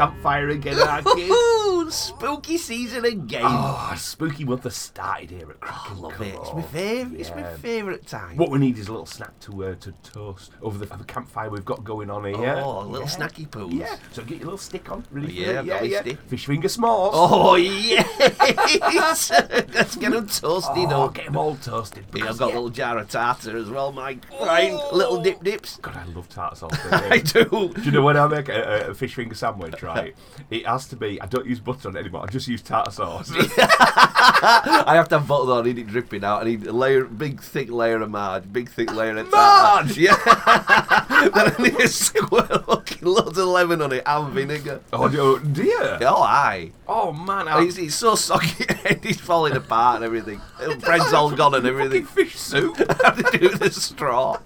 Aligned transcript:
campfire 0.00 0.48
again, 0.48 1.04
kids. 1.04 1.30
Ooh, 1.30 1.90
spooky 1.90 2.56
season 2.56 3.04
again. 3.04 3.42
Oh, 3.44 3.92
spooky 3.98 4.44
month 4.44 4.62
has 4.64 4.76
started 4.76 5.30
here 5.30 5.50
at 5.50 5.60
I 5.90 5.94
love 5.94 6.12
Cove. 6.12 6.26
it. 6.26 6.34
It's 6.34 6.52
my 6.54 6.62
favourite. 6.62 7.20
It's 7.20 7.30
my 7.30 7.42
favourite 7.54 8.06
time. 8.06 8.36
What 8.36 8.50
we 8.50 8.58
need 8.58 8.78
is 8.78 8.86
a 8.88 8.92
little 8.92 9.06
snack 9.06 9.38
to 9.40 9.64
uh, 9.64 9.74
to 9.76 9.92
toast 10.04 10.52
over 10.62 10.78
the, 10.84 10.86
the 10.96 11.04
campfire 11.04 11.50
we've 11.50 11.64
got 11.64 11.82
going 11.84 12.10
on 12.10 12.24
here. 12.24 12.54
Oh, 12.64 12.82
a 12.82 12.84
little 12.84 13.06
Yeah. 13.08 13.12
snacky 13.14 13.48
poos. 13.48 13.72
Yeah. 13.78 13.96
So 14.12 14.22
get 14.22 14.36
your 14.38 14.44
little 14.46 14.58
stick 14.58 14.90
on, 14.90 15.04
ready 15.10 15.26
for 15.28 15.32
Yeah, 15.32 15.62
yeah, 15.62 15.82
yeah. 15.82 16.00
stick. 16.02 16.18
Fish 16.28 16.46
finger 16.46 16.68
s'mores. 16.68 17.10
Oh 17.12 17.56
yes! 17.56 19.30
Let's 19.74 19.96
get 19.96 20.12
them 20.12 20.26
toasted 20.28 20.92
Oh, 20.92 21.04
up. 21.06 21.14
get 21.14 21.24
them 21.26 21.36
all 21.36 21.56
toasted. 21.56 22.04
Yeah, 22.14 22.28
I've 22.28 22.38
got 22.38 22.48
yeah. 22.48 22.54
a 22.54 22.56
little 22.56 22.70
jar 22.70 22.98
of 22.98 23.08
tartar 23.08 23.56
as 23.56 23.68
well, 23.68 23.90
Mike. 23.92 24.24
Right, 24.40 24.72
little 24.92 25.20
dip 25.22 25.42
dips. 25.42 25.76
God, 25.78 25.96
I 25.96 26.04
love 26.04 26.28
tartar 26.28 26.56
sauce. 26.56 26.78
I 26.92 27.18
do. 27.18 27.44
Do 27.74 27.82
you 27.82 27.90
know 27.90 28.02
when 28.02 28.16
I 28.16 28.26
make 28.28 28.48
a, 28.48 28.88
a 28.90 28.94
fish 28.94 29.14
finger 29.14 29.34
sandwich, 29.34 29.82
right? 29.82 30.14
It 30.50 30.66
has 30.66 30.86
to 30.88 30.96
be. 30.96 31.20
I 31.20 31.26
don't 31.26 31.46
use 31.46 31.60
butter 31.60 31.88
on 31.88 31.96
it 31.96 32.00
anymore. 32.00 32.24
I 32.24 32.26
just 32.26 32.48
use 32.48 32.60
tartar 32.62 32.90
sauce. 32.90 33.30
I 33.32 34.92
have 34.96 35.08
to 35.10 35.18
have 35.18 35.28
butter 35.28 35.52
on, 35.52 35.66
I 35.68 35.72
dripping 35.86 36.24
out. 36.24 36.42
I 36.42 36.44
need 36.44 36.66
a 36.66 36.72
layer, 36.72 37.04
big 37.04 37.40
thick 37.40 37.70
layer 37.70 38.00
of 38.00 38.10
marge, 38.10 38.50
big 38.52 38.70
thick 38.70 38.92
layer 38.94 39.16
of. 39.16 39.30
Marge? 39.30 39.96
Yeah. 39.96 40.16
then 40.24 41.52
I 41.52 41.54
need 41.58 41.80
a 41.80 41.88
squirt, 41.88 43.02
loads 43.02 43.38
of 43.38 43.48
lemon 43.48 43.82
on 43.82 43.92
it 43.92 44.02
and 44.06 44.32
vinegar. 44.32 44.80
oh 44.92 45.38
dear. 45.38 45.98
Oh, 46.02 46.22
aye. 46.22 46.72
Oh 46.88 47.12
man, 47.12 47.48
I, 47.48 47.62
It's, 47.62 47.78
it's 47.78 47.94
so 47.94 48.14
soggy, 48.14 48.64
he's 49.02 49.20
falling 49.20 49.56
apart 49.56 49.96
and 49.96 50.04
everything. 50.04 50.40
Bread's 50.80 51.12
all 51.12 51.30
gone 51.30 51.54
and 51.54 51.66
everything. 51.66 52.04
fish 52.04 52.36
soup. 52.36 52.76
I 52.88 52.96
have 53.04 53.30
to 53.30 53.38
do 53.38 53.48
the 53.50 53.70
straw. 53.70 54.38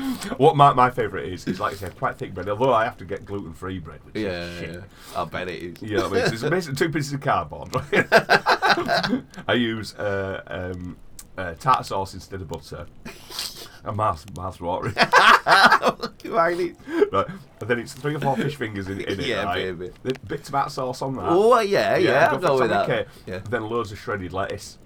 what 0.38 0.56
my, 0.56 0.72
my 0.72 0.90
favourite 0.90 1.26
is 1.26 1.46
is 1.46 1.60
like 1.60 1.74
I 1.74 1.76
said, 1.76 1.96
quite 1.98 2.16
thick 2.16 2.34
bread. 2.34 2.48
Although 2.48 2.72
I 2.72 2.84
have 2.84 2.96
to 2.98 3.04
get 3.04 3.24
gluten 3.24 3.52
free 3.52 3.78
bread, 3.78 4.00
which 4.04 4.16
Yeah, 4.16 4.44
is 4.44 4.58
shit. 4.58 4.74
yeah. 4.74 5.20
I 5.20 5.24
bet 5.24 5.48
it 5.48 5.62
is. 5.62 5.82
You 5.82 5.96
know 5.96 6.08
what 6.08 6.18
I 6.18 6.28
mean? 6.30 6.38
So 6.38 6.46
it's 6.46 6.50
basically 6.50 6.76
two 6.76 6.92
pieces 6.92 7.12
of 7.12 7.20
cardboard. 7.20 7.74
Right? 7.74 8.06
I 9.48 9.54
use 9.54 9.94
uh, 9.94 10.42
um, 10.46 10.96
uh, 11.36 11.54
tartar 11.54 11.84
sauce 11.84 12.14
instead 12.14 12.40
of 12.40 12.48
butter. 12.48 12.86
And 13.82 13.96
mouth, 13.96 14.24
mouth 14.36 14.60
watering. 14.60 14.94
Right. 17.12 17.26
And 17.60 17.68
then 17.68 17.78
it's 17.78 17.94
three 17.94 18.14
or 18.14 18.20
four 18.20 18.36
fish 18.36 18.56
fingers 18.56 18.88
in, 18.88 19.00
in 19.00 19.20
it. 19.20 19.26
Yeah, 19.26 19.44
right? 19.44 19.76
baby. 19.78 19.90
Then 20.02 20.12
Bit 20.28 20.44
tomato 20.44 20.68
sauce 20.68 21.00
on 21.02 21.16
that. 21.16 21.24
Oh, 21.28 21.58
yeah, 21.60 21.96
yeah, 21.96 22.28
go 22.30 22.34
I'll 22.34 22.38
go 22.40 22.60
with 22.60 22.70
that. 22.70 23.08
Yeah. 23.26 23.38
Then 23.38 23.68
loads 23.68 23.90
of 23.90 23.98
shredded 23.98 24.32
lettuce. 24.32 24.78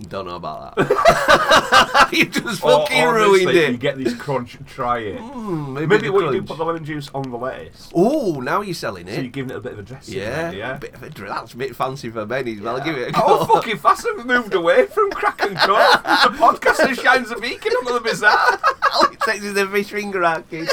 Don't 0.00 0.26
know 0.26 0.36
about 0.36 0.74
that. 0.76 2.08
you 2.12 2.24
just 2.24 2.62
fucking 2.62 3.02
or 3.02 3.14
ruined 3.14 3.46
honestly, 3.46 3.66
You 3.66 3.76
get 3.76 3.98
this 3.98 4.14
crunch. 4.14 4.56
Try 4.66 4.98
it. 4.98 5.20
Mm, 5.42 5.72
maybe 5.72 5.86
Maybe 5.86 6.10
what 6.10 6.26
you 6.26 6.40
do, 6.40 6.46
put 6.46 6.56
the 6.56 6.64
lemon 6.64 6.84
juice 6.84 7.10
on 7.14 7.28
the 7.30 7.36
lettuce. 7.36 7.90
Oh, 7.94 8.40
now 8.40 8.60
you're 8.60 8.74
selling 8.74 9.08
it. 9.08 9.14
So 9.14 9.20
you're 9.22 9.30
giving 9.30 9.50
it 9.50 9.56
a 9.56 9.60
bit 9.60 9.72
of 9.72 9.80
a 9.80 9.82
dressing. 9.82 10.14
Yeah, 10.14 10.50
there, 10.50 10.54
yeah. 10.54 10.76
Bit 10.78 10.94
of 10.94 11.02
a, 11.02 11.08
that's 11.08 11.52
a 11.52 11.56
bit 11.56 11.74
fancy 11.74 12.10
for 12.10 12.24
Benny's. 12.24 12.60
Well, 12.60 12.76
I'll 12.76 12.84
give 12.84 12.96
it 12.96 13.08
a 13.08 13.12
go. 13.12 13.20
Oh, 13.22 13.44
fucking 13.46 13.78
fast 13.78 14.06
I've 14.06 14.24
moved 14.24 14.54
away 14.54 14.86
from 14.86 15.10
Crack 15.10 15.42
and. 15.42 15.56
The 15.56 16.36
podcast 16.38 16.76
that 16.76 16.96
shines 16.96 17.30
a 17.30 17.36
beacon 17.36 17.72
on 17.72 17.94
the 17.94 18.00
bizarre. 18.00 18.60
All 18.94 19.04
it 19.10 19.20
takes 19.20 19.44
is 19.44 19.56
a 19.56 19.66
fish 19.68 19.90
finger 19.90 20.22
out, 20.22 20.48
kid. 20.48 20.70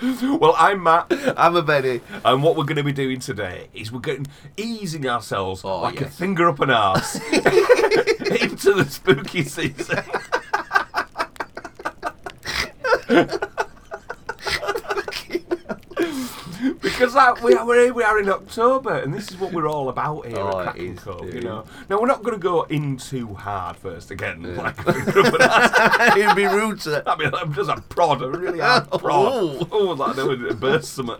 Well, 0.22 0.54
I'm 0.58 0.82
Matt, 0.82 1.06
I'm 1.38 1.56
a 1.56 1.62
Benny. 1.62 2.00
and 2.24 2.42
what 2.42 2.56
we're 2.56 2.64
going 2.64 2.76
to 2.76 2.82
be 2.82 2.92
doing 2.92 3.18
today 3.18 3.68
is 3.72 3.90
we're 3.90 4.00
getting 4.00 4.26
easing 4.56 5.08
ourselves 5.08 5.62
Oh, 5.64 5.80
like 5.80 6.00
a 6.02 6.08
finger 6.08 6.48
up 6.48 6.60
an 6.60 6.70
arse 6.70 7.16
into 7.32 8.74
the 8.74 8.86
spooky 8.88 9.42
season. 9.44 10.04
because 16.96 17.12
that, 17.12 17.42
we, 17.42 17.54
are, 17.54 17.66
we're 17.66 17.84
here, 17.84 17.92
we 17.92 18.02
are 18.02 18.18
in 18.18 18.28
October, 18.30 18.94
and 18.94 19.12
this 19.12 19.30
is 19.30 19.38
what 19.38 19.52
we're 19.52 19.68
all 19.68 19.90
about 19.90 20.26
here 20.26 20.38
Oh, 20.38 20.60
at 20.60 20.74
Crack 20.74 20.78
and 20.78 21.34
you 21.34 21.42
know. 21.42 21.66
Now, 21.90 22.00
we're 22.00 22.06
not 22.06 22.22
going 22.22 22.34
to 22.34 22.40
go 22.40 22.62
in 22.62 22.96
too 22.96 23.34
hard 23.34 23.76
first 23.76 24.10
again, 24.10 24.56
like 24.56 24.78
a 24.78 24.92
finger 24.94 25.20
up 25.20 25.34
an 25.34 25.42
arse. 25.42 26.16
It'd 26.16 26.36
be 26.36 26.46
rude 26.46 26.80
to. 26.82 27.02
I 27.06 27.16
mean, 27.16 27.34
I'm 27.34 27.52
just 27.52 27.68
a 27.68 27.82
prod, 27.82 28.22
a 28.22 28.30
really 28.30 28.60
hard 28.60 28.88
oh. 28.92 28.98
prod. 28.98 29.32
Oh. 29.32 29.68
Oh, 29.76 29.92
like 29.92 30.16
they 30.16 30.22
would 30.22 30.58
burst 30.58 30.94
something. 30.94 31.18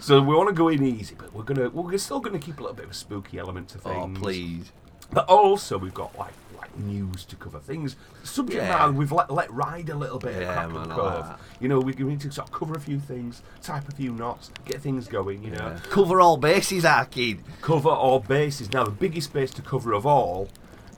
So 0.00 0.20
we 0.20 0.34
want 0.34 0.48
to 0.48 0.54
go 0.54 0.68
in 0.68 0.82
easy, 0.82 1.14
but 1.16 1.32
we're 1.32 1.44
gonna 1.44 1.68
we're 1.70 1.98
still 1.98 2.18
gonna 2.18 2.38
keep 2.38 2.58
a 2.58 2.62
little 2.62 2.74
bit 2.74 2.86
of 2.86 2.90
a 2.90 2.94
spooky 2.94 3.38
element 3.38 3.68
to 3.68 3.78
things. 3.78 3.96
Oh, 3.96 4.04
things. 4.06 4.18
please. 4.18 4.72
But 5.12 5.28
also 5.28 5.78
we've 5.78 5.94
got 5.94 6.18
like 6.18 6.32
like 6.47 6.47
news 6.76 7.24
to 7.26 7.36
cover 7.36 7.58
things. 7.58 7.96
Subject 8.24 8.62
Yeah. 8.62 8.68
matter 8.68 8.92
we've 8.92 9.12
let 9.12 9.30
let 9.30 9.52
ride 9.52 9.88
a 9.88 9.94
little 9.94 10.18
bit. 10.18 10.34
at 10.36 10.42
Yeah, 10.42 10.52
Crack 10.54 10.64
and 10.66 10.74
man, 10.74 10.92
I 10.92 10.96
like. 10.96 11.38
You 11.60 11.68
know 11.68 11.80
we, 11.80 11.92
we 11.92 12.04
need 12.04 12.20
to 12.20 12.30
sort 12.32 12.48
of 12.48 12.52
cover 12.54 12.74
a 12.74 12.80
few 12.80 12.98
things, 13.00 13.42
type 13.62 13.88
a 13.88 13.92
few 13.92 14.12
knots, 14.12 14.50
get 14.64 14.80
things 14.80 15.08
going. 15.08 15.42
You 15.42 15.50
know, 15.50 15.76
Cover 15.90 16.20
all 16.20 16.36
bases, 16.36 16.84
our 16.84 17.04
kid. 17.04 17.40
cover 17.62 17.88
all 17.90 18.20
bases. 18.20 18.72
Now 18.72 18.84
the 18.84 18.90
biggest 18.90 19.32
base 19.32 19.50
to 19.52 19.62
cover 19.62 19.92
of 19.92 20.06
all 20.06 20.48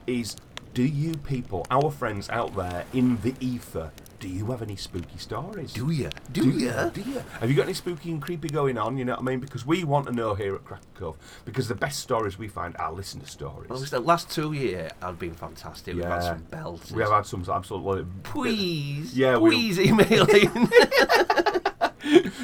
is: 0.07 0.35
Do 0.73 0.83
you 0.83 1.13
people, 1.15 1.65
our 1.71 1.91
friends 1.91 2.29
out 2.29 2.55
there 2.55 2.85
in 2.93 3.19
the 3.21 3.33
ether, 3.39 3.91
do 4.21 4.27
you 4.29 4.45
have 4.45 4.61
any 4.61 4.75
spooky 4.75 5.17
stories? 5.17 5.73
Do 5.73 5.89
ya? 5.89 6.09
Do, 6.31 6.43
Do 6.43 6.49
you? 6.51 6.91
Do 6.93 7.01
you? 7.01 7.23
Have 7.39 7.49
you 7.49 7.55
got 7.55 7.63
any 7.63 7.73
spooky 7.73 8.11
and 8.11 8.21
creepy 8.21 8.49
going 8.49 8.77
on? 8.77 8.95
You 8.95 9.03
know 9.03 9.13
what 9.13 9.21
I 9.21 9.23
mean? 9.23 9.39
Because 9.39 9.65
we 9.65 9.83
want 9.83 10.05
to 10.05 10.13
know 10.13 10.35
here 10.35 10.53
at 10.53 10.63
Crack 10.63 10.81
Cove. 10.93 11.17
Because 11.43 11.67
the 11.67 11.75
best 11.75 11.99
stories 11.99 12.37
we 12.37 12.47
find 12.47 12.77
are 12.77 12.93
listener 12.93 13.25
stories. 13.25 13.69
Well, 13.69 13.79
the 13.79 13.99
last 13.99 14.29
two 14.29 14.53
years 14.53 14.91
have 15.01 15.17
been 15.17 15.33
fantastic. 15.33 15.95
We've 15.95 16.05
had 16.05 16.21
some 16.23 16.43
belts. 16.43 16.91
we 16.91 17.01
have 17.01 17.11
had 17.11 17.25
some 17.25 17.43
absolutely. 17.49 18.05
Please, 18.21 19.17
Yeah, 19.17 19.37
please 19.39 19.79
email 19.79 20.29
in. 20.29 20.69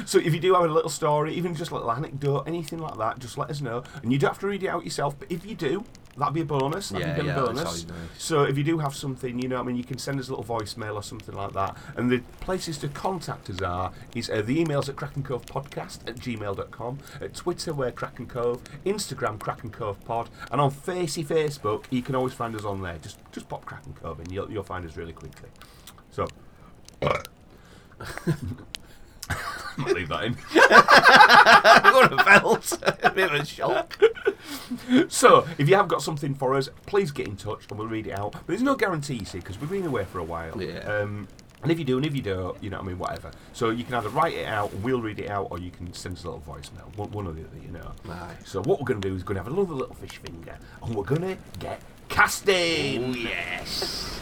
So 0.06 0.18
if 0.18 0.32
you 0.32 0.40
do 0.40 0.54
have 0.54 0.64
a 0.64 0.68
little 0.68 0.88
story, 0.88 1.34
even 1.34 1.54
just 1.54 1.70
a 1.70 1.74
little 1.74 1.92
anecdote, 1.92 2.44
anything 2.46 2.78
like 2.78 2.96
that, 2.96 3.18
just 3.18 3.36
let 3.36 3.50
us 3.50 3.60
know. 3.60 3.82
And 4.02 4.10
you 4.10 4.18
don't 4.18 4.30
have 4.30 4.38
to 4.38 4.46
read 4.46 4.62
it 4.62 4.68
out 4.68 4.82
yourself. 4.82 5.18
But 5.18 5.30
if 5.30 5.44
you 5.44 5.54
do, 5.54 5.84
that'd 6.18 6.34
be 6.34 6.40
a 6.42 6.44
bonus. 6.44 6.90
That'd 6.90 7.06
Yeah, 7.06 7.14
be 7.14 7.20
a 7.20 7.24
yeah, 7.24 7.34
bonus. 7.40 7.64
nice. 7.64 7.86
So 8.18 8.42
if 8.44 8.58
you 8.58 8.64
do 8.64 8.78
have 8.78 8.94
something, 8.94 9.38
you 9.38 9.48
know, 9.48 9.58
I 9.58 9.62
mean, 9.62 9.76
you 9.76 9.84
can 9.84 9.98
send 9.98 10.18
us 10.20 10.28
a 10.28 10.34
little 10.34 10.44
voicemail 10.44 10.94
or 10.94 11.02
something 11.02 11.34
like 11.34 11.52
that. 11.52 11.76
And 11.96 12.10
the 12.10 12.18
places 12.40 12.78
to 12.78 12.88
contact 12.88 13.48
us 13.50 13.62
are 13.62 13.92
is 14.14 14.28
uh, 14.28 14.42
the 14.42 14.62
emails 14.64 14.88
at 14.88 14.96
crackencovepodcast 14.96 16.08
at 16.08 16.16
gmail.com, 16.16 16.98
at 17.20 17.34
Twitter 17.34 17.72
we're 17.72 17.92
Crack 17.92 18.18
Cove, 18.28 18.62
Instagram 18.84 19.38
Crack 19.38 19.62
and 19.62 19.72
Cove 19.72 20.02
Pod, 20.04 20.28
and 20.50 20.60
on 20.60 20.70
Facey 20.70 21.24
Facebook 21.24 21.84
you 21.90 22.02
can 22.02 22.14
always 22.14 22.32
find 22.34 22.54
us 22.56 22.64
on 22.64 22.82
there. 22.82 22.98
Just 22.98 23.18
just 23.32 23.48
pop 23.48 23.64
Crack 23.64 23.86
and 23.86 23.94
Cove 23.94 24.18
and 24.20 24.30
you'll 24.32 24.50
you'll 24.50 24.62
find 24.64 24.84
us 24.84 24.96
really 24.96 25.12
quickly. 25.12 25.48
So. 26.10 26.26
I'm 29.78 29.84
gonna 29.84 29.94
leave 29.94 30.08
that 30.08 30.24
in. 30.24 30.36
Got 30.54 32.12
a 32.12 32.16
belt. 32.16 32.78
a 33.02 33.10
bit 33.10 33.32
of 33.32 33.40
a 33.40 33.44
shock. 33.44 33.98
So, 35.08 35.46
if 35.58 35.68
you 35.68 35.74
have 35.76 35.88
got 35.88 36.02
something 36.02 36.34
for 36.34 36.54
us, 36.54 36.68
please 36.86 37.10
get 37.10 37.28
in 37.28 37.36
touch 37.36 37.66
and 37.70 37.78
we'll 37.78 37.88
read 37.88 38.06
it 38.06 38.18
out. 38.18 38.32
But 38.32 38.46
there's 38.46 38.62
no 38.62 38.74
guarantee, 38.74 39.24
see, 39.24 39.38
because 39.38 39.60
we've 39.60 39.70
been 39.70 39.86
away 39.86 40.04
for 40.04 40.18
a 40.18 40.24
while. 40.24 40.60
Yeah. 40.60 40.78
Um, 40.80 41.28
and 41.62 41.72
if 41.72 41.78
you 41.78 41.84
do, 41.84 41.96
and 41.96 42.06
if 42.06 42.14
you 42.14 42.22
don't, 42.22 42.62
you 42.62 42.70
know 42.70 42.76
what 42.76 42.84
I 42.84 42.88
mean, 42.88 42.98
whatever. 42.98 43.30
So 43.52 43.70
you 43.70 43.82
can 43.82 43.94
either 43.94 44.08
write 44.10 44.34
it 44.34 44.46
out, 44.46 44.72
and 44.72 44.82
we'll 44.82 45.00
read 45.00 45.18
it 45.18 45.28
out, 45.28 45.48
or 45.50 45.58
you 45.58 45.70
can 45.70 45.92
send 45.92 46.16
us 46.16 46.24
a 46.24 46.30
little 46.30 46.42
voicemail. 46.46 46.96
One, 46.96 47.10
one 47.10 47.26
or 47.26 47.32
the 47.32 47.42
other, 47.42 47.58
you 47.58 47.72
know. 47.72 47.92
Aye. 48.08 48.36
So 48.44 48.62
what 48.62 48.78
we're 48.78 48.86
going 48.86 49.00
to 49.00 49.08
do 49.08 49.14
is 49.14 49.24
going 49.24 49.36
to 49.36 49.42
have 49.42 49.52
another 49.52 49.74
little 49.74 49.94
fish 49.94 50.18
finger, 50.18 50.56
and 50.82 50.94
we're 50.94 51.02
going 51.04 51.22
to 51.22 51.36
get 51.58 51.80
casting. 52.08 53.04
Oh, 53.04 53.16
yes. 53.16 54.20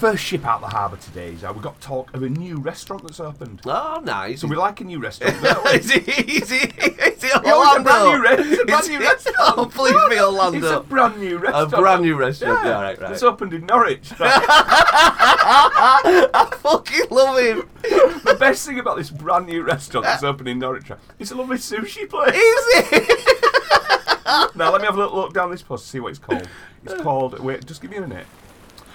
First 0.00 0.24
ship 0.24 0.46
out 0.46 0.62
the 0.62 0.66
harbour 0.68 0.96
today 0.96 1.34
is 1.34 1.44
uh, 1.44 1.52
we've 1.52 1.62
got 1.62 1.78
talk 1.80 2.12
of 2.14 2.22
a 2.22 2.28
new 2.28 2.56
restaurant 2.58 3.02
that's 3.02 3.20
opened. 3.20 3.60
Oh, 3.66 4.00
nice. 4.02 4.40
So 4.40 4.48
we 4.48 4.56
like 4.56 4.80
a 4.80 4.84
new 4.84 4.98
restaurant, 4.98 5.42
don't 5.42 5.62
we? 5.64 5.70
is 5.72 5.90
it? 5.90 6.08
Is 6.08 6.50
it? 6.50 6.78
Is 6.78 6.82
it 6.82 6.82
Yeah, 6.84 6.88
it's 7.06 7.24
a 7.24 7.36
Orlando? 7.52 7.82
brand 7.84 8.08
new, 8.08 8.22
re- 8.22 8.36
it's 8.52 8.62
a 8.62 8.64
brand 8.64 8.88
new 8.88 8.98
restaurant. 9.00 9.36
Oh, 9.58 9.66
please 9.66 9.92
be 9.92 10.14
It's 10.14 10.20
a 10.20 10.24
Orlando. 10.24 10.82
brand 10.84 11.18
new 11.20 11.36
restaurant. 11.36 11.54
A 11.54 11.64
restaurant. 11.64 11.82
brand 11.82 12.02
new 12.02 12.16
restaurant. 12.16 12.64
Yeah, 12.64 12.80
right, 12.80 12.98
right. 13.00 13.12
It's 13.12 13.22
opened 13.22 13.52
in 13.52 13.66
Norwich. 13.66 14.10
Right? 14.18 14.42
I 16.32 16.56
fucking 16.60 17.04
love 17.10 17.38
him. 17.38 17.68
the 17.82 18.36
best 18.40 18.66
thing 18.66 18.78
about 18.78 18.96
this 18.96 19.10
brand 19.10 19.46
new 19.46 19.62
restaurant 19.62 20.06
that's 20.06 20.22
open 20.22 20.46
in 20.46 20.58
Norwich, 20.58 20.90
it's 21.18 21.30
a 21.30 21.34
lovely 21.34 21.58
sushi 21.58 22.08
place. 22.08 22.34
Is 22.34 22.64
it? 22.92 24.56
now 24.56 24.70
let 24.72 24.80
me 24.80 24.86
have 24.86 24.94
a 24.96 24.98
little 24.98 25.16
look 25.16 25.34
down 25.34 25.50
this 25.50 25.60
post 25.62 25.84
to 25.84 25.90
see 25.90 26.00
what 26.00 26.08
it's 26.10 26.18
called. 26.18 26.48
It's 26.84 26.94
called. 27.02 27.38
Wait, 27.40 27.66
just 27.66 27.82
give 27.82 27.90
me 27.90 27.98
a 27.98 28.00
minute. 28.02 28.26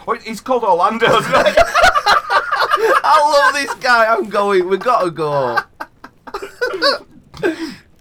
It's 0.07 0.41
called 0.41 0.63
Orlando. 0.63 1.07
I 3.07 3.41
love 3.43 3.53
this 3.53 3.73
guy. 3.75 4.05
I'm 4.05 4.29
going. 4.29 4.67
We 4.67 4.77
gotta 4.77 5.09
go. 5.11 5.57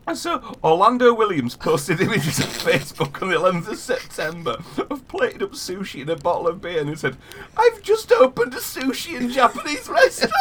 And 0.06 0.18
so 0.18 0.56
Orlando 0.62 1.14
Williams 1.14 1.56
posted 1.56 2.00
images 2.00 2.40
on 2.40 2.46
Facebook 2.48 3.22
on 3.22 3.28
the 3.28 3.36
11th 3.36 3.68
of 3.68 3.78
September 3.78 4.56
of 4.90 5.06
plated 5.08 5.42
up 5.42 5.52
sushi 5.52 6.02
and 6.02 6.10
a 6.10 6.16
bottle 6.16 6.48
of 6.48 6.60
beer, 6.60 6.80
and 6.80 6.90
he 6.90 6.96
said, 6.96 7.16
"I've 7.56 7.80
just 7.82 8.12
opened 8.12 8.52
a 8.54 8.58
sushi 8.58 9.16
and 9.16 9.30
Japanese 9.30 9.88
restaurant." 9.88 10.32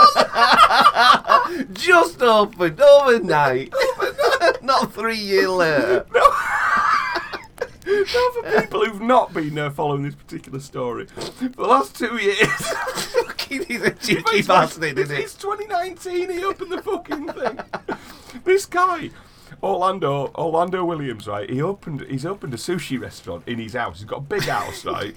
Just 1.74 2.21
opened 2.21 2.81
overnight. 2.81 3.74
Not 4.62 4.94
three 4.94 5.18
years 5.18 5.50
later. 5.50 6.06
now, 7.88 8.51
for 8.51 8.62
people 8.62 8.85
who've 8.85 9.01
not 9.01 9.33
been 9.33 9.57
uh, 9.57 9.69
following 9.69 10.03
this 10.03 10.15
particular 10.15 10.59
story, 10.59 11.06
for 11.07 11.47
the 11.50 11.62
last 11.63 11.95
two 11.97 12.15
years. 12.18 12.38
Fucking 12.47 13.65
he's 13.65 13.81
a 13.81 13.91
cheeky 13.91 14.41
bastard, 14.41 14.97
isn't 14.97 15.15
it's 15.18 15.35
2019. 15.35 16.30
He 16.30 16.44
opened 16.44 16.71
the 16.71 16.81
fucking 16.81 17.27
thing. 17.27 17.59
this 18.44 18.65
guy, 18.65 19.09
Orlando, 19.62 20.31
Orlando 20.35 20.83
Williams, 20.85 21.27
right? 21.27 21.50
He 21.50 21.62
opened. 21.62 22.01
He's 22.09 22.25
opened 22.25 22.53
a 22.53 22.57
sushi 22.57 23.00
restaurant 23.00 23.44
in 23.47 23.59
his 23.59 23.74
house. 23.74 23.97
He's 24.00 24.06
got 24.07 24.18
a 24.18 24.21
big 24.21 24.44
house, 24.44 24.85
right? 24.85 25.15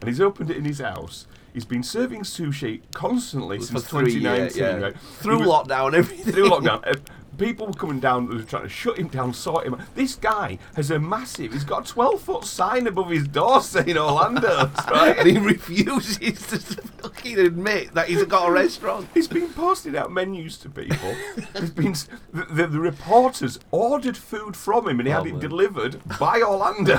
And 0.00 0.08
he's 0.08 0.20
opened 0.20 0.50
it 0.50 0.56
in 0.56 0.64
his 0.64 0.78
house. 0.78 1.26
He's 1.52 1.64
been 1.64 1.82
serving 1.82 2.20
sushi 2.22 2.82
constantly 2.92 3.58
For 3.58 3.64
since 3.64 3.84
three 3.88 4.12
2019, 4.12 4.22
years, 4.40 4.56
yeah. 4.56 4.76
right? 4.76 4.98
Through 4.98 5.40
was- 5.40 5.48
lockdown, 5.48 5.94
everything. 5.94 6.32
through 6.32 6.50
lockdown. 6.50 7.00
People 7.38 7.66
were 7.68 7.72
coming 7.72 8.00
down, 8.00 8.28
they 8.28 8.36
were 8.36 8.42
trying 8.42 8.64
to 8.64 8.68
shut 8.68 8.98
him 8.98 9.08
down, 9.08 9.32
sort 9.32 9.66
him 9.66 9.74
out. 9.74 9.94
This 9.94 10.14
guy 10.16 10.58
has 10.74 10.90
a 10.90 10.98
massive, 10.98 11.52
he's 11.52 11.64
got 11.64 11.88
a 11.88 11.92
12 11.92 12.20
foot 12.20 12.44
sign 12.44 12.86
above 12.86 13.10
his 13.10 13.26
door 13.28 13.60
saying 13.62 13.96
Orlando's, 13.96 14.70
right? 14.90 15.16
and 15.16 15.28
he 15.28 15.38
refuses 15.38 16.18
to 16.48 16.58
fucking 16.58 17.38
admit 17.38 17.94
that 17.94 18.08
he's 18.08 18.24
got 18.24 18.48
a 18.48 18.52
restaurant. 18.52 19.08
He's 19.14 19.28
been 19.28 19.50
posting 19.50 19.96
out 19.96 20.10
menus 20.12 20.58
to 20.58 20.68
people. 20.68 21.14
There's 21.52 21.70
been 21.70 21.92
the, 22.32 22.44
the, 22.50 22.66
the 22.66 22.80
reporters 22.80 23.58
ordered 23.70 24.16
food 24.16 24.56
from 24.56 24.88
him, 24.88 24.98
and 25.00 25.06
he 25.06 25.12
had 25.12 25.22
Oh, 25.22 25.26
it 25.26 25.40
delivered 25.40 26.00
by 26.18 26.40
Orlando. 26.42 26.98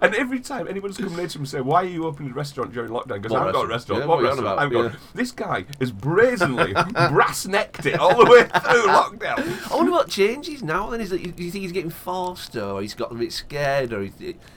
and 0.00 0.14
every 0.14 0.40
time 0.40 0.66
anyone's 0.68 0.96
come 0.96 1.14
near 1.16 1.26
to 1.26 1.38
him 1.38 1.42
and 1.42 1.48
say, 1.48 1.60
"Why 1.60 1.82
are 1.82 1.86
you 1.86 2.06
opening 2.06 2.32
a 2.32 2.34
restaurant 2.34 2.72
during 2.72 2.90
lockdown?" 2.90 3.20
Because 3.22 3.32
I've 3.32 3.52
got 3.52 3.64
a 3.64 3.68
restaurant? 3.68 4.02
Yeah, 4.02 4.06
what 4.06 4.22
what 4.22 4.32
are 4.32 4.34
you 4.36 4.40
on 4.40 4.44
restaurant? 4.44 4.54
about? 4.54 4.64
I've 4.64 4.72
got. 4.72 4.92
Yeah. 4.92 5.08
This 5.14 5.30
guy 5.32 5.64
has 5.80 5.90
brazenly 5.92 6.72
brass 7.10 7.46
necked 7.46 7.86
it 7.86 7.98
all 7.98 8.24
the 8.24 8.30
way 8.30 8.42
through 8.44 8.71
lockdown. 8.86 9.70
I 9.72 9.76
wonder 9.76 9.92
what 9.92 10.08
changes 10.08 10.62
now. 10.62 10.90
Then 10.90 11.00
is 11.00 11.12
it? 11.12 11.36
Do 11.36 11.44
you 11.44 11.50
think 11.50 11.62
he's 11.62 11.72
getting 11.72 11.90
forced, 11.90 12.56
or 12.56 12.80
he's 12.82 12.94
got 12.94 13.12
a 13.12 13.14
bit 13.14 13.32
scared, 13.32 13.92
or 13.92 14.02
is 14.02 14.12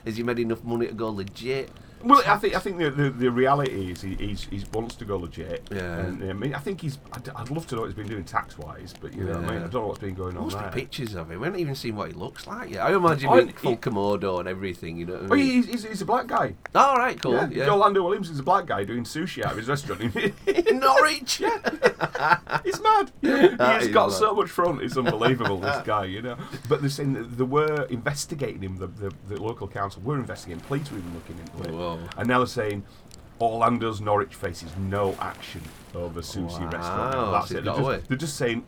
has 0.06 0.18
he 0.18 0.24
made 0.24 0.40
enough 0.40 0.64
money 0.64 0.88
to 0.88 0.94
go 0.94 1.10
legit? 1.10 1.70
Well, 2.06 2.22
I 2.28 2.38
think 2.38 2.56
I 2.56 2.60
think 2.60 2.78
the, 2.78 2.90
the, 2.92 3.10
the 3.10 3.32
reality 3.32 3.92
is 3.92 4.02
he 4.02 4.16
he's, 4.16 4.44
he 4.46 4.64
wants 4.74 4.96
to 4.96 5.06
go 5.06 5.18
legit. 5.18 5.68
Yeah. 5.72 6.00
And, 6.02 6.24
I 6.24 6.34
mean, 6.34 6.54
I 6.54 6.60
think 6.60 6.82
he's. 6.82 7.00
I'd, 7.14 7.28
I'd 7.30 7.50
love 7.50 7.66
to 7.68 7.76
know 7.76 7.82
what 7.82 7.88
he's 7.88 7.96
been 7.96 8.08
doing 8.08 8.24
tax 8.24 8.58
wise, 8.58 8.94
but 9.00 9.14
you 9.14 9.24
know, 9.24 9.34
what 9.40 9.46
I 9.46 9.54
mean, 9.54 9.58
I 9.58 9.68
don't 9.68 9.74
know 9.74 9.88
what's 9.88 10.00
been 10.00 10.14
going 10.14 10.38
on 10.38 10.46
must 10.46 10.58
there. 10.60 10.70
be 10.72 10.82
pictures 10.82 11.16
of 11.16 11.32
him. 11.32 11.40
We 11.40 11.46
haven't 11.48 11.60
even 11.60 11.76
seen 11.76 11.96
what 11.96 12.10
he 12.10 12.14
looks 12.14 12.46
like 12.48 12.70
yet. 12.70 12.82
I 12.86 12.94
imagine 12.96 13.30
Oh, 13.30 13.36
him 13.38 13.48
he- 13.48 13.54
full 13.54 13.78
Komodo 13.78 14.40
and 14.40 14.48
everything. 14.48 14.98
You 14.98 15.06
know. 15.08 15.14
What 15.14 15.24
I 15.24 15.26
Oh, 15.26 15.36
mean? 15.36 15.46
he's, 15.48 15.66
he's, 15.68 15.84
he's 15.86 16.02
a 16.02 16.06
black 16.06 16.28
guy. 16.28 16.54
All 16.76 16.98
right, 16.98 17.20
cool. 17.22 17.34
Yeah. 17.34 17.50
Yeah. 17.50 17.70
Orlando 17.72 18.04
Williams 18.04 18.30
is 18.30 18.40
a 18.40 18.44
black 18.44 18.68
guy 18.68 18.84
doing 18.84 19.04
sushi 19.04 19.44
out 19.44 19.52
of 19.54 19.58
his 19.58 19.68
restaurant. 19.68 20.02
In 20.02 20.80
Norwich. 20.80 21.40
yeah. 21.40 22.38
He's 22.64 22.80
mad. 22.82 23.12
Yeah. 23.22 23.80
He's 23.80 23.88
got 23.90 24.10
mad. 24.10 24.18
so 24.18 24.34
much 24.36 24.50
front. 24.50 24.82
It's 24.82 24.96
unbelievable. 24.98 25.58
this 25.58 25.82
guy, 25.86 26.06
you 26.06 26.22
know. 26.22 26.38
But 26.70 26.82
they're 26.82 26.90
saying 26.90 27.14
that 27.14 27.38
they 27.38 27.44
were 27.44 27.84
investigating 27.90 28.62
him. 28.62 28.78
The, 28.78 28.88
the, 28.88 29.12
the 29.28 29.42
local 29.42 29.68
council 29.68 30.02
were 30.04 30.16
investigating. 30.18 30.62
Police 30.66 30.92
were 30.92 30.98
even 31.00 31.14
looking 31.16 31.38
into 31.40 31.70
it. 31.70 31.74
Whoa. 31.76 31.95
Oh. 31.96 32.10
And 32.18 32.28
now 32.28 32.40
they're 32.40 32.48
saying 32.48 32.84
Orlando's 33.42 34.02
Norwich 34.02 34.34
faces 34.34 34.72
no 34.78 35.16
action 35.20 35.62
over 35.94 36.22
sushi 36.22 36.60
Wow, 36.60 36.70
restaurant. 36.70 37.32
That's 37.32 37.50
so 37.50 37.58
it. 37.58 37.64
They're 37.64 37.74
away. 37.74 37.96
just, 37.98 38.10
they're 38.10 38.18
just 38.18 38.38
saying 38.38 38.64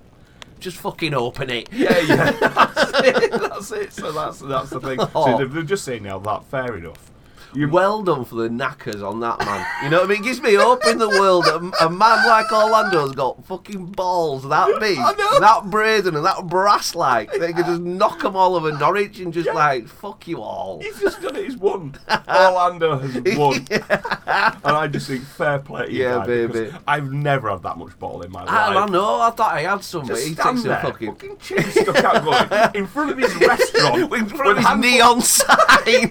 Just 0.59 0.77
fucking 0.77 1.13
open 1.13 1.49
it. 1.49 1.69
Yeah, 1.71 1.97
yeah. 1.99 2.31
that's 2.39 2.91
it. 3.07 3.31
That's 3.31 3.71
it. 3.71 3.93
So 3.93 4.11
that's 4.11 4.39
that's 4.39 4.69
the 4.71 4.79
thing. 4.79 4.99
Oh. 5.15 5.25
So 5.25 5.37
they're, 5.37 5.47
they're 5.47 5.63
just 5.63 5.83
saying 5.85 6.03
now 6.03 6.19
that 6.19 6.43
fair 6.45 6.75
enough. 6.77 7.11
You, 7.53 7.69
Well 7.69 8.03
done 8.03 8.25
for 8.25 8.35
the 8.35 8.49
knackers 8.49 9.01
on 9.01 9.19
that 9.21 9.39
man. 9.39 9.65
You 9.83 9.89
know 9.89 9.97
what 10.01 10.05
I 10.05 10.13
mean? 10.13 10.21
It 10.21 10.25
gives 10.25 10.41
me 10.41 10.53
hope 10.55 10.85
in 10.85 10.97
the 10.97 11.07
world 11.09 11.45
that 11.45 11.55
a- 11.81 11.89
man 11.89 12.27
like 12.27 12.51
Orlando's 12.51 13.13
got 13.13 13.45
fucking 13.45 13.87
balls 13.87 14.47
that 14.49 14.79
big, 14.79 14.97
that 14.97 15.61
brazen, 15.69 16.15
and 16.15 16.25
that 16.25 16.45
brass 16.47 16.93
like. 16.95 17.31
They 17.31 17.53
could 17.53 17.65
just 17.65 17.81
knock 17.99 18.21
them 18.21 18.35
all 18.35 18.55
over 18.55 18.71
Norwich 18.71 19.19
and 19.19 19.33
just 19.33 19.51
like, 19.53 19.87
fuck 19.87 20.27
you 20.27 20.41
all. 20.41 20.81
he's 20.81 20.99
just 20.99 21.21
done 21.21 21.35
it. 21.35 21.45
He's 21.45 21.57
won. 21.57 21.95
Orlando 22.29 22.97
has 22.99 23.15
won. 23.37 23.65
And 23.69 24.61
I 24.75 24.87
just 24.87 25.07
think 25.07 25.23
fair 25.23 25.59
play 25.59 25.85
to 25.87 25.91
you, 25.93 26.03
Yeah, 26.03 26.25
baby. 26.25 26.71
I've 26.87 27.11
never 27.11 27.49
had 27.49 27.63
that 27.63 27.77
much 27.77 27.97
ball 27.97 28.21
in 28.21 28.31
my 28.31 28.43
life. 28.43 28.49
I, 28.53 28.85
know, 28.87 29.21
I 29.21 29.29
thought 29.31 29.53
I 29.53 29.61
had 29.61 29.83
some, 29.83 30.05
but 30.05 30.19
he 30.19 30.35
takes 30.35 30.63
there, 30.63 30.81
fucking. 30.81 31.13
fucking 31.13 31.37
chin 31.37 31.63
stuck 31.71 32.03
out 32.03 32.23
going 32.23 32.75
in 32.75 32.87
front 32.87 33.11
of 33.11 33.17
his 33.17 33.33
restaurant 33.35 34.13
In 34.13 34.25
front 34.27 34.41
of 34.41 34.47
with 34.47 34.57
his 34.57 34.65
handful- 34.65 34.91
neon 34.91 35.21
sign. 35.21 36.09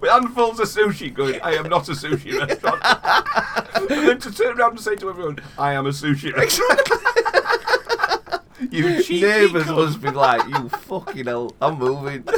with 0.00 0.10
handfuls 0.10 0.60
of 0.60 0.65
sushi 0.66 1.12
going, 1.12 1.40
I 1.42 1.52
am 1.54 1.68
not 1.68 1.88
a 1.88 1.92
sushi 1.92 2.38
restaurant. 2.38 2.82
and 3.74 3.88
then 3.88 4.18
to 4.20 4.30
turn 4.32 4.58
around 4.58 4.72
and 4.72 4.80
say 4.80 4.96
to 4.96 5.08
everyone, 5.08 5.38
I 5.58 5.72
am 5.72 5.86
a 5.86 5.90
sushi 5.90 6.32
restaurant. 6.34 6.80
you 8.72 9.02
cheeky 9.02 9.22
Neighbours 9.26 9.64
cunt. 9.64 9.76
must 9.76 10.00
be 10.02 10.10
like, 10.10 10.46
you 10.48 10.68
fucking 10.68 11.26
hell, 11.26 11.54
I'm 11.60 11.78
moving. 11.78 12.24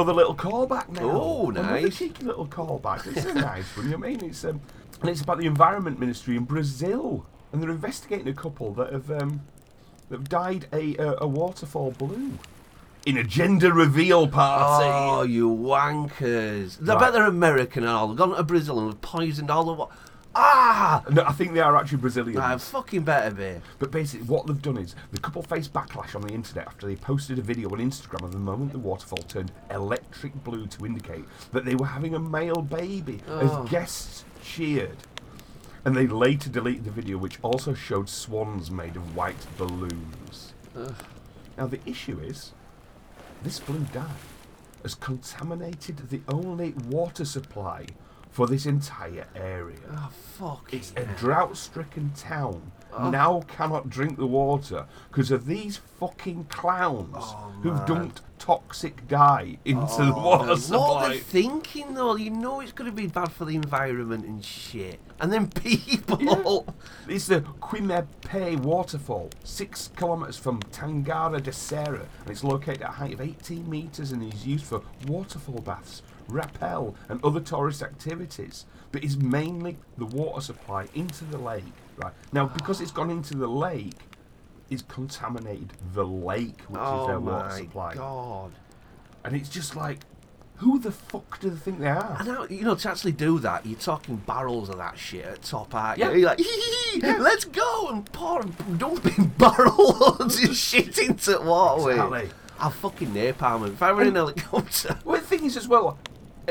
another 0.00 0.14
little 0.14 0.34
callback 0.34 0.88
now. 0.88 1.02
Oh, 1.02 1.50
Another 1.50 1.80
nice. 1.82 1.98
cheeky 1.98 2.24
little 2.24 2.46
callback. 2.46 3.06
It's 3.06 3.26
a 3.26 3.34
nice 3.34 3.76
one. 3.76 3.86
You 3.86 3.92
know 3.92 3.98
what 3.98 4.06
I 4.06 4.10
mean? 4.10 4.24
It's 4.24 4.44
um, 4.44 4.60
and 5.00 5.10
it's 5.10 5.20
about 5.20 5.38
the 5.38 5.46
Environment 5.46 5.98
Ministry 6.00 6.36
in 6.36 6.44
Brazil, 6.44 7.26
and 7.52 7.62
they're 7.62 7.70
investigating 7.70 8.28
a 8.28 8.32
couple 8.34 8.72
that 8.74 8.92
have 8.92 9.10
um, 9.10 9.42
that 10.08 10.16
have 10.18 10.28
dyed 10.28 10.66
a 10.72 10.96
uh, 10.96 11.16
a 11.20 11.26
waterfall 11.28 11.90
blue 11.92 12.32
in 13.06 13.16
a 13.16 13.24
gender 13.24 13.72
reveal 13.72 14.26
party. 14.28 14.86
Oh, 14.90 15.22
you 15.22 15.48
wankers. 15.48 16.78
I 16.80 16.92
Right. 16.94 17.00
bet 17.00 17.12
they're 17.12 17.22
better 17.22 17.24
American 17.24 17.82
and 17.84 17.92
all. 17.92 18.08
They've 18.08 18.16
gone 18.16 18.34
to 18.36 18.42
Brazil 18.42 18.78
and 18.78 18.88
have 18.88 19.00
poisoned 19.00 19.50
all 19.50 19.64
the 19.64 19.72
wa- 19.72 19.88
Ah! 20.34 21.02
No, 21.10 21.24
I 21.24 21.32
think 21.32 21.54
they 21.54 21.60
are 21.60 21.76
actually 21.76 21.98
Brazilians. 21.98 22.38
I 22.38 22.56
fucking 22.56 23.02
better 23.02 23.34
be. 23.34 23.60
But 23.78 23.90
basically, 23.90 24.26
what 24.26 24.46
they've 24.46 24.62
done 24.62 24.76
is 24.76 24.94
the 25.12 25.18
couple 25.20 25.42
faced 25.42 25.72
backlash 25.72 26.14
on 26.14 26.22
the 26.22 26.32
internet 26.32 26.66
after 26.68 26.86
they 26.86 26.96
posted 26.96 27.38
a 27.38 27.42
video 27.42 27.68
on 27.70 27.78
Instagram 27.78 28.22
of 28.24 28.32
the 28.32 28.38
moment 28.38 28.72
the 28.72 28.78
waterfall 28.78 29.18
turned 29.24 29.50
electric 29.70 30.32
blue 30.44 30.66
to 30.68 30.86
indicate 30.86 31.24
that 31.52 31.64
they 31.64 31.74
were 31.74 31.86
having 31.86 32.14
a 32.14 32.18
male 32.20 32.62
baby 32.62 33.20
Oh. 33.28 33.64
as 33.64 33.70
guests 33.70 34.24
cheered. 34.42 34.96
And 35.84 35.96
they 35.96 36.06
later 36.06 36.50
deleted 36.50 36.84
the 36.84 36.90
video, 36.90 37.16
which 37.18 37.38
also 37.42 37.74
showed 37.74 38.08
swans 38.08 38.70
made 38.70 38.96
of 38.96 39.16
white 39.16 39.46
balloons. 39.56 40.52
Ugh. 40.76 40.94
Now, 41.58 41.66
the 41.66 41.80
issue 41.86 42.18
is 42.20 42.52
this 43.42 43.58
blue 43.58 43.86
dye 43.92 44.04
has 44.82 44.94
contaminated 44.94 46.08
the 46.10 46.20
only 46.28 46.72
water 46.88 47.24
supply 47.24 47.86
for 48.30 48.46
this 48.46 48.64
entire 48.66 49.26
area. 49.34 49.78
Oh, 49.92 50.10
fuck. 50.38 50.68
It's 50.72 50.92
it. 50.92 50.98
a 50.98 51.04
drought 51.18 51.56
stricken 51.56 52.12
town 52.16 52.72
Oh. 52.92 53.08
now 53.08 53.42
cannot 53.46 53.88
drink 53.88 54.18
the 54.18 54.26
water 54.26 54.84
because 55.12 55.30
of 55.30 55.46
these 55.46 55.76
fucking 55.76 56.46
clowns 56.46 57.14
Oh, 57.18 57.52
who've 57.62 57.86
dumped 57.86 58.20
toxic 58.40 59.06
dye 59.06 59.58
into 59.64 59.86
the 59.98 60.12
Oh, 60.12 60.20
water 60.24 60.38
What 60.46 60.50
are 60.50 60.56
supply. 60.56 61.08
they 61.10 61.18
thinking 61.18 61.94
though? 61.94 62.16
You 62.16 62.30
know 62.30 62.58
it's 62.58 62.72
going 62.72 62.90
to 62.90 62.96
be 62.96 63.06
bad 63.06 63.30
for 63.30 63.44
the 63.44 63.54
environment 63.54 64.24
and 64.24 64.44
shit. 64.44 64.98
And 65.20 65.32
then 65.32 65.46
people. 65.50 66.66
It's 67.08 67.26
the 67.28 67.42
Queima-Pé 67.62 68.58
waterfall, 68.58 69.30
six 69.44 69.90
kilometres 69.96 70.36
from 70.38 70.60
Tangara 70.72 71.40
de 71.40 71.52
Serra, 71.52 72.06
and 72.22 72.30
it's 72.30 72.42
located 72.42 72.82
at 72.82 72.88
a 72.88 72.92
height 72.92 73.12
of 73.14 73.20
18 73.20 73.70
metres 73.70 74.10
and 74.10 74.20
is 74.32 74.44
used 74.46 74.64
for 74.64 74.82
waterfall 75.06 75.60
baths, 75.60 76.02
rappel, 76.30 76.94
and 77.08 77.22
other 77.24 77.40
tourist 77.40 77.82
activities. 77.82 78.66
But 78.92 79.04
it's 79.04 79.16
mainly 79.16 79.78
the 79.98 80.06
water 80.06 80.40
supply 80.40 80.88
into 80.94 81.24
the 81.24 81.38
lake, 81.38 81.64
right? 81.96 82.12
Now, 82.32 82.46
because 82.46 82.80
it's 82.80 82.90
gone 82.90 83.10
into 83.10 83.36
the 83.36 83.46
lake, 83.48 83.94
it's 84.68 84.82
contaminated 84.82 85.72
the 85.94 86.04
lake, 86.06 86.60
which 86.68 86.80
is 86.80 86.86
oh 86.88 87.06
their 87.06 87.20
water 87.20 87.44
oh 87.44 87.48
my 87.48 87.56
supply. 87.58 87.94
god. 87.94 88.52
And 89.24 89.36
it's 89.36 89.48
just 89.48 89.76
like, 89.76 89.98
Who 90.56 90.78
the 90.78 90.92
fuck 90.92 91.40
do 91.40 91.50
they 91.50 91.56
think 91.56 91.78
they 91.80 91.88
are? 91.88 92.16
And 92.18 92.28
now, 92.28 92.44
you 92.44 92.62
know, 92.62 92.74
to 92.74 92.90
actually 92.90 93.12
do 93.12 93.38
that, 93.40 93.64
you're 93.64 93.78
talking 93.78 94.16
barrels 94.16 94.68
of 94.68 94.76
that 94.78 94.98
shit 94.98 95.24
at 95.24 95.42
top, 95.42 95.74
aren't 95.74 95.98
you? 95.98 96.04
Yeah. 96.04 96.12
You're 96.12 96.26
like, 96.28 96.38
"Hee, 96.92 97.00
let's 97.18 97.44
go 97.44 97.88
and 97.88 98.04
pour 98.12 98.42
and 98.42 98.78
dumping 98.78 99.28
barrel 99.38 99.96
loads 100.18 100.42
of 100.42 100.54
shit 100.56 100.98
into 100.98 101.32
the 101.32 101.40
waterway. 101.40 101.94
Exactly. 101.94 102.30
I'll 102.58 102.70
fucking 102.70 103.08
napalm 103.08 103.64
him. 103.66 103.72
If 103.72 103.82
I 103.82 103.92
were 103.92 104.02
in 104.02 104.08
a 104.08 104.18
helicopter. 104.18 104.98
Well, 105.04 105.18
the 105.18 105.26
thing 105.26 105.44
is 105.46 105.56
as 105.56 105.66
well. 105.66 105.98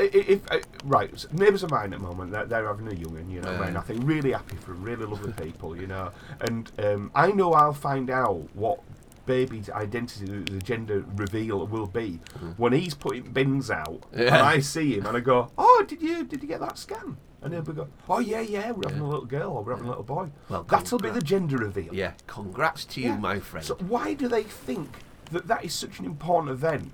If, 0.02 0.50
uh, 0.50 0.60
right, 0.84 1.26
neighbours 1.32 1.62
of 1.62 1.70
mine 1.70 1.92
at 1.92 2.00
the 2.00 2.06
moment, 2.06 2.32
they're, 2.32 2.46
they're 2.46 2.66
having 2.66 2.88
a 2.88 2.94
young'un, 2.94 3.28
you 3.30 3.40
know, 3.40 3.50
Yeah. 3.52 3.66
and 3.66 3.78
I 3.78 3.80
think 3.82 4.00
really 4.04 4.32
happy 4.32 4.56
for 4.56 4.72
them, 4.72 4.82
really 4.82 5.04
lovely 5.06 5.32
people, 5.32 5.76
you 5.76 5.86
know, 5.86 6.10
and 6.40 6.70
um, 6.78 7.10
I 7.14 7.30
know 7.32 7.52
I'll 7.52 7.72
find 7.72 8.10
out 8.10 8.48
what 8.54 8.80
baby's 9.26 9.70
identity, 9.70 10.26
the 10.26 10.58
gender 10.58 11.04
reveal 11.14 11.66
will 11.66 11.86
be 11.86 12.18
when 12.56 12.72
he's 12.72 12.94
putting 12.94 13.24
bins 13.32 13.70
out, 13.70 14.04
and 14.12 14.30
I 14.30 14.60
see 14.60 14.94
him 14.96 15.06
and 15.06 15.16
I 15.16 15.20
go, 15.20 15.50
"Oh, 15.56 15.84
did 15.86 16.02
you 16.02 16.24
did 16.24 16.42
you 16.42 16.48
get 16.48 16.60
that 16.60 16.78
scan?" 16.78 17.16
And 17.42 17.52
he'll 17.52 17.62
be 17.62 17.72
go, 17.72 17.86
"Oh 18.08 18.18
yeah, 18.18 18.40
yeah, 18.40 18.72
we're 18.72 18.88
having 18.88 19.02
a 19.02 19.08
little 19.08 19.24
girl 19.26 19.52
or 19.52 19.62
we're 19.62 19.72
having 19.72 19.86
a 19.86 19.90
little 19.90 20.02
boy." 20.04 20.30
Well, 20.48 20.64
That'll 20.64 20.98
be 20.98 21.10
the 21.10 21.20
gender 21.22 21.58
reveal. 21.58 21.94
Yeah, 21.94 22.12
congrats 22.26 22.84
to 22.86 23.00
you, 23.00 23.10
Yeah. 23.10 23.18
my 23.18 23.38
friend. 23.38 23.64
So 23.64 23.76
why 23.76 24.14
do 24.14 24.26
they 24.26 24.42
think 24.42 24.88
that 25.30 25.46
that 25.46 25.64
is 25.64 25.74
such 25.74 26.00
an 26.00 26.06
important 26.06 26.50
event 26.52 26.90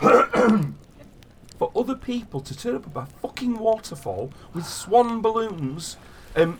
for 1.58 1.70
other 1.74 1.94
people 1.94 2.40
to 2.40 2.56
turn 2.56 2.76
up 2.76 2.96
at 2.96 3.02
a 3.02 3.06
fucking 3.20 3.58
waterfall 3.58 4.32
with 4.54 4.64
swan 4.66 5.20
balloons, 5.20 5.96
um, 6.36 6.58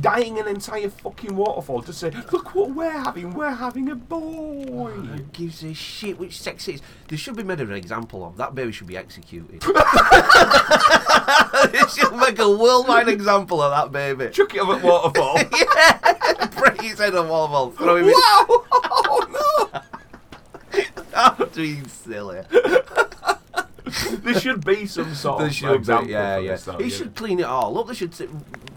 dyeing 0.00 0.38
an 0.38 0.48
entire 0.48 0.88
fucking 0.88 1.36
waterfall 1.36 1.82
to 1.82 1.92
say, 1.92 2.10
"Look 2.32 2.54
what 2.54 2.70
we're 2.70 2.90
having! 2.90 3.34
We're 3.34 3.50
having 3.50 3.90
a 3.90 3.94
boy." 3.94 4.90
Who 4.92 5.18
gives 5.32 5.62
a 5.62 5.74
shit 5.74 6.18
which 6.18 6.40
sex 6.40 6.66
it 6.68 6.76
is? 6.76 6.82
There 7.08 7.18
should 7.18 7.36
be 7.36 7.42
made 7.42 7.60
an 7.60 7.72
example 7.72 8.24
of. 8.24 8.38
That 8.38 8.54
baby 8.54 8.72
should 8.72 8.86
be 8.86 8.96
executed. 8.96 9.60
they 9.60 9.68
should 11.94 12.16
make 12.16 12.38
a 12.38 12.50
worldwide 12.50 13.08
example 13.08 13.60
of 13.60 13.70
that 13.70 13.92
baby. 13.92 14.30
Chuck 14.32 14.54
it 14.54 14.60
up 14.62 14.68
at 14.70 14.82
waterfall. 14.82 15.36
yeah! 15.52 16.46
Break 16.58 16.80
his 16.80 16.98
head 16.98 17.14
on 17.14 17.28
wall, 17.28 17.70
throw 17.72 17.96
him 17.96 18.06
in. 18.06 18.12
wow! 18.12 18.46
Oh 19.04 19.68
no! 19.72 19.80
I'm 21.14 21.48
being 21.54 21.86
silly. 21.86 22.40
There 24.22 24.38
should 24.40 24.64
be 24.64 24.86
some 24.86 25.14
sort 25.14 25.38
There 25.38 25.48
of 25.48 25.76
example 25.76 26.06
be, 26.06 26.12
yeah, 26.12 26.38
yeah. 26.38 26.56
though, 26.56 26.78
he 26.78 26.88
should 26.90 27.14
clean 27.14 27.40
it 27.40 27.44
all 27.46 27.78
up. 27.78 27.88
They 27.88 27.94
should 27.94 28.12
t- 28.12 28.28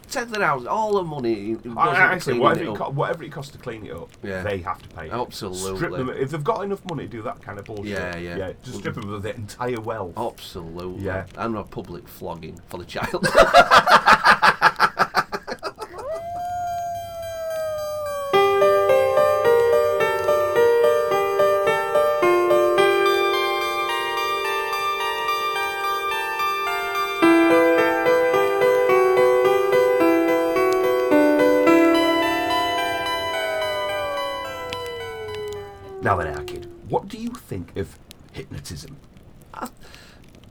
take 0.10 0.29
their 0.29 0.45
house, 0.45 0.65
all 0.65 0.93
the 0.95 1.03
money. 1.03 1.55
cleaning 1.55 2.39
whatever 2.41 2.63
it 2.63 2.75
co- 2.75 2.89
whatever 2.89 3.24
it 3.24 3.31
costs 3.31 3.51
to 3.53 3.57
clean 3.57 3.86
it 3.86 3.93
up, 3.93 4.10
Yeah. 4.24 4.43
they 4.43 4.60
have 4.60 4.81
to 4.81 4.89
pay. 4.89 5.07
it. 5.07 5.13
Absolutely. 5.13 5.77
Strip 5.77 5.91
them 5.93 6.10
if 6.10 6.31
they've 6.31 6.43
got 6.43 6.63
enough 6.63 6.84
money 6.86 7.05
to 7.05 7.10
do 7.10 7.22
that 7.24 7.41
kind 7.41 7.60
of 7.60 7.65
bullshit. 7.65 7.86
Yeah, 7.88 8.17
yeah. 8.17 8.38
yeah. 8.38 8.53
Just 8.63 8.79
strip 8.79 8.95
them 8.95 9.12
of 9.13 9.24
their 9.24 9.34
entire 9.34 9.79
wealth. 9.79 10.17
Absolutely. 10.17 11.05
Yeah. 11.05 11.25
And 11.38 11.55
a 11.57 11.63
public 11.63 12.07
flogging 12.07 12.60
for 12.67 12.77
the 12.77 12.86
child. 12.86 13.25
hypnotism? 38.65 38.98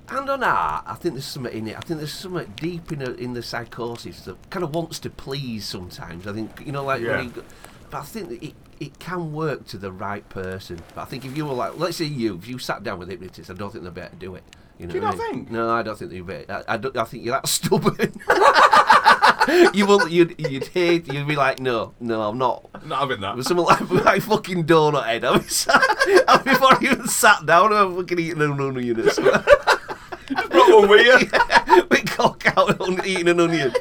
and 0.08 0.30
on 0.30 0.44
art, 0.44 0.84
I 0.86 0.94
think 0.94 1.14
there's 1.14 1.24
something 1.24 1.52
in 1.56 1.68
it. 1.68 1.76
I 1.76 1.80
think 1.80 1.98
there's 1.98 2.12
something 2.12 2.52
deep 2.56 2.92
in, 2.92 3.02
a, 3.02 3.10
in 3.12 3.32
the 3.34 3.42
psychosis 3.42 4.22
that 4.22 4.50
kind 4.50 4.62
of 4.64 4.74
wants 4.74 4.98
to 5.00 5.10
please 5.10 5.64
sometimes. 5.66 6.26
I 6.26 6.32
think, 6.32 6.62
you 6.64 6.72
know, 6.72 6.84
like 6.84 7.00
Yeah. 7.02 7.24
go, 7.24 7.42
But 7.90 7.98
I 7.98 8.02
think 8.04 8.28
that 8.28 8.42
it, 8.42 8.54
it 8.80 8.98
can 8.98 9.32
work 9.32 9.66
to 9.68 9.78
the 9.78 9.90
right 9.92 10.28
person. 10.28 10.80
But 10.94 11.02
I 11.02 11.04
think 11.06 11.24
if 11.24 11.36
you 11.36 11.46
were 11.46 11.54
like, 11.54 11.78
let's 11.78 11.96
say 11.96 12.04
you, 12.04 12.36
if 12.36 12.46
you 12.46 12.58
sat 12.58 12.82
down 12.82 12.98
with 12.98 13.08
a 13.08 13.12
hypnotist, 13.12 13.50
I 13.50 13.54
don't 13.54 13.70
think 13.72 13.84
they'd 13.84 13.94
be 13.94 14.00
able 14.02 14.10
to 14.10 14.16
do 14.16 14.34
it. 14.36 14.44
You 14.78 14.86
know 14.86 14.92
Do 14.92 14.98
you 14.98 15.04
not 15.04 15.14
I 15.14 15.18
mean? 15.18 15.30
think? 15.32 15.50
No, 15.50 15.70
I 15.70 15.82
don't 15.82 15.98
think 15.98 16.10
they'd 16.10 16.26
be. 16.26 16.44
I, 16.50 16.62
I, 16.68 16.76
don't, 16.76 16.96
I 16.96 17.04
think 17.04 17.24
you're 17.24 17.32
that 17.34 17.48
stubborn. 17.48 17.94
you 19.74 19.86
will. 19.86 20.08
You'd, 20.08 20.34
you'd 20.38 20.68
hate. 20.68 21.12
You'd 21.12 21.26
be 21.26 21.36
like, 21.36 21.58
no, 21.60 21.94
no, 22.00 22.22
I'm 22.22 22.38
not. 22.38 22.68
Not 22.86 23.00
having 23.00 23.20
that. 23.20 23.36
With 23.36 23.46
someone 23.46 23.66
like 23.66 23.90
my 24.04 24.18
fucking 24.20 24.64
donut 24.64 25.04
head. 25.04 25.24
I 25.24 25.32
was 25.32 25.66
I 25.68 26.40
before 26.44 26.74
I 26.74 26.78
even 26.82 27.06
sat 27.08 27.44
down, 27.46 27.72
I'm 27.72 27.96
fucking 27.96 28.18
eating 28.18 28.42
an 28.42 28.60
onion. 28.60 29.00
or 29.00 29.10
something. 29.10 29.32
Brought 30.50 30.80
one 30.80 30.88
with 30.88 31.06
you. 31.06 31.84
Big 31.88 32.06
cock 32.10 32.46
out 32.56 32.80
and 32.88 33.04
eating 33.04 33.28
an 33.28 33.40
onion. 33.40 33.72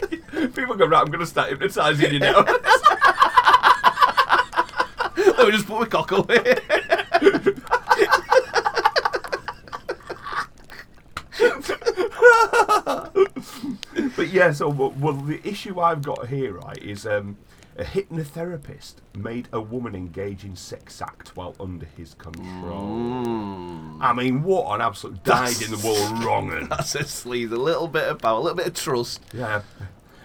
People 0.54 0.76
go, 0.76 0.86
right, 0.88 1.02
I'm 1.02 1.08
going 1.08 1.20
to 1.20 1.26
start 1.26 1.50
hypnotising 1.50 2.14
you 2.14 2.20
now. 2.20 2.42
Let 5.16 5.48
me 5.48 5.52
just 5.52 5.68
put 5.68 5.80
my 5.80 5.86
cock 5.86 6.12
away. 6.12 6.56
But 14.24 14.32
yeah, 14.32 14.54
so 14.54 14.70
well, 14.70 15.14
the 15.14 15.46
issue 15.46 15.82
I've 15.82 16.02
got 16.02 16.28
here, 16.28 16.54
right, 16.54 16.78
is 16.78 17.06
um, 17.06 17.36
a 17.78 17.84
hypnotherapist 17.84 18.96
made 19.18 19.50
a 19.52 19.60
woman 19.60 19.96
engage 19.96 20.46
in 20.46 20.56
sex 20.56 21.02
act 21.02 21.36
while 21.36 21.58
under 21.60 21.86
his 21.86 22.14
control. 22.14 23.98
I 24.00 24.14
mean, 24.16 24.44
what 24.44 24.74
an 24.74 24.80
absolute 24.80 25.22
died 25.26 25.62
in 25.62 25.72
the 25.72 25.82
world 25.86 26.24
wrong. 26.24 26.54
un. 26.58 26.70
That's 26.70 26.96
a 26.96 27.00
sleaze. 27.00 27.52
A 27.52 27.58
little 27.58 27.90
bit 27.90 28.08
of 28.08 28.20
power, 28.20 28.38
a 28.38 28.42
little 28.42 28.56
bit 28.56 28.68
of 28.68 28.76
trust. 28.76 29.22
Yeah. 29.34 29.64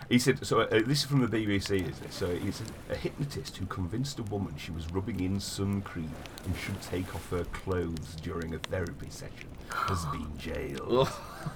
He 0.08 0.20
said, 0.20 0.46
so 0.46 0.60
uh, 0.60 0.68
this 0.86 1.00
is 1.00 1.04
from 1.04 1.20
the 1.20 1.26
BBC, 1.26 1.90
is 1.90 2.00
it? 2.00 2.12
So 2.12 2.36
he's 2.36 2.62
a 2.88 2.94
hypnotist 2.94 3.56
who 3.56 3.66
convinced 3.66 4.20
a 4.20 4.22
woman 4.22 4.54
she 4.56 4.70
was 4.70 4.88
rubbing 4.92 5.18
in 5.18 5.40
sun 5.40 5.82
cream 5.82 6.12
and 6.44 6.56
should 6.56 6.80
take 6.82 7.12
off 7.16 7.28
her 7.30 7.44
clothes 7.46 8.14
during 8.22 8.54
a 8.54 8.58
therapy 8.58 9.10
session 9.10 9.48
has 9.72 10.04
been 10.06 10.36
jailed. 10.38 11.08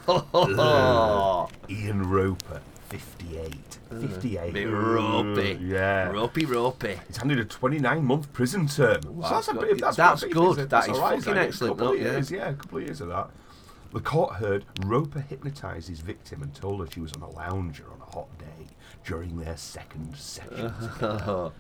Ian 1.71 2.03
Roper, 2.09 2.61
58. 2.89 3.79
58. 4.01 4.53
bit 4.53 4.67
ropey. 4.69 5.59
Yeah. 5.61 6.09
Ropey, 6.11 6.45
ropey. 6.45 6.99
He's 7.07 7.17
handed 7.19 7.39
a 7.39 7.45
29 7.45 8.05
month 8.05 8.33
prison 8.33 8.67
term. 8.67 9.01
Wow, 9.07 9.29
so 9.29 9.35
that's, 9.35 9.49
a 9.49 9.55
bit, 9.55 9.61
good. 9.61 9.81
that's, 9.81 9.97
That's 9.97 10.21
quite 10.21 10.29
big, 10.29 10.35
good. 10.35 10.51
isn't 10.51 10.63
it? 10.65 10.71
That's 10.71 10.89
is 10.89 10.93
all 10.95 11.01
right, 11.01 11.09
fucking 11.11 11.21
isn't 11.21 11.37
it? 11.37 11.47
excellent, 11.47 11.79
couple 11.79 11.93
of? 11.95 11.99
Yeah. 12.01 12.11
years, 12.13 12.31
yeah, 12.31 12.49
a 12.51 12.55
couple 12.55 12.79
of 12.79 12.85
years 12.85 13.01
of 13.01 13.09
that. 13.09 13.31
The 13.93 14.01
court 14.01 14.35
heard 14.37 14.65
Roper 14.87 15.21
hypnotised 15.21 15.89
his 15.89 16.01
victim 16.01 16.43
and 16.43 16.55
told 16.55 16.81
her 16.81 16.87
she 16.91 17.01
was 17.01 17.13
on 17.13 17.23
a 17.23 17.31
lounger 17.31 17.85
on 17.93 18.01
a 18.01 18.11
hot 18.11 18.39
day 18.39 18.67
during 19.05 19.37
their 19.37 19.57
second 19.57 20.17
session. 20.17 20.73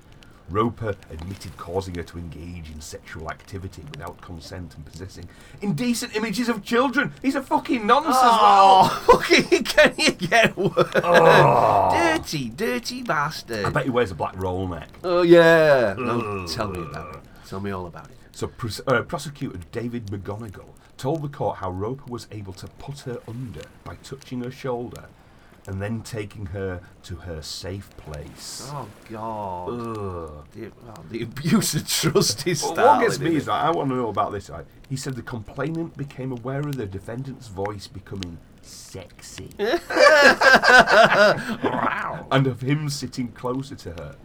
Roper 0.52 0.94
admitted 1.10 1.56
causing 1.56 1.94
her 1.94 2.02
to 2.02 2.18
engage 2.18 2.70
in 2.70 2.80
sexual 2.80 3.30
activity 3.30 3.82
without 3.90 4.20
consent 4.20 4.74
and 4.76 4.84
possessing 4.84 5.28
indecent 5.60 6.14
images 6.14 6.48
of 6.48 6.62
children. 6.62 7.12
He's 7.22 7.34
a 7.34 7.42
fucking 7.42 7.86
nonce 7.86 8.06
as 8.08 8.12
well. 8.12 8.80
Oh, 8.84 9.02
fucking 9.06 9.64
can 9.64 9.94
you 9.96 10.12
get 10.12 10.56
worse? 10.56 10.90
Oh. 10.96 11.90
Dirty, 11.92 12.50
dirty 12.50 13.02
bastard. 13.02 13.64
I 13.64 13.70
bet 13.70 13.84
he 13.84 13.90
wears 13.90 14.10
a 14.10 14.14
black 14.14 14.34
roll 14.40 14.68
neck. 14.68 14.88
Oh 15.02 15.22
yeah. 15.22 15.94
No, 15.98 16.46
tell 16.46 16.68
me 16.68 16.80
about 16.80 17.16
it. 17.16 17.20
Tell 17.46 17.60
me 17.60 17.70
all 17.70 17.86
about 17.86 18.10
it. 18.10 18.16
So, 18.32 18.46
pros- 18.46 18.80
uh, 18.86 19.02
prosecutor 19.02 19.58
David 19.72 20.06
McGonigal 20.06 20.68
told 20.96 21.22
the 21.22 21.28
court 21.28 21.58
how 21.58 21.70
Roper 21.70 22.10
was 22.10 22.26
able 22.30 22.52
to 22.54 22.66
put 22.78 23.00
her 23.00 23.18
under 23.28 23.62
by 23.84 23.96
touching 23.96 24.42
her 24.42 24.50
shoulder 24.50 25.04
and 25.66 25.80
then 25.80 26.02
taking 26.02 26.46
her 26.46 26.80
to 27.04 27.16
her 27.16 27.42
safe 27.42 27.90
place. 27.96 28.68
Oh 28.72 28.88
god. 29.10 29.68
Ugh. 29.68 30.46
The, 30.52 30.70
well, 30.84 31.04
the 31.08 31.22
abuse 31.22 31.74
of 31.74 31.88
trust 31.88 32.46
is 32.46 32.62
Well, 32.62 32.74
what 32.74 33.00
gets 33.00 33.18
me 33.18 33.36
isn't 33.36 33.46
that 33.46 33.64
I 33.64 33.70
want 33.70 33.90
to 33.90 33.96
know 33.96 34.08
about 34.08 34.32
this. 34.32 34.50
He 34.88 34.96
said 34.96 35.14
the 35.14 35.22
complainant 35.22 35.96
became 35.96 36.32
aware 36.32 36.60
of 36.60 36.76
the 36.76 36.86
defendant's 36.86 37.48
voice 37.48 37.86
becoming 37.86 38.38
sexy 38.62 39.50
and 39.58 39.80
of 42.46 42.60
him 42.60 42.88
sitting 42.88 43.28
closer 43.32 43.74
to 43.74 43.90
her. 43.92 44.16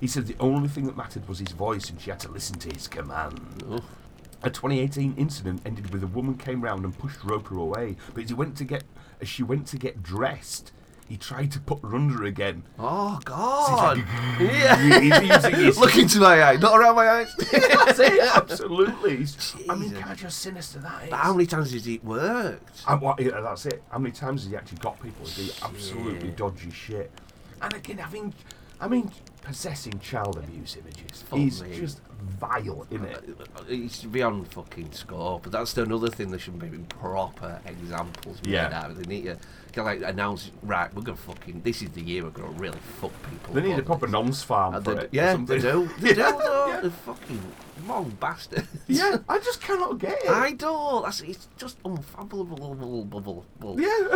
He 0.00 0.06
said 0.06 0.26
the 0.26 0.36
only 0.40 0.68
thing 0.68 0.86
that 0.86 0.96
mattered 0.96 1.28
was 1.28 1.38
his 1.38 1.52
voice 1.52 1.88
and 1.88 2.00
she 2.00 2.10
had 2.10 2.20
to 2.20 2.30
listen 2.30 2.58
to 2.60 2.74
his 2.74 2.88
command. 2.88 3.62
Oh. 3.68 3.80
A 4.44 4.50
2018 4.50 5.14
incident 5.16 5.62
ended 5.64 5.92
with 5.92 6.02
a 6.02 6.06
woman 6.06 6.36
came 6.36 6.60
round 6.62 6.84
and 6.84 6.96
pushed 6.98 7.22
Roper 7.24 7.56
away, 7.56 7.96
but 8.14 8.24
as 8.24 8.30
he 8.30 8.34
went 8.34 8.56
to 8.56 8.64
get 8.64 8.84
as 9.20 9.28
she 9.28 9.44
went 9.44 9.68
to 9.68 9.76
get 9.76 10.02
dressed, 10.02 10.72
he 11.08 11.16
tried 11.16 11.52
to 11.52 11.60
put 11.60 11.80
her 11.82 11.94
under 11.94 12.24
again. 12.24 12.64
Oh 12.76 13.20
God! 13.24 13.98
He's 14.38 14.48
yeah. 14.50 14.98
using 14.98 15.54
his 15.54 15.78
Look 15.78 15.96
into 15.96 16.18
my 16.18 16.42
eye, 16.42 16.56
not 16.56 16.76
around 16.76 16.96
my 16.96 17.08
eyes. 17.08 17.32
That's 17.52 18.00
it, 18.00 18.20
absolutely. 18.34 19.18
He's- 19.18 19.54
I 19.68 19.74
mean, 19.76 19.90
Jesus. 19.90 19.98
can 20.02 20.08
I 20.10 20.14
just 20.16 20.38
sinister 20.40 20.78
that 20.80 21.04
is? 21.04 21.10
but 21.10 21.16
how 21.18 21.32
many 21.34 21.46
times 21.46 21.72
has 21.72 21.86
it 21.86 22.04
worked? 22.04 22.82
And 22.88 23.00
what, 23.00 23.20
yeah, 23.20 23.40
that's 23.40 23.66
it. 23.66 23.82
How 23.90 23.98
many 23.98 24.12
times 24.12 24.42
has 24.42 24.50
he 24.50 24.56
actually 24.56 24.78
got 24.78 25.00
people 25.00 25.24
to 25.24 25.34
do 25.44 25.50
absolutely 25.62 26.30
dodgy 26.30 26.70
shit? 26.70 27.12
And 27.60 27.72
again, 27.74 27.98
having 27.98 28.34
I 28.80 28.88
mean, 28.88 29.12
possessing 29.42 30.00
child 30.00 30.38
abuse 30.38 30.76
images 30.76 31.22
Fuck 31.22 31.38
is 31.38 31.62
me. 31.62 31.78
just 31.78 32.00
vile, 32.22 32.86
isn't 32.90 33.06
it? 33.06 33.24
It's 33.68 34.04
beyond 34.04 34.48
fucking 34.52 34.92
scope. 34.92 35.42
But 35.44 35.52
that's 35.52 35.76
another 35.76 36.08
thing 36.08 36.30
they 36.30 36.38
should 36.38 36.58
be 36.58 36.68
proper 37.00 37.60
examples 37.66 38.40
made 38.44 38.52
Yeah. 38.52 38.80
out 38.82 38.90
of. 38.90 38.96
They 38.96 39.04
need 39.14 39.24
to 39.24 39.36
of 39.88 40.02
like 40.02 40.10
announce, 40.10 40.50
right, 40.62 40.92
we're 40.94 41.02
gonna 41.02 41.16
fucking. 41.16 41.62
This 41.62 41.82
is 41.82 41.90
the 41.90 42.02
year 42.02 42.24
we're 42.24 42.30
gonna 42.30 42.48
really 42.50 42.78
fuck 43.00 43.12
people. 43.30 43.54
They 43.54 43.62
need 43.62 43.78
a 43.78 43.82
proper 43.82 44.06
nonce 44.06 44.42
farm 44.42 44.74
Uh, 44.74 44.80
for 44.80 44.94
they- 44.94 45.02
it. 45.04 45.08
yeah, 45.12 45.36
they 45.36 45.58
do. 45.58 45.88
They 46.00 46.14
do. 46.14 46.20
Yeah, 46.20 46.32
though. 46.32 46.66
yeah. 46.68 46.80
They're 46.80 46.90
fucking 46.90 47.40
long 47.88 48.10
bastards. 48.20 48.68
Yeah, 48.86 49.16
I 49.28 49.38
just 49.38 49.60
cannot 49.62 49.98
get 49.98 50.18
it. 50.24 50.30
I 50.30 50.52
don't. 50.52 51.04
That's, 51.04 51.20
it's 51.22 51.48
just 51.56 51.78
unfathomable. 51.84 53.76
Yeah. 53.78 53.88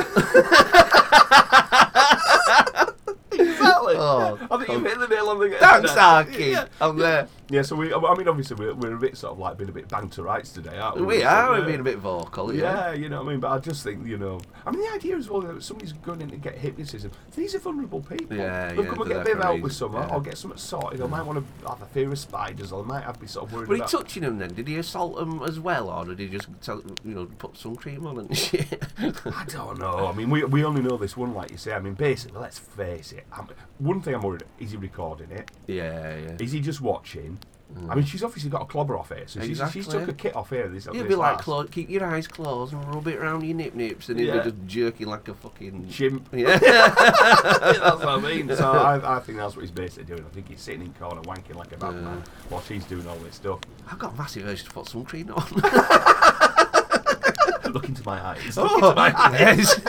exactly. 3.32 3.94
Oh, 3.96 4.38
I 4.50 4.56
think 4.58 4.68
you've 4.68 4.82
hit 4.84 4.98
the 4.98 5.08
nail 5.08 5.28
on 5.28 5.38
the 5.40 5.48
head. 5.50 5.60
Thanks. 5.60 5.90
Arky. 5.92 6.52
Yeah. 6.52 6.66
I'm 6.80 6.96
there. 6.98 7.28
Yeah, 7.48 7.62
so 7.62 7.76
we, 7.76 7.94
I 7.94 8.14
mean, 8.14 8.26
obviously, 8.26 8.56
we're, 8.56 8.74
we're 8.74 8.96
a 8.96 8.98
bit 8.98 9.16
sort 9.16 9.32
of 9.32 9.38
like 9.38 9.56
being 9.56 9.70
a 9.70 9.72
bit 9.72 9.88
bang 9.88 10.08
to 10.10 10.22
rights 10.22 10.50
today, 10.50 10.78
aren't 10.78 10.98
we? 10.98 11.06
We 11.06 11.22
are. 11.22 11.52
We're 11.52 11.64
being 11.64 11.80
a 11.80 11.84
bit 11.84 11.98
vocal. 11.98 12.52
Yeah. 12.52 12.90
Yeah, 12.90 12.92
you 12.94 13.08
know 13.08 13.22
what 13.22 13.28
I 13.28 13.30
mean? 13.32 13.40
But 13.40 13.52
I 13.52 13.58
just 13.58 13.84
think, 13.84 14.04
you 14.04 14.18
know, 14.18 14.40
I 14.66 14.72
mean, 14.72 14.80
the 14.80 14.92
idea 14.92 15.16
is 15.16 15.30
well 15.30 15.42
that 15.42 15.62
somebody's 15.62 15.92
going 15.92 16.22
in 16.22 16.30
to 16.30 16.36
get 16.36 16.58
hypnotism, 16.58 17.12
these 17.36 17.54
are 17.54 17.60
vulnerable 17.60 18.00
people. 18.00 18.36
Yeah, 18.36 18.72
They'll 18.72 18.84
yeah, 18.84 18.90
come 18.90 19.00
and 19.00 19.10
get 19.10 19.20
a 19.20 19.24
bit 19.24 19.36
of 19.36 19.42
help 19.44 19.60
with 19.60 19.72
something, 19.72 20.00
yeah. 20.00 20.14
or 20.14 20.20
get 20.20 20.36
something 20.36 20.58
sorted, 20.58 21.00
or 21.00 21.08
might 21.08 21.22
want 21.22 21.38
to 21.38 21.68
have 21.68 21.80
a 21.82 21.86
fear 21.86 22.10
of 22.10 22.18
spiders, 22.18 22.72
or 22.72 22.82
they 22.82 22.88
might 22.88 23.04
have 23.04 23.20
be 23.20 23.28
sort 23.28 23.46
of 23.46 23.52
worried 23.52 23.68
Were 23.68 23.76
he 23.76 23.80
about... 23.80 23.90
touching 23.90 24.24
him 24.24 24.38
then? 24.38 24.52
Did 24.52 24.66
he 24.66 24.78
assault 24.78 25.20
him 25.20 25.40
as 25.44 25.60
well, 25.60 25.88
or 25.88 26.04
did 26.04 26.18
he 26.18 26.28
just 26.28 26.48
tell, 26.62 26.82
you 27.04 27.14
know 27.14 27.26
put 27.38 27.56
sun 27.56 27.76
cream 27.76 28.06
on 28.06 28.18
and 28.18 28.36
shit? 28.36 28.82
I 28.98 29.44
don't 29.46 29.78
know. 29.78 30.08
I 30.08 30.12
mean, 30.12 30.30
we, 30.30 30.42
we 30.44 30.64
only 30.64 30.82
know 30.82 30.96
this 30.96 31.16
one, 31.16 31.32
like 31.32 31.52
you 31.52 31.58
say. 31.58 31.74
I 31.74 31.78
mean, 31.78 31.94
basically, 31.94 32.40
let's 32.40 32.58
face 32.58 33.12
it. 33.12 33.24
i 33.32 33.44
one 33.78 34.00
thing 34.00 34.14
I'm 34.16 34.22
worried: 34.22 34.42
is 34.58 34.72
he 34.72 34.76
recording 34.76 35.30
it? 35.30 35.48
yeah, 35.68 36.16
yeah. 36.16 36.36
Is 36.40 36.50
he 36.50 36.60
just 36.60 36.80
watching? 36.80 37.35
Mm. 37.74 37.90
I 37.90 37.94
mean, 37.96 38.04
she's 38.04 38.22
obviously 38.22 38.48
got 38.48 38.62
a 38.62 38.66
clobber 38.66 38.96
off 38.96 39.08
here, 39.08 39.24
so 39.26 39.40
she's, 39.40 39.60
she's 39.72 39.88
took 39.88 40.06
a 40.08 40.12
kit 40.12 40.36
off 40.36 40.50
here. 40.50 40.68
This, 40.68 40.86
You'd 40.92 41.08
be 41.08 41.16
like, 41.16 41.40
keep 41.72 41.90
your 41.90 42.04
eyes 42.06 42.28
closed 42.28 42.72
and 42.72 42.94
rub 42.94 43.06
it 43.08 43.16
around 43.16 43.42
your 43.44 43.56
nip 43.56 43.74
nips, 43.74 44.08
and 44.08 44.20
Yeah. 44.20 44.38
be 44.38 44.50
just 44.50 44.66
jerking 44.66 45.08
like 45.08 45.26
a 45.28 45.34
fucking. 45.34 45.88
chimp. 45.88 46.28
Yeah. 46.32 46.58
that's 46.58 47.98
what 47.98 48.08
I 48.08 48.20
mean. 48.20 48.54
So 48.54 48.70
I, 48.70 49.16
I 49.16 49.20
think 49.20 49.38
that's 49.38 49.56
what 49.56 49.62
he's 49.62 49.72
basically 49.72 50.04
doing. 50.04 50.24
I 50.24 50.28
think 50.32 50.48
he's 50.48 50.60
sitting 50.60 50.82
in 50.82 50.92
corner 50.94 51.22
wanking 51.22 51.56
like 51.56 51.72
a 51.72 51.76
bad 51.76 51.94
Yeah. 51.94 52.16
while 52.50 52.62
she's 52.62 52.84
doing 52.84 53.06
all 53.08 53.16
this 53.16 53.34
stuff. 53.34 53.58
I've 53.90 53.98
got 53.98 54.14
a 54.14 54.16
massive 54.16 54.46
urge 54.46 54.62
to 54.64 54.70
put 54.70 54.86
sun 54.88 55.04
cream 55.04 55.32
on. 55.32 55.44
Look 57.72 57.88
into 57.88 58.04
my 58.04 58.24
eyes. 58.24 58.56
oh, 58.56 58.94
yes. 59.32 59.80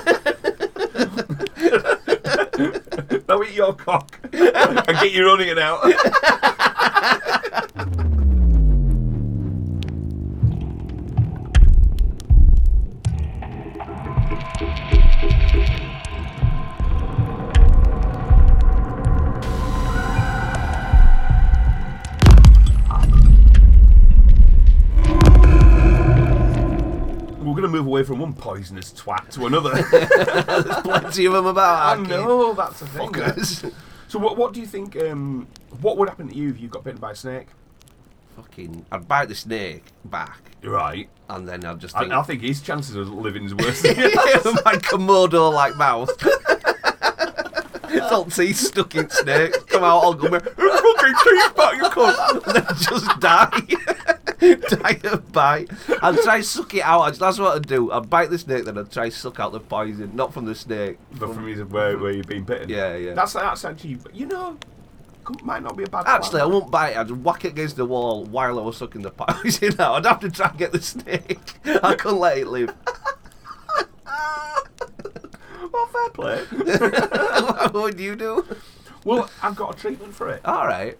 Now 3.30 3.44
eat 3.44 3.54
your 3.54 3.74
cock 3.76 4.18
and 4.34 4.88
get 5.00 5.12
you 5.12 5.28
running 5.28 5.50
it 5.50 5.60
out. 5.60 5.84
Move 27.78 27.88
away 27.88 28.04
from 28.04 28.20
one 28.20 28.34
poisonous 28.34 28.92
twat 28.94 29.30
to 29.32 29.46
another. 29.46 29.70
There's 29.92 30.82
plenty 30.82 31.26
of 31.26 31.34
them 31.34 31.46
about. 31.46 31.98
I 32.00 32.02
know 32.02 32.54
that's 32.54 32.82
a 32.82 32.88
thing. 32.88 33.10
Fuckers. 33.12 33.72
So 34.08 34.20
what 34.20 34.38
what 34.38 34.54
do 34.54 34.60
you 34.60 34.66
think? 34.66 34.96
Um, 34.96 35.48
what 35.82 35.98
would 35.98 36.10
happen 36.10 36.30
to 36.30 36.36
you 36.36 36.50
if 36.50 36.60
you 36.60 36.68
got 36.68 36.84
bitten 36.84 37.00
by 37.00 37.12
a 37.12 37.16
snake? 37.16 37.48
Fucking. 38.36 38.86
I'd 38.92 39.08
bite 39.08 39.30
the 39.30 39.36
snake 39.36 39.84
back, 40.06 40.40
Right. 40.64 41.10
and 41.30 41.48
then 41.48 41.66
I'd 41.66 41.80
just 41.80 41.96
I, 41.96 42.02
think. 42.02 42.14
I 42.14 42.22
think 42.24 42.42
his 42.42 42.62
chances 42.62 42.96
of 42.96 43.10
living 43.10 43.46
is 43.46 43.54
worse 43.56 43.82
than 43.84 43.96
yours. 43.98 44.14
my 44.66 44.76
Komodo 44.90 45.52
like 45.52 45.76
mouth. 45.76 46.10
it's 47.90 48.12
all 48.12 48.26
teeth 48.26 48.58
stuck 48.58 48.96
in 48.96 49.10
snakes. 49.10 49.58
Come 49.66 49.84
out 49.84 50.04
all 50.04 50.14
gummy. 50.14 50.40
Fucking 50.40 51.16
teeth 51.24 51.56
back, 51.56 51.76
you 51.78 51.84
cunt. 51.84 52.46
And 52.48 52.56
then 52.56 52.66
just 52.78 53.20
die. 53.20 54.17
of 55.06 55.32
bite. 55.32 55.70
I'd 56.02 56.20
try 56.20 56.42
suck 56.42 56.74
it 56.74 56.82
out. 56.82 57.16
That's 57.16 57.40
what 57.40 57.56
I'd 57.56 57.68
do. 57.68 57.92
I'd 57.92 58.10
bite 58.10 58.30
the 58.30 58.38
snake, 58.38 58.66
then 58.66 58.78
I'd 58.78 58.92
try 58.92 59.10
suck 59.10 59.40
out 59.40 59.52
the 59.52 59.60
poison. 59.60 60.16
Not 60.16 60.34
from 60.34 60.46
the 60.46 60.56
snake. 60.56 60.98
but 61.12 61.34
from 61.34 61.48
his, 61.48 61.64
where, 61.64 61.98
where 61.98 62.12
you've 62.12 62.28
been 62.28 62.44
bitten. 62.44 62.70
Yeah, 62.70 62.96
yeah. 62.96 63.14
That's 63.14 63.34
that's 63.34 63.66
actually, 63.66 63.98
you 64.14 64.28
know, 64.28 64.58
might 65.44 65.64
not 65.64 65.76
be 65.76 65.84
a 65.84 65.88
bad. 65.88 66.06
Actually, 66.08 66.42
I 66.42 66.46
won't 66.46 66.70
bite 66.72 66.92
it. 66.92 66.98
I'd 66.98 67.12
whack 67.12 67.46
it 67.46 67.50
against 67.50 67.78
the 67.78 67.86
wall 67.86 68.26
while 68.26 68.60
I 68.60 68.62
was 68.62 68.78
sucking 68.78 69.02
the 69.02 69.12
poison 69.18 69.80
out. 69.80 69.96
I'd 69.96 70.06
have 70.06 70.20
to 70.22 70.30
try 70.30 70.50
and 70.50 70.58
get 70.58 70.72
the 70.72 70.82
snake. 70.82 71.40
I 71.66 71.96
couldn't 71.96 72.20
let 72.20 72.38
it 72.38 72.48
live. 72.48 72.74
well, 75.72 75.88
fair 75.88 76.10
play. 76.12 76.44
what 76.46 77.74
would 77.74 78.00
you 78.00 78.16
do? 78.16 78.46
well, 79.04 79.30
I've 79.42 79.56
got 79.56 79.76
a 79.76 79.78
treatment 79.80 80.14
for 80.14 80.30
it, 80.30 80.42
All 80.46 80.68
right. 80.68 80.98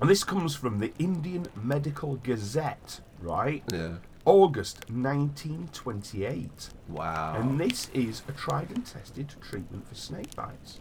And 0.00 0.08
this 0.10 0.24
comes 0.24 0.54
from 0.56 0.78
the 0.78 0.92
Indian 0.98 1.46
Medical 1.54 2.16
Gazette, 2.16 3.00
right? 3.20 3.62
Yeah. 3.72 3.96
August 4.24 4.84
1928. 4.90 6.68
Wow. 6.88 7.36
And 7.36 7.58
this 7.60 7.88
is 7.94 8.22
a 8.28 8.32
tried 8.32 8.70
and 8.70 8.84
tested 8.84 9.34
treatment 9.40 9.88
for 9.88 9.94
snake 9.94 10.34
bites. 10.36 10.78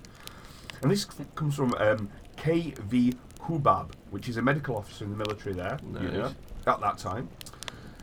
And 0.81 0.91
this 0.91 1.05
comes 1.35 1.55
from 1.55 1.73
um, 1.75 2.09
K.V. 2.37 3.13
Hubab, 3.41 3.91
which 4.11 4.29
is 4.29 4.37
a 4.37 4.41
medical 4.41 4.77
officer 4.77 5.03
in 5.05 5.11
the 5.11 5.17
military 5.17 5.55
there, 5.55 5.79
you 5.83 6.07
Nice. 6.09 6.13
know, 6.13 6.33
at 6.67 6.79
that 6.81 6.97
time. 6.97 7.29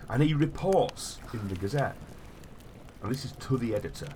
And 0.08 0.22
he 0.22 0.34
reports 0.34 1.18
in 1.32 1.48
the 1.48 1.54
Gazette, 1.54 1.96
and 3.02 3.10
this 3.10 3.24
is 3.24 3.32
to 3.32 3.56
the 3.58 3.74
editor 3.74 4.08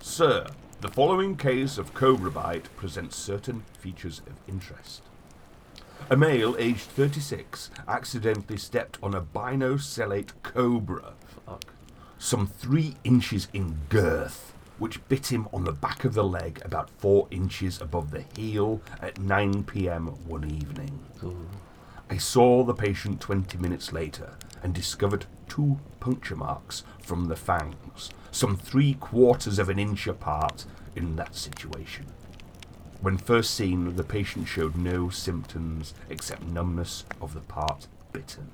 Sir, 0.00 0.46
the 0.80 0.88
following 0.88 1.36
case 1.36 1.78
of 1.78 1.94
cobra 1.94 2.30
bite 2.30 2.74
presents 2.76 3.16
certain 3.16 3.64
features 3.78 4.20
of 4.26 4.34
interest. 4.48 5.02
A 6.08 6.16
male 6.16 6.54
aged 6.58 6.82
36 6.82 7.70
accidentally 7.88 8.58
stepped 8.58 8.98
on 9.02 9.12
a 9.14 9.20
binocellate 9.20 10.30
cobra 10.42 11.14
Fuck. 11.44 11.64
some 12.18 12.46
three 12.46 12.96
inches 13.02 13.48
in 13.52 13.76
girth, 13.88 14.54
which 14.78 15.06
bit 15.08 15.32
him 15.32 15.48
on 15.52 15.64
the 15.64 15.72
back 15.72 16.04
of 16.04 16.14
the 16.14 16.22
leg 16.22 16.62
about 16.64 16.90
four 16.90 17.26
inches 17.32 17.80
above 17.80 18.12
the 18.12 18.24
heel 18.36 18.80
at 19.00 19.18
9 19.18 19.64
pm 19.64 20.06
one 20.28 20.44
evening. 20.44 21.00
Ooh. 21.24 21.48
I 22.08 22.18
saw 22.18 22.62
the 22.62 22.74
patient 22.74 23.20
20 23.20 23.58
minutes 23.58 23.92
later 23.92 24.34
and 24.62 24.72
discovered 24.72 25.26
two 25.48 25.80
puncture 25.98 26.36
marks 26.36 26.84
from 27.02 27.26
the 27.26 27.34
fangs, 27.36 28.10
some 28.30 28.56
three 28.56 28.94
quarters 28.94 29.58
of 29.58 29.68
an 29.68 29.78
inch 29.80 30.06
apart 30.06 30.66
in 30.94 31.16
that 31.16 31.34
situation. 31.34 32.06
When 33.00 33.18
first 33.18 33.54
seen, 33.54 33.96
the 33.96 34.04
patient 34.04 34.48
showed 34.48 34.76
no 34.76 35.10
symptoms 35.10 35.94
except 36.08 36.42
numbness 36.42 37.04
of 37.20 37.34
the 37.34 37.40
part 37.40 37.86
bitten. 38.12 38.50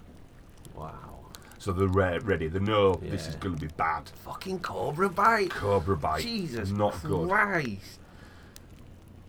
Wow. 0.74 1.10
So 1.58 1.72
they're 1.72 1.86
re- 1.86 2.18
ready. 2.18 2.48
They 2.48 2.58
know 2.58 2.94
this 2.96 3.28
is 3.28 3.34
Yeah. 3.34 3.40
going 3.40 3.54
to 3.56 3.60
be 3.66 3.72
bad. 3.76 4.08
Fucking 4.24 4.60
cobra 4.60 5.08
bite. 5.08 5.50
Cobra 5.50 5.96
bite. 5.96 6.22
Jesus 6.22 6.70
not 6.70 7.00
good. 7.04 7.28
Christ. 7.28 8.00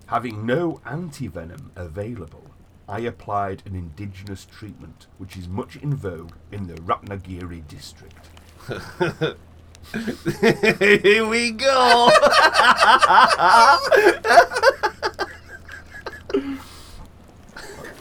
Having 0.08 0.46
no 0.46 0.82
anti-venom 0.86 1.72
available, 1.76 2.44
I 2.90 3.00
applied 3.02 3.62
an 3.66 3.76
indigenous 3.76 4.46
treatment 4.46 5.08
which 5.18 5.38
is 5.38 5.48
much 5.48 5.76
in 5.78 5.96
vogue 5.96 6.34
in 6.52 6.68
the 6.68 6.74
Ratnagiri 6.76 7.66
district. 7.68 8.28
Here 11.04 11.26
we 11.28 11.52
go. 11.52 12.10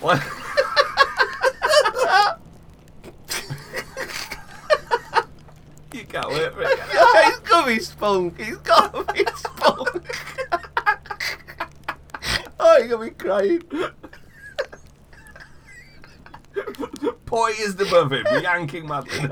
What? 0.02 0.20
you 5.92 6.04
can't 6.06 6.28
wait 6.28 6.52
for 6.52 6.62
it. 6.62 6.80
He's 7.24 7.38
got 7.48 7.68
me 7.68 7.78
spunk. 7.78 8.40
He's 8.40 8.56
got 8.56 8.92
me 9.14 9.24
oh, 9.28 9.34
spunk. 9.36 9.88
oh, 12.58 12.78
you 12.78 12.88
got 12.88 13.00
me 13.00 13.10
crying. 13.10 13.62
Poised 17.24 17.80
above 17.80 18.10
him, 18.12 18.26
yanking 18.42 18.88
madly. 18.88 19.30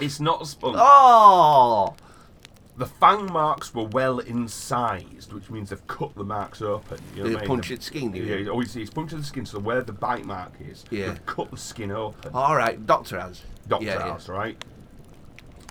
it's 0.00 0.20
not 0.20 0.46
spunk. 0.46 0.76
Oh. 0.78 1.96
The 2.80 2.86
fang 2.86 3.30
marks 3.30 3.74
were 3.74 3.84
well 3.84 4.20
incised, 4.20 5.34
which 5.34 5.50
means 5.50 5.68
they've 5.68 5.86
cut 5.86 6.14
the 6.14 6.24
marks 6.24 6.62
open. 6.62 6.98
You 7.14 7.24
know 7.24 7.28
They 7.28 7.34
what 7.34 7.38
I 7.40 7.42
mean? 7.42 7.48
punctured 7.48 7.82
skin, 7.82 8.10
oh, 8.14 8.16
you 8.16 8.22
Yeah, 8.24 8.36
mean? 8.36 8.48
always 8.48 8.72
he's 8.72 8.88
punctured 8.88 9.20
the 9.20 9.24
skin, 9.24 9.44
so 9.44 9.58
where 9.58 9.82
the 9.82 9.92
bite 9.92 10.24
mark 10.24 10.52
is, 10.66 10.86
Yeah. 10.90 11.08
they've 11.08 11.26
cut 11.26 11.50
the 11.50 11.58
skin 11.58 11.90
open. 11.90 12.30
All 12.32 12.56
right, 12.56 12.86
doctor 12.86 13.20
has. 13.20 13.42
Doctor 13.68 13.84
yeah, 13.84 13.98
house, 14.00 14.30
right? 14.30 14.56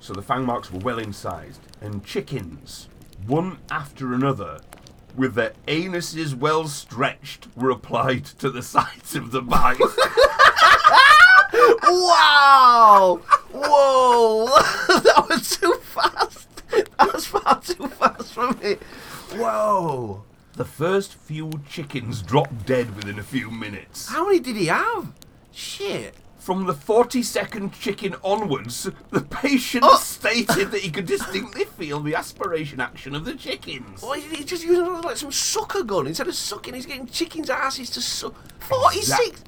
So 0.02 0.14
the 0.14 0.22
fang 0.22 0.46
marks 0.46 0.72
were 0.72 0.78
well 0.82 1.00
incised, 1.00 1.62
and 1.82 2.06
chickens, 2.06 2.90
one 3.26 3.58
after 3.72 4.14
another, 4.14 4.62
with 5.16 5.34
their 5.34 5.54
anuses 5.68 6.36
well 6.36 6.68
stretched 6.68 7.48
were 7.56 7.72
applied 7.72 8.26
to 8.26 8.52
the 8.52 8.62
sides 8.76 9.16
of 9.16 9.32
the 9.32 9.42
bite. 9.42 9.80
Wow! 11.92 13.20
Whoa! 13.52 14.46
that 15.02 15.26
was 15.28 15.58
too 15.58 15.74
fast. 15.82 16.39
That 17.00 17.14
was 17.14 17.26
far 17.26 17.62
too 17.62 17.88
fast 17.88 18.34
for 18.34 18.52
me. 18.54 18.76
Whoa! 19.36 20.24
the 20.54 20.66
first 20.66 21.14
few 21.16 21.50
chickens 21.70 22.22
dropped 22.22 22.66
dead 22.66 22.94
within 22.96 23.18
a 23.18 23.24
few 23.24 23.50
minutes. 23.50 24.10
How 24.10 24.26
many 24.26 24.40
did 24.42 24.58
he 24.58 24.66
have? 24.66 25.14
Shit. 25.54 26.16
From 26.38 26.66
the 26.66 26.74
42nd 26.74 27.72
chicken 27.80 28.16
onwards, 28.24 28.90
the 29.12 29.22
patient 29.22 29.86
Oh. 29.88 29.96
stated 29.98 30.72
that 30.72 30.82
he 30.82 30.90
could 30.90 31.06
distinctly 31.16 31.64
feel 31.66 32.02
the 32.02 32.16
aspiration 32.16 32.82
action 32.82 33.16
of 33.16 33.24
the 33.24 33.36
chickens. 33.36 34.02
Why 34.02 34.20
did 34.20 34.32
he 34.34 34.44
just 34.44 34.64
use 34.66 34.80
like 35.06 35.16
some 35.18 35.32
sucker 35.32 35.84
gun 35.84 36.08
instead 36.08 36.28
of 36.28 36.36
sucking? 36.36 36.74
He's 36.74 36.86
getting 36.86 37.08
chickens' 37.08 37.50
asses 37.50 37.90
to 37.92 38.02
suck. 38.02 38.34
Forty-six. 38.62 39.44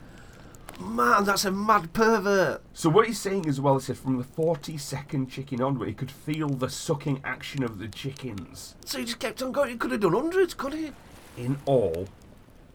Man, 0.82 1.24
that's 1.26 1.46
a 1.46 1.52
mad 1.52 1.94
pervert. 1.94 2.62
So 2.74 2.90
what 2.90 3.08
he's 3.08 3.20
saying 3.20 3.48
as 3.48 3.62
well, 3.62 3.78
is 3.78 3.88
that 3.88 3.98
from 3.98 4.18
the 4.18 4.24
42nd 4.24 5.30
chicken 5.30 5.62
onward, 5.62 5.88
he 5.88 5.94
could 5.94 6.12
feel 6.12 6.50
the 6.50 6.70
sucking 6.70 7.22
action 7.24 7.64
of 7.64 7.80
the 7.80 7.88
chickens. 7.88 8.76
So 8.86 8.98
he 8.98 9.06
just 9.06 9.20
kept 9.20 9.42
on 9.42 9.52
going. 9.52 9.72
He 9.72 9.78
could 9.78 9.92
have 9.92 10.02
done 10.02 10.14
hundreds, 10.14 10.54
could 10.54 10.74
he? 10.74 10.92
In 11.38 11.60
all, 11.66 12.08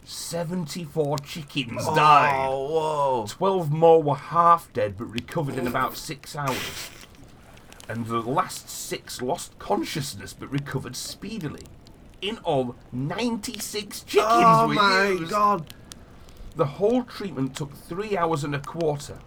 74 0.03 1.17
chickens 1.19 1.83
oh, 1.85 1.95
died. 1.95 2.47
Oh, 2.47 2.67
whoa. 2.67 3.25
12 3.27 3.71
more 3.71 4.01
were 4.01 4.15
half 4.15 4.71
dead 4.71 4.97
but 4.97 5.05
recovered 5.05 5.55
in 5.55 5.67
about 5.67 5.97
six 5.97 6.35
hours. 6.35 6.89
And 7.89 8.05
the 8.05 8.21
last 8.21 8.69
six 8.69 9.21
lost 9.21 9.59
consciousness 9.59 10.33
but 10.33 10.51
recovered 10.51 10.95
speedily. 10.95 11.63
In 12.21 12.37
all, 12.39 12.75
96 12.91 14.01
chickens 14.03 14.27
Oh 14.29 14.67
were 14.67 14.73
my 14.73 15.25
god. 15.29 15.73
The 16.57 16.65
whole 16.65 17.03
treatment 17.03 17.55
took 17.55 17.71
three 17.75 18.17
hours 18.17 18.43
and 18.43 18.55
a 18.55 18.59
quarter. 18.59 19.19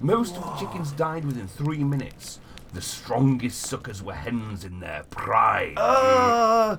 Most 0.00 0.36
of 0.36 0.42
the 0.42 0.56
chickens 0.56 0.90
died 0.90 1.24
within 1.24 1.46
three 1.46 1.84
minutes. 1.84 2.40
The 2.74 2.82
strongest 2.82 3.62
suckers 3.62 4.02
were 4.02 4.14
hens 4.14 4.64
in 4.64 4.80
their 4.80 5.04
prime. 5.08 5.74
Uh, 5.76 6.78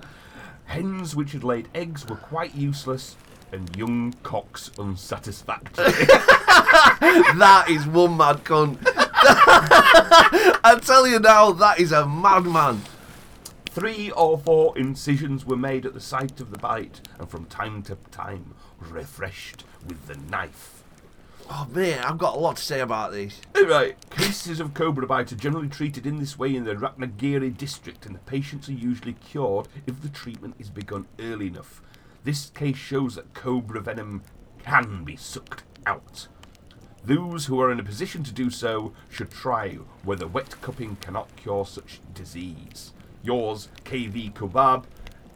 Hens 0.65 1.15
which 1.15 1.31
had 1.31 1.45
laid 1.45 1.69
eggs 1.73 2.05
were 2.05 2.17
quite 2.17 2.53
useless, 2.53 3.15
and 3.53 3.73
young 3.77 4.13
cocks 4.23 4.71
unsatisfactory. 4.77 5.85
that 7.37 7.67
is 7.69 7.87
one 7.87 8.17
mad 8.17 8.43
cunt. 8.43 8.79
I 8.85 10.79
tell 10.83 11.07
you 11.07 11.19
now, 11.19 11.53
that 11.53 11.79
is 11.79 11.93
a 11.93 12.05
madman. 12.05 12.81
Three 13.73 14.11
or 14.11 14.37
four 14.37 14.77
incisions 14.77 15.47
were 15.47 15.57
made 15.57 15.87
at 15.87 15.95
the 15.95 15.99
site 15.99 16.39
of 16.39 16.51
the 16.51 16.59
bite, 16.59 17.01
and 17.17 17.27
from 17.27 17.45
time 17.45 17.81
to 17.83 17.97
time 18.11 18.53
refreshed 18.79 19.63
with 19.87 20.05
the 20.05 20.15
knife. 20.29 20.83
Oh 21.49 21.67
man, 21.71 22.03
I've 22.03 22.19
got 22.19 22.35
a 22.35 22.39
lot 22.39 22.57
to 22.57 22.63
say 22.63 22.81
about 22.81 23.13
this. 23.13 23.41
Right. 23.55 23.97
Cases 24.11 24.59
of 24.59 24.75
cobra 24.75 25.07
bite 25.07 25.31
are 25.31 25.37
generally 25.37 25.69
treated 25.69 26.05
in 26.05 26.19
this 26.19 26.37
way 26.37 26.55
in 26.55 26.65
the 26.65 26.75
Ratnagiri 26.75 27.57
district, 27.57 28.05
and 28.05 28.13
the 28.13 28.19
patients 28.19 28.69
are 28.69 28.73
usually 28.73 29.13
cured 29.13 29.67
if 29.87 30.03
the 30.03 30.09
treatment 30.09 30.53
is 30.59 30.69
begun 30.69 31.07
early 31.19 31.47
enough. 31.47 31.81
This 32.23 32.51
case 32.51 32.77
shows 32.77 33.15
that 33.15 33.33
cobra 33.33 33.81
venom 33.81 34.21
can 34.63 35.03
be 35.03 35.15
sucked 35.15 35.63
out. 35.87 36.27
Those 37.03 37.47
who 37.47 37.59
are 37.59 37.71
in 37.71 37.79
a 37.79 37.83
position 37.83 38.23
to 38.23 38.31
do 38.31 38.51
so 38.51 38.93
should 39.09 39.31
try 39.31 39.79
whether 40.03 40.27
wet 40.27 40.61
cupping 40.61 40.97
cannot 40.97 41.35
cure 41.37 41.65
such 41.65 42.01
disease. 42.13 42.93
Yours, 43.23 43.69
KV 43.85 44.33
Kubab, 44.33 44.83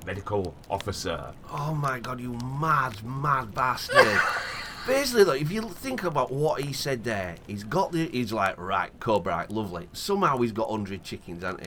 medical 0.06 0.54
officer. 0.70 1.34
Oh 1.52 1.74
my 1.74 2.00
god, 2.00 2.20
you 2.20 2.38
mad, 2.60 3.02
mad 3.04 3.54
bastard. 3.54 4.20
Basically, 4.88 5.26
though, 5.26 5.34
if 5.34 5.52
you 5.52 5.62
think 5.64 6.04
about 6.04 6.32
what 6.32 6.62
he 6.62 6.72
said 6.72 7.04
there, 7.04 7.36
he's 7.46 7.66
got 7.66 7.92
the. 7.92 8.08
He's 8.08 8.32
like, 8.32 8.58
right, 8.58 8.90
Cobra, 9.02 9.36
right, 9.36 9.52
lovely. 9.52 9.90
Somehow 9.92 10.38
he's 10.38 10.54
got 10.54 10.70
100 10.70 11.04
chickens, 11.04 11.44
hasn't 11.44 11.62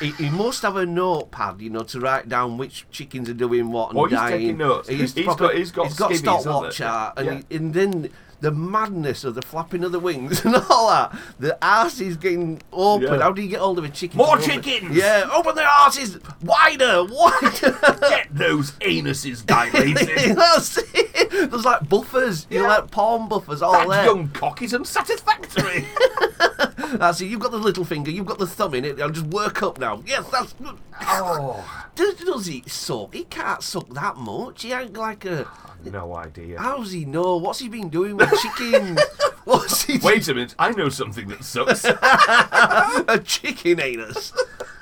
he? 0.00 0.06
he? 0.06 0.24
He 0.24 0.30
must 0.30 0.62
have 0.62 0.76
a 0.76 0.86
notepad, 0.86 1.60
you 1.60 1.68
know, 1.68 1.82
to 1.82 2.00
write 2.00 2.30
down 2.30 2.56
which 2.56 2.86
chickens 2.90 3.28
are 3.28 3.34
doing 3.34 3.70
what 3.72 3.90
and 3.90 3.98
Oh, 3.98 4.04
he's 4.06 4.12
dying. 4.12 4.38
taking 4.40 4.56
notes. 4.56 4.88
He's, 4.88 5.12
He's 5.12 5.24
proper- 5.26 5.48
got- 5.48 5.54
he's 5.54 5.70
got 5.70 5.86
he's 5.88 5.96
got 5.98 6.14
stopwatch 6.14 6.76
chart, 6.76 7.18
and, 7.18 7.26
Yeah. 7.26 7.40
he, 7.50 7.56
and 7.56 7.74
then 7.74 8.10
the 8.40 8.50
madness 8.50 9.24
of 9.24 9.34
the 9.34 9.42
flapping 9.42 9.84
of 9.84 9.92
the 9.92 10.00
wings 10.00 10.44
and 10.44 10.56
all 10.70 10.88
that. 10.88 11.16
The 11.38 11.56
arse 11.64 12.00
is 12.00 12.16
getting 12.16 12.62
open. 12.72 13.08
Yeah. 13.08 13.20
How 13.22 13.32
do 13.32 13.42
you 13.42 13.48
get 13.48 13.60
hold 13.60 13.78
of 13.78 13.84
a 13.84 13.88
chicken? 13.88 14.18
More 14.18 14.38
chickens! 14.38 14.94
Yeah, 14.96 15.28
open 15.32 15.54
their 15.54 15.66
arses 15.66 16.20
wider, 16.42 17.04
wider. 17.10 17.98
Get 18.08 18.28
those 18.30 18.72
anuses 18.80 19.44
dilated. 19.44 20.36
That's 20.36 20.78
it. 20.94 21.25
There's 21.50 21.64
like 21.64 21.88
buffers, 21.88 22.46
you 22.50 22.62
know, 22.62 22.68
like 22.68 22.90
palm 22.90 23.28
buffers 23.28 23.62
all 23.62 23.72
that 23.72 23.88
there. 23.88 24.04
young 24.06 24.28
cock 24.28 24.62
is 24.62 24.72
unsatisfactory. 24.72 25.86
That's 26.98 27.20
it. 27.20 27.26
You've 27.26 27.40
got 27.40 27.50
the 27.50 27.58
little 27.58 27.84
finger, 27.84 28.10
you've 28.10 28.26
got 28.26 28.38
the 28.38 28.46
thumb 28.46 28.74
in 28.74 28.84
it. 28.84 29.00
I'll 29.00 29.10
just 29.10 29.26
work 29.26 29.62
up 29.62 29.78
now. 29.78 30.02
Yes, 30.06 30.28
that's 30.30 30.52
good. 30.54 30.76
oh, 31.02 31.88
Does, 31.94 32.14
does 32.16 32.46
he 32.46 32.62
suck? 32.66 33.12
He 33.14 33.24
can't 33.24 33.62
suck 33.62 33.88
that 33.90 34.16
much. 34.16 34.62
He 34.62 34.72
ain't 34.72 34.94
like 34.96 35.24
a. 35.24 35.46
no 35.84 36.14
idea. 36.16 36.58
How's 36.60 36.92
he 36.92 37.04
know? 37.04 37.36
What's 37.38 37.58
he 37.58 37.68
been 37.68 37.88
doing 37.88 38.16
with 38.16 38.30
chickens? 38.40 39.00
What's 39.44 39.84
he 39.84 39.98
Wait 39.98 40.26
a 40.28 40.34
minute, 40.34 40.54
I 40.58 40.70
know 40.70 40.88
something 40.88 41.28
that 41.28 41.44
sucks. 41.44 41.84
a 41.84 43.18
chicken 43.24 43.80
anus? 43.80 44.32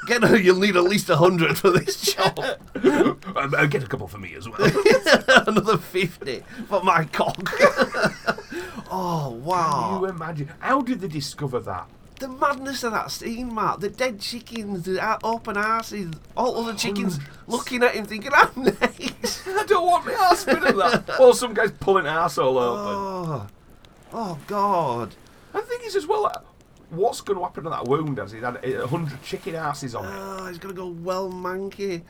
Get 0.07 0.23
her, 0.23 0.37
you'll 0.37 0.59
need 0.59 0.77
at 0.77 0.85
least 0.85 1.09
a 1.11 1.17
hundred 1.17 1.57
for 1.59 1.71
this 1.71 2.01
job. 2.15 2.39
Um, 3.37 3.53
uh, 3.57 3.67
get 3.67 3.83
a 3.83 3.87
couple 3.87 4.07
for 4.07 4.19
me 4.19 4.35
as 4.35 4.49
well. 4.49 4.61
Another 5.47 5.77
fifty 5.77 6.45
for 6.69 6.83
my 6.85 7.05
cock. 7.05 7.37
oh 8.91 9.31
wow! 9.43 9.95
Can 9.95 10.01
you 10.03 10.07
imagine? 10.09 10.51
How 10.61 10.83
did 10.83 11.01
they 11.01 11.09
discover 11.09 11.59
that? 11.61 11.89
The 12.21 12.29
madness 12.29 12.85
of 12.85 12.93
that 12.93 13.11
scene, 13.11 13.53
Matt. 13.53 13.81
The 13.81 13.89
dead 13.89 14.21
chickens, 14.21 14.85
the 14.85 14.99
a- 15.05 15.19
open 15.25 15.57
asses, 15.57 16.13
all 16.37 16.57
other 16.63 16.75
chickens 16.75 17.19
looking 17.49 17.83
at 17.83 17.95
him 17.95 18.05
thinking, 18.05 18.31
I'm 18.33 18.51
next. 18.63 19.49
I 19.49 19.65
don't 19.67 19.87
want 19.87 20.07
my 20.07 20.13
ass 20.13 20.45
bit 20.45 20.63
of 20.63 20.77
that. 20.77 21.19
Or 21.21 21.35
some 21.35 21.55
guy's 21.55 21.73
pulling 21.73 22.05
arsehole 22.05 22.57
open. 22.61 22.95
Oh, 23.33 23.47
oh 24.13 24.39
God. 24.47 25.15
I 25.53 25.61
think 25.61 25.83
it's 25.85 25.97
as 25.97 26.07
well. 26.07 26.31
What's 26.95 27.21
going 27.21 27.39
to 27.39 27.45
happen 27.45 27.65
to 27.65 27.71
that 27.71 27.85
wound 27.87 28.19
as 28.19 28.33
he's 28.33 28.43
had 28.43 28.65
a 28.65 28.87
hundred 28.87 29.23
chicken 29.23 29.55
asses 29.55 29.95
on 29.95 30.05
it? 30.05 30.11
Oh, 30.15 30.47
he's 30.47 30.59
gonna 30.59 30.75
go 30.75 30.87
well 30.89 31.31
manky. 31.31 32.03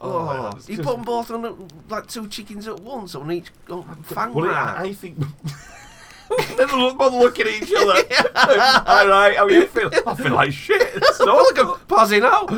Oh, 0.00 0.28
Oh, 0.28 0.50
you 0.66 0.76
just- 0.76 0.82
put 0.86 0.96
them 0.96 1.04
both 1.04 1.30
on 1.30 1.68
like 1.88 2.06
two 2.06 2.28
chickens 2.28 2.68
at 2.68 2.80
once 2.80 3.14
on 3.14 3.30
each 3.32 3.48
oh, 3.68 3.82
fang 4.04 4.32
Well, 4.32 4.46
rack. 4.48 4.78
I, 4.78 4.92
think. 4.92 5.18
they 6.56 6.64
look, 6.66 6.98
both 6.98 7.12
look 7.14 7.40
at 7.40 7.46
each 7.46 7.72
other. 7.76 7.94
All 8.86 9.08
right, 9.08 9.34
how 9.36 9.48
you 9.48 9.66
feel? 9.66 9.90
I 10.06 10.14
feel 10.14 10.34
like 10.34 10.52
shit. 10.52 11.04
So 11.14 11.24
look, 11.24 11.58
I'm 11.58 11.78
passing 11.88 12.22
out. 12.22 12.48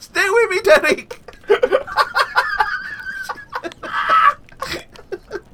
Stay 0.00 0.28
with 0.28 0.50
me, 0.50 0.60
Derek. 0.62 1.20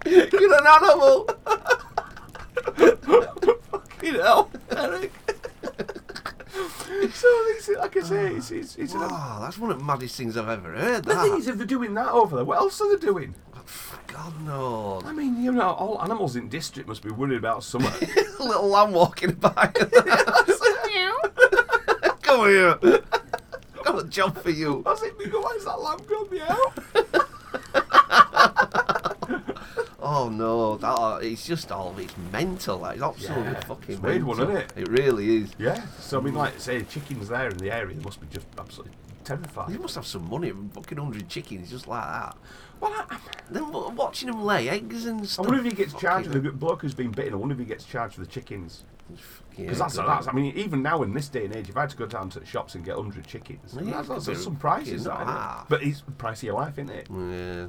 You're 0.07 0.59
an 0.59 0.67
animal. 0.67 1.29
You 4.03 4.13
know, 4.13 4.49
Eric. 4.77 5.13
so, 7.15 7.29
it's, 7.51 7.69
like 7.79 7.97
I 7.97 8.01
say, 8.03 8.35
it's, 8.35 8.51
it's, 8.51 8.77
it's 8.77 8.95
Wow, 8.95 9.39
that's 9.41 9.59
one 9.59 9.71
of 9.71 9.79
the 9.79 9.85
maddest 9.85 10.17
things 10.17 10.37
I've 10.37 10.49
ever 10.49 10.73
heard. 10.73 11.05
the 11.05 11.15
thing 11.17 11.37
is, 11.37 11.49
if 11.49 11.57
they're 11.57 11.67
doing 11.67 11.95
that 11.95 12.09
over 12.11 12.37
there, 12.37 12.45
what 12.45 12.59
else 12.59 12.81
are 12.81 12.97
they 12.97 13.05
doing? 13.05 13.35
God 14.07 14.41
knows. 14.45 15.03
I 15.07 15.13
mean, 15.13 15.43
you 15.43 15.53
know, 15.53 15.71
all 15.71 16.03
animals 16.03 16.37
in 16.37 16.49
district 16.49 16.89
must 16.89 17.03
be 17.03 17.11
worried 17.11 17.39
about 17.39 17.65
summer. 17.65 17.91
A 18.41 18.43
little 18.45 18.69
lamb 18.69 18.93
walking 18.93 19.33
by. 19.33 19.73
Come 22.23 22.49
here. 22.49 22.79
Got 23.85 23.99
a 23.99 24.05
job 24.09 24.37
for 24.39 24.51
you. 24.51 24.83
I 24.87 24.95
think, 24.95 25.15
why 25.33 25.55
is 25.57 25.65
that 25.65 25.81
lamb 25.81 26.01
gone 26.07 26.29
meow? 26.31 26.73
Oh 30.05 30.29
no, 30.29 30.77
that 30.79 30.89
uh, 30.93 31.19
it's 31.23 31.47
just 31.47 31.71
all 31.71 31.95
it's 31.99 32.15
mental. 32.33 32.79
Like, 32.79 32.97
it's 32.97 33.05
absolutely 33.05 33.53
Yeah, 33.53 33.61
fucking 33.61 33.95
it's 33.95 34.03
weird 34.03 34.25
one, 34.25 34.37
mental. 34.39 34.57
isn't 34.57 34.77
it? 34.79 34.83
It 34.83 34.89
really 34.91 35.37
is. 35.37 35.53
Yeah. 35.59 35.81
So, 36.01 36.19
I 36.19 36.23
mean, 36.23 36.35
like, 36.35 36.59
say, 36.59 36.83
chickens 36.83 37.29
there 37.29 37.49
in 37.49 37.57
the 37.59 37.71
area, 37.73 37.95
they 37.95 38.03
must 38.03 38.21
be 38.21 38.27
just 38.27 38.47
absolutely 38.59 38.97
terrified. 39.25 39.71
You 39.71 39.79
must 39.79 39.95
have 39.95 40.07
some 40.07 40.29
money, 40.29 40.53
fucking 40.75 40.99
hundred 40.99 41.29
chickens 41.29 41.71
just 41.71 41.87
like 41.87 42.03
that. 42.05 42.37
Well, 42.81 42.93
I, 43.09 43.17
Then 43.49 43.71
watching 43.95 44.29
them 44.29 44.43
lay 44.45 44.69
eggs 44.69 45.07
and 45.07 45.21
I 45.21 45.25
stuff. 45.25 45.47
wonder 45.47 45.61
if 45.65 45.71
he 45.71 45.77
gets 45.77 45.93
charged 45.95 46.27
for 46.27 46.33
fucking- 46.33 46.51
the 46.51 46.53
bloke 46.53 46.83
who's 46.83 46.95
been 46.95 47.13
bitten. 47.13 47.35
I 47.35 47.37
wonder 47.37 47.53
if 47.53 47.61
he 47.61 47.65
gets 47.65 47.85
charged 47.85 48.15
for 48.17 48.21
the 48.23 48.27
chickens. 48.27 48.83
Because 49.57 49.79
that's, 49.79 49.97
that's, 49.97 50.27
I 50.27 50.33
mean, 50.33 50.57
even 50.57 50.83
now 50.83 51.03
in 51.03 51.13
this 51.13 51.29
day 51.29 51.45
and 51.45 51.55
age, 51.55 51.69
if 51.69 51.77
I 51.77 51.83
had 51.83 51.91
to 51.91 51.97
go 51.97 52.07
down 52.07 52.31
to 52.31 52.41
the 52.41 52.47
shops 52.47 52.75
and 52.75 52.85
get 52.85 52.97
100 52.97 53.27
chickens, 53.27 53.77
Yeah, 53.81 54.03
that's, 54.03 54.27
that's, 54.27 54.43
some 54.43 54.57
prices, 54.57 55.05
that, 55.05 55.21
it? 55.21 55.67
But 55.69 55.83
it's 55.83 56.01
the 56.01 56.13
price 56.13 56.39
of 56.39 56.45
your 56.45 56.55
life, 56.55 56.79
isn't 56.79 56.89
it? 56.91 57.07
Yeah. 57.11 57.67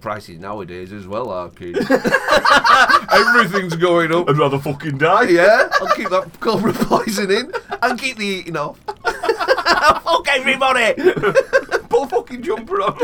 Prices 0.00 0.38
nowadays 0.38 0.92
as 0.92 1.06
well, 1.06 1.30
are 1.30 1.48
kids. 1.50 1.78
Everything's 3.12 3.76
going 3.76 4.12
up. 4.12 4.28
I'd 4.28 4.36
rather 4.36 4.58
fucking 4.58 4.98
die. 4.98 5.28
Yeah, 5.28 5.68
I'll 5.80 5.94
keep 5.94 6.08
that 6.10 6.40
cobra 6.40 6.72
poison 6.72 7.30
in 7.30 7.52
and 7.82 7.98
keep 7.98 8.16
the 8.16 8.26
eating 8.26 8.56
off. 8.56 8.78
Fuck 10.04 10.28
everybody! 10.28 10.94
Put 10.94 12.02
a 12.02 12.06
fucking 12.08 12.42
jumper 12.42 12.82
on. 12.82 12.98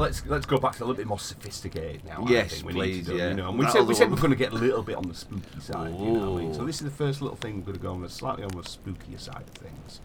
Let's 0.00 0.24
let's 0.26 0.46
go 0.46 0.58
back 0.58 0.72
to 0.76 0.80
a 0.80 0.84
little 0.84 0.96
bit 0.96 1.06
more 1.06 1.18
sophisticated 1.18 2.04
now. 2.04 2.24
Yes, 2.28 2.46
I 2.46 2.54
think 2.56 2.66
we 2.66 2.72
please, 2.72 2.96
Need 2.96 3.04
to 3.06 3.10
do, 3.12 3.16
yeah. 3.18 3.28
You 3.30 3.34
know, 3.34 3.48
and 3.50 3.58
we 3.58 3.68
said 3.68 3.86
we 3.86 3.94
said, 3.94 4.10
we're 4.10 4.16
going 4.16 4.30
to 4.30 4.36
get 4.36 4.52
a 4.52 4.56
little 4.56 4.82
bit 4.82 4.96
on 4.96 5.08
the 5.08 5.14
spooky 5.14 5.60
side. 5.60 5.90
You 5.98 6.10
know 6.12 6.30
what 6.32 6.40
I 6.40 6.44
mean? 6.44 6.54
So 6.54 6.64
this 6.64 6.76
is 6.76 6.82
the 6.84 6.90
first 6.96 7.20
little 7.22 7.36
thing 7.36 7.56
we're 7.58 7.62
going 7.66 7.76
to 7.78 7.82
go 7.82 7.92
on 7.92 8.02
the 8.02 8.08
slightly 8.08 8.44
on 8.44 8.50
the 8.50 8.62
spookier 8.62 9.20
side 9.20 9.42
of 9.46 9.54
things. 9.54 10.00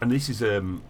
And 0.00 0.10
this 0.10 0.28
is 0.28 0.42
um. 0.42 0.82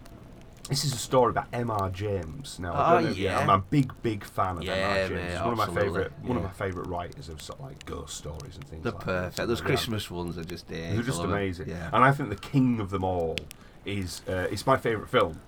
This 0.68 0.84
is 0.84 0.92
a 0.94 0.96
story 0.96 1.30
about 1.30 1.48
M.R. 1.52 1.90
James. 1.90 2.60
Now, 2.60 2.72
I 2.72 2.96
Oh, 2.96 3.00
know 3.00 3.10
yeah. 3.10 3.40
I'm 3.40 3.50
a 3.50 3.58
big, 3.58 3.92
big 4.00 4.22
fan 4.24 4.58
of 4.58 4.62
Yeah, 4.62 4.74
M.R. 4.74 5.08
James. 5.08 5.10
mate, 5.34 5.40
one 5.44 5.52
of 5.52 5.58
my 5.58 5.66
favorite, 5.82 6.12
one 6.22 6.36
of 6.36 6.42
my 6.44 6.50
favorite 6.50 6.86
writers 6.86 7.28
of 7.28 7.42
sort 7.42 7.58
of 7.58 7.64
like 7.66 7.84
ghost 7.84 8.16
stories 8.16 8.54
and 8.54 8.64
things. 8.68 8.84
They're 8.84 8.92
like 8.92 9.02
perfect. 9.04 9.36
That. 9.38 9.48
Those 9.48 9.58
Yeah. 9.60 9.66
Christmas 9.66 10.08
ones 10.10 10.38
are 10.38 10.44
just 10.44 10.68
there. 10.68 10.94
They're 10.94 11.02
just 11.02 11.20
amazing. 11.20 11.68
Yeah. 11.68 11.90
And 11.92 12.04
I 12.04 12.12
think 12.12 12.28
the 12.28 12.36
king 12.36 12.78
of 12.78 12.90
them 12.90 13.02
all 13.02 13.36
is 13.84 14.22
uh, 14.28 14.46
it's 14.52 14.64
my 14.64 14.76
favourite 14.76 15.10
film. 15.10 15.40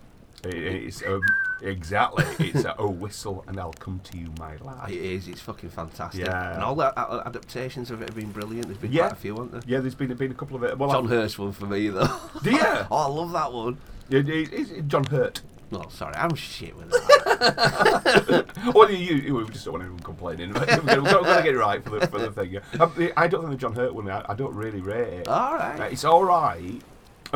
It- 0.46 0.54
it's 0.86 1.02
um, 1.06 1.20
exactly 1.62 2.24
it's 2.48 2.64
uh, 2.64 2.74
Oh 2.78 2.88
Whistle 2.90 3.44
and 3.48 3.58
I'll 3.58 3.72
Come 3.74 4.00
to 4.04 4.18
You, 4.18 4.28
My 4.38 4.56
Lad. 4.58 4.90
It 4.90 4.96
is. 5.00 5.28
It's 5.28 5.40
fucking 5.40 5.70
fantastic. 5.70 6.26
Yeah. 6.26 6.54
And 6.54 6.62
all 6.62 6.74
the 6.74 6.88
a- 7.00 7.26
adaptations 7.26 7.90
of 7.90 8.02
it 8.02 8.08
have 8.10 8.16
been 8.16 8.32
brilliant. 8.32 8.66
There's 8.66 8.78
been 8.78 8.92
Yeah. 8.92 9.02
quite 9.08 9.12
a 9.12 9.16
few, 9.16 9.34
haven't 9.34 9.52
there? 9.52 9.62
Yeah, 9.66 9.80
there's 9.80 9.94
been 9.94 10.12
been 10.14 10.30
a 10.30 10.34
couple 10.34 10.56
of 10.56 10.62
it. 10.64 10.76
Well, 10.78 10.90
John 10.90 11.06
I- 11.06 11.10
Hurst 11.10 11.38
one 11.38 11.52
for 11.52 11.66
me 11.66 11.88
though. 11.88 12.08
Do 12.42 12.50
you? 12.50 12.60
oh, 12.62 12.86
I 12.90 13.06
love 13.06 13.32
that 13.32 13.52
one. 13.52 13.78
It- 14.10 14.28
it- 14.28 14.52
it's 14.52 14.70
John 14.88 15.04
Hurt. 15.04 15.40
No, 15.70 15.86
sorry, 15.88 16.14
I'm 16.14 16.34
shit 16.36 16.76
with 16.76 16.90
that. 16.90 18.46
well, 18.74 18.90
you, 18.90 18.96
you, 19.16 19.38
you 19.40 19.48
just 19.50 19.64
don't 19.64 19.72
want 19.72 19.82
anyone 19.84 20.00
complaining. 20.02 20.52
We've 20.52 20.66
got, 20.66 20.84
we've 20.84 21.04
got 21.04 21.36
to 21.38 21.42
get 21.42 21.54
it 21.54 21.58
right 21.58 21.82
for 21.82 21.98
the, 21.98 22.06
for 22.06 22.18
the 22.20 22.30
thing. 22.30 22.52
yeah. 22.52 22.60
Um, 22.78 22.92
I 23.16 23.26
don't 23.26 23.40
think 23.40 23.52
the 23.52 23.56
John 23.56 23.74
Hurt 23.74 23.94
one. 23.94 24.08
I, 24.08 24.24
I 24.28 24.34
don't 24.34 24.54
really 24.54 24.80
rate 24.80 25.12
it. 25.14 25.28
All 25.28 25.54
right. 25.54 25.80
Uh, 25.80 25.84
it's 25.84 26.04
all 26.04 26.22
right, 26.24 26.80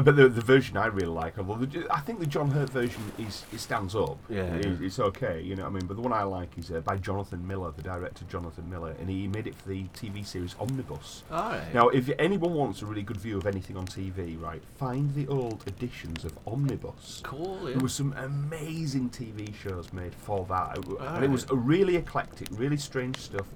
but 0.00 0.16
the, 0.16 0.28
the 0.28 0.40
version 0.40 0.76
I 0.76 0.86
really 0.86 1.08
like, 1.08 1.38
although 1.38 1.64
the, 1.64 1.86
I 1.90 2.00
think 2.00 2.20
the 2.20 2.26
John 2.26 2.50
Hurt 2.50 2.70
version 2.70 3.02
is 3.18 3.44
it 3.52 3.58
stands 3.60 3.94
up. 3.94 4.18
Yeah, 4.28 4.42
It- 4.54 4.64
yeah. 4.66 4.86
it's 4.86 4.98
okay. 4.98 5.40
You 5.42 5.56
know 5.56 5.64
what 5.64 5.70
I 5.70 5.72
mean. 5.72 5.86
But 5.86 5.96
the 5.96 6.02
one 6.02 6.12
I 6.12 6.22
like 6.22 6.56
is 6.58 6.70
uh, 6.70 6.80
by 6.80 6.96
Jonathan 6.98 7.46
Miller, 7.46 7.72
the 7.76 7.82
director 7.82 8.24
Jonathan 8.30 8.68
Miller, 8.70 8.94
and 9.00 9.08
he 9.08 9.26
made 9.28 9.46
it 9.46 9.54
for 9.54 9.68
the 9.68 9.84
TV 9.94 10.24
series 10.26 10.54
Omnibus. 10.60 11.24
All 11.30 11.50
right. 11.50 11.74
Now, 11.74 11.88
if 11.88 12.10
anyone 12.18 12.54
wants 12.54 12.82
a 12.82 12.86
really 12.86 13.02
good 13.02 13.16
view 13.18 13.38
of 13.38 13.46
anything 13.46 13.76
on 13.76 13.86
TV, 13.86 14.40
right, 14.40 14.62
find 14.76 15.14
the 15.14 15.26
old 15.28 15.64
editions 15.66 16.24
of 16.24 16.38
Omnibus. 16.46 17.20
cool. 17.24 17.58
Yeah. 17.64 17.70
There 17.74 17.80
were 17.82 17.88
some 17.88 18.12
amazing 18.14 19.10
TV 19.10 19.54
shows 19.54 19.92
made 19.92 20.14
for 20.14 20.44
that, 20.48 20.78
It 20.78 20.82
w- 20.82 20.98
and 21.00 21.24
it 21.24 21.30
was 21.30 21.46
a 21.50 21.54
really 21.56 21.96
eclectic, 21.96 22.48
really 22.52 22.76
strange 22.76 23.16
stuff. 23.18 23.46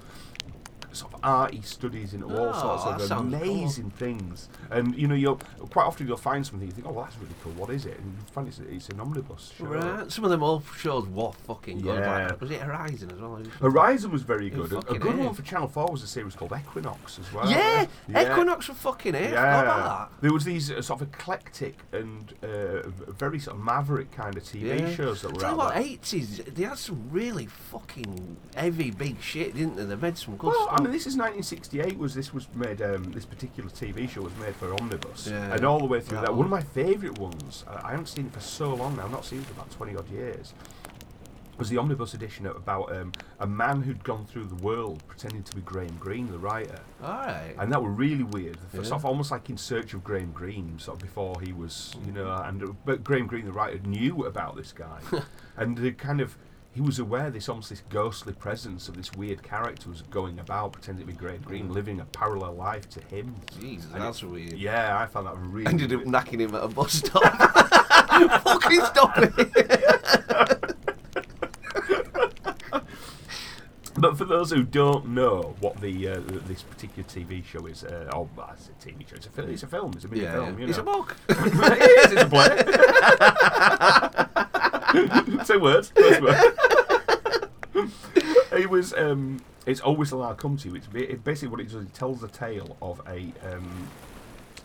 Sort 0.93 1.15
of 1.15 1.21
arty 1.23 1.63
studies 1.63 2.13
into 2.15 2.27
all 2.27 2.53
Oh, 2.55 2.61
sorts 2.61 2.85
of 3.03 3.09
sounds 3.09 3.35
cool. 3.35 3.43
amazing 3.43 3.91
things, 3.91 4.49
and 4.71 4.95
you 4.95 5.09
know, 5.09 5.15
you'll 5.15 5.37
quite 5.71 5.85
often 5.85 6.07
you'll 6.07 6.17
find 6.17 6.47
something 6.47 6.67
you 6.69 6.73
think, 6.73 6.87
oh, 6.87 6.93
well, 6.93 7.05
that's 7.05 7.17
really 7.19 7.35
cool. 7.43 7.53
What 7.53 7.71
is 7.71 7.87
it? 7.87 7.99
And 7.99 8.13
you 8.13 8.19
find 8.33 8.47
it's, 8.49 8.59
it's 8.59 8.89
an 8.91 9.01
omnibus 9.01 9.53
show. 9.57 9.65
Right. 9.65 10.11
Some 10.13 10.25
of 10.25 10.31
them 10.31 10.43
all 10.43 10.63
shows 10.77 11.07
were 11.09 11.33
fucking 11.47 11.81
good. 11.81 11.99
Yeah. 12.01 12.27
Like, 12.29 12.41
was 12.41 12.51
it 12.51 12.61
Horizon 12.61 13.11
as 13.13 13.19
well? 13.21 13.41
Horizon 13.61 14.11
was 14.13 14.23
very 14.23 14.51
good. 14.51 14.73
A, 14.73 14.79
a 14.91 14.99
good 14.99 15.17
one 15.17 15.33
for 15.35 15.43
Channel 15.43 15.69
Four 15.69 15.87
was 15.91 16.03
a 16.03 16.07
series 16.07 16.35
called 16.35 16.53
Equinox 16.53 17.19
as 17.19 17.33
well. 17.33 17.51
Yeah, 17.51 17.87
Yeah. 18.09 18.31
Equinox 18.33 18.69
were 18.69 18.75
fucking 18.75 19.15
it. 19.15 19.31
Yeah, 19.33 20.09
there 20.21 20.33
was 20.33 20.45
these 20.45 20.71
uh, 20.71 20.83
sort 20.83 21.01
of 21.01 21.09
eclectic 21.09 21.79
and 21.93 22.35
uh, 22.43 22.89
very 23.13 23.39
sort 23.39 23.57
of 23.57 23.63
maverick 23.65 24.11
kind 24.13 24.37
of 24.37 24.43
TV 24.43 24.81
Yeah. 24.81 24.95
shows 24.95 25.23
that 25.23 25.33
were 25.33 25.41
Tell 25.41 25.53
out 25.61 25.75
what, 25.75 25.77
eighties 25.77 26.39
they 26.39 26.65
had 26.65 26.79
some 26.79 27.09
really 27.11 27.47
fucking 27.47 28.37
heavy, 28.55 28.91
big 28.91 29.21
shit, 29.21 29.55
didn't 29.55 29.77
they? 29.77 29.85
They 29.85 29.97
made 29.97 30.19
some 30.19 30.37
good 30.37 30.49
Well, 30.49 30.67
stuff. 30.67 30.81
I 30.83 30.85
mean, 30.87 30.93
this 30.93 31.07
is 31.07 31.17
1968. 31.17 31.97
Was 31.99 32.15
this 32.15 32.35
was 32.35 32.47
made? 32.55 32.83
Um, 32.83 33.05
this 33.13 33.25
particular 33.25 33.71
TV 33.71 34.09
show 34.09 34.23
was 34.23 34.37
made 34.37 34.55
for 34.57 34.75
Omnibus, 34.75 35.29
Yeah. 35.29 35.55
and 35.55 35.65
all 35.65 35.79
the 35.79 35.87
way 35.87 36.01
through 36.01 36.17
That 36.19 36.27
that. 36.27 36.31
one. 36.33 36.39
One 36.39 36.47
of 36.47 36.51
my 36.51 36.61
favourite 36.83 37.19
ones. 37.19 37.65
I 37.69 37.91
haven't 37.91 38.07
seen 38.09 38.27
it 38.27 38.33
for 38.33 38.41
so 38.41 38.75
long 38.75 38.97
now. 38.97 39.05
I've 39.05 39.11
not 39.13 39.25
seen 39.25 39.39
it 39.41 39.47
for 39.47 39.53
about 39.53 39.71
20 39.71 39.97
odd 39.97 40.09
years. 40.11 40.55
Was 41.59 41.69
the 41.69 41.77
omnibus 41.79 42.15
edition 42.15 42.47
about 42.47 42.91
um, 42.97 43.13
a 43.39 43.47
man 43.47 43.83
who'd 43.83 44.03
gone 44.03 44.25
through 44.25 44.47
the 44.47 44.55
world 44.57 45.07
pretending 45.07 45.45
to 45.45 45.55
be 45.55 45.61
Graham 45.63 45.97
Greene, 46.01 46.33
the 46.33 46.39
writer, 46.39 46.81
All 47.05 47.11
right. 47.11 47.55
and 47.59 47.71
that 47.71 47.81
were 47.81 47.91
really 47.91 48.25
weird. 48.25 48.57
Yeah. 48.73 48.83
Sort 48.83 48.93
of 49.01 49.05
almost 49.05 49.31
like 49.31 49.49
in 49.51 49.57
search 49.59 49.95
of 49.95 50.03
Graham 50.03 50.33
Greene, 50.33 50.79
sort 50.81 50.97
of 50.97 51.03
before 51.03 51.37
he 51.41 51.53
was, 51.53 51.95
you 52.05 52.11
know, 52.13 52.33
and 52.45 52.63
uh, 52.65 52.73
but 52.85 53.05
Graham 53.05 53.27
Greene, 53.29 53.45
the 53.45 53.53
writer, 53.53 53.79
knew 53.87 54.25
about 54.25 54.57
this 54.57 54.73
guy, 54.73 54.99
and 55.57 55.77
the 55.79 55.93
kind 55.93 56.21
of 56.21 56.37
he 56.73 56.81
was 56.81 56.99
aware 56.99 57.31
this 57.31 57.49
almost 57.49 57.69
this 57.69 57.83
ghostly 57.91 58.33
presence 58.33 58.89
of 58.89 58.97
this 58.97 59.13
weird 59.13 59.43
character 59.43 59.91
was 59.91 60.03
going 60.03 60.39
about 60.39 60.73
pretending 60.73 61.07
to 61.07 61.13
be 61.13 61.17
Graham 61.17 61.43
Greene, 61.43 61.73
living 61.73 62.01
a 62.01 62.05
parallel 62.07 62.55
life 62.55 62.89
to 62.91 63.01
him. 63.15 63.35
Jesus, 63.61 63.91
And 63.93 64.03
that's 64.03 64.23
weird. 64.23 64.55
Yeah, 64.55 64.99
I 64.99 65.07
found 65.07 65.27
that 65.27 65.37
really. 65.37 65.67
Ended 65.67 65.93
up 65.93 66.05
weird. 66.05 66.09
knacking 66.09 66.41
him 66.41 66.55
at 66.55 66.65
a 66.65 66.69
bus 66.69 66.93
stop. 66.93 67.23
fucking 68.43 68.81
stop 68.87 69.19
it. 69.19 70.77
But 73.95 74.17
for 74.17 74.25
those 74.25 74.51
who 74.51 74.63
don't 74.65 75.09
know 75.09 75.55
what 75.61 75.79
the 75.81 76.09
uh, 76.09 76.21
this 76.47 76.63
particular 76.63 77.07
TV 77.09 77.45
show 77.45 77.67
is, 77.67 77.85
uh, 77.85 78.11
oh, 78.13 78.29
it's 78.55 78.69
a 78.69 78.73
TV 78.89 79.07
show. 79.09 79.17
It's 79.17 79.27
a, 79.27 79.31
fil- 79.31 79.49
it's 79.49 79.63
a 79.63 79.67
film. 79.67 79.93
It's 79.95 80.05
a 80.05 80.09
mini 80.09 80.23
yeah, 80.23 80.33
film. 80.33 80.59
You 80.59 80.67
it's 80.67 80.79
a 80.79 80.83
book. 80.83 81.15
it 81.29 82.07
is. 82.07 82.13
It's 82.13 82.23
a 82.23 82.27
play. 82.27 82.63
Two 85.47 85.61
words. 85.61 85.91
First 85.97 86.21
word. 86.21 86.53
it 88.53 88.69
was. 88.69 88.93
Um, 88.95 89.41
it's 89.65 89.81
always 89.81 90.13
allowed 90.13 90.31
to 90.31 90.35
come 90.37 90.57
to 90.59 90.69
you. 90.69 90.75
It's 90.75 90.89
it 90.95 91.25
basically 91.25 91.49
what 91.49 91.61
it 91.61 91.65
does. 91.65 91.77
It 91.77 91.95
tells 91.95 92.21
the 92.21 92.29
tale 92.29 92.77
of 92.83 93.01
a. 93.07 93.33
Um, 93.53 93.89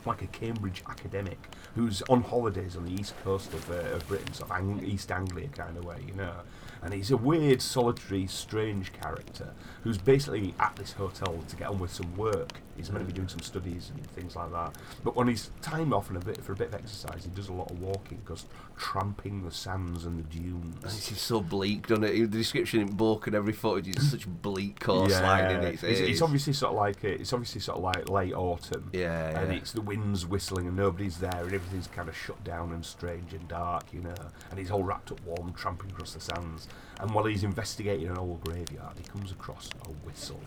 like 0.05 0.21
a 0.21 0.27
Cambridge 0.27 0.83
academic 0.87 1.37
who's 1.75 2.01
on 2.03 2.21
holidays 2.23 2.77
on 2.77 2.85
the 2.85 2.93
east 2.93 3.13
coast 3.23 3.53
of, 3.53 3.69
uh, 3.69 3.95
of 3.95 4.07
Britain, 4.07 4.33
sort 4.33 4.49
of 4.49 4.57
Ang- 4.57 4.83
East 4.83 5.11
Anglia 5.11 5.49
kind 5.49 5.77
of 5.77 5.83
way, 5.83 5.97
you 6.07 6.13
know. 6.13 6.33
And 6.81 6.93
he's 6.93 7.11
a 7.11 7.17
weird, 7.17 7.61
solitary, 7.61 8.25
strange 8.27 8.93
character 8.93 9.53
who's 9.83 9.97
basically 9.97 10.53
at 10.59 10.75
this 10.77 10.93
hotel 10.93 11.37
to 11.47 11.55
get 11.57 11.67
on 11.67 11.79
with 11.79 11.91
some 11.91 12.15
work. 12.15 12.61
He's 12.77 12.91
meant 12.91 13.07
to 13.07 13.11
be 13.11 13.15
doing 13.15 13.27
some 13.27 13.41
studies 13.41 13.91
and 13.93 14.05
things 14.11 14.35
like 14.35 14.51
that. 14.51 14.75
But 15.03 15.15
when 15.15 15.27
he's 15.27 15.49
time 15.61 15.93
off 15.93 16.09
and 16.09 16.21
a 16.21 16.25
bit 16.25 16.43
for 16.43 16.53
a 16.53 16.55
bit 16.55 16.67
of 16.67 16.75
exercise, 16.75 17.25
he 17.25 17.31
does 17.31 17.49
a 17.49 17.53
lot 17.53 17.71
of 17.71 17.81
walking, 17.81 18.21
goes 18.23 18.45
tramping 18.77 19.43
the 19.43 19.51
sands 19.51 20.05
and 20.05 20.19
the 20.19 20.23
dunes. 20.23 20.75
This 20.81 21.09
just 21.09 21.23
so 21.23 21.41
bleak, 21.41 21.87
doesn't 21.87 22.03
it? 22.03 22.31
The 22.31 22.37
description 22.37 22.81
in 22.81 22.95
book 22.95 23.27
and 23.27 23.35
every 23.35 23.53
footage 23.53 23.97
is 23.97 24.11
such 24.11 24.27
bleak 24.27 24.79
coastline 24.79 25.51
in 25.51 25.63
it. 25.63 25.83
it's, 25.83 25.99
it's 25.99 26.21
obviously 26.21 26.53
sort 26.53 26.73
of 26.73 26.77
like 26.77 27.03
it's 27.03 27.33
obviously 27.33 27.61
sort 27.61 27.77
of 27.79 27.83
like 27.83 28.09
late 28.09 28.33
autumn. 28.33 28.89
Yeah, 28.93 29.39
and 29.39 29.51
yeah. 29.51 29.57
it's 29.57 29.71
the 29.71 29.81
wind's 29.81 30.25
whistling 30.25 30.67
and 30.67 30.77
nobody's 30.77 31.17
there 31.17 31.43
and 31.43 31.53
everything's 31.53 31.87
kind 31.87 32.07
of 32.07 32.15
shut 32.15 32.43
down 32.43 32.71
and 32.71 32.85
strange 32.85 33.33
and 33.33 33.47
dark, 33.47 33.85
you 33.91 34.01
know. 34.01 34.15
And 34.51 34.59
he's 34.59 34.69
all 34.69 34.83
wrapped 34.83 35.11
up 35.11 35.19
warm, 35.25 35.53
tramping 35.53 35.89
across 35.89 36.13
the 36.13 36.21
sands. 36.21 36.67
And 36.99 37.11
while 37.11 37.25
he's 37.25 37.43
investigating 37.43 38.07
an 38.07 38.17
old 38.17 38.43
graveyard, 38.43 38.97
he 38.97 39.03
comes 39.03 39.31
across 39.31 39.69
a 39.85 39.89
whistle. 40.07 40.39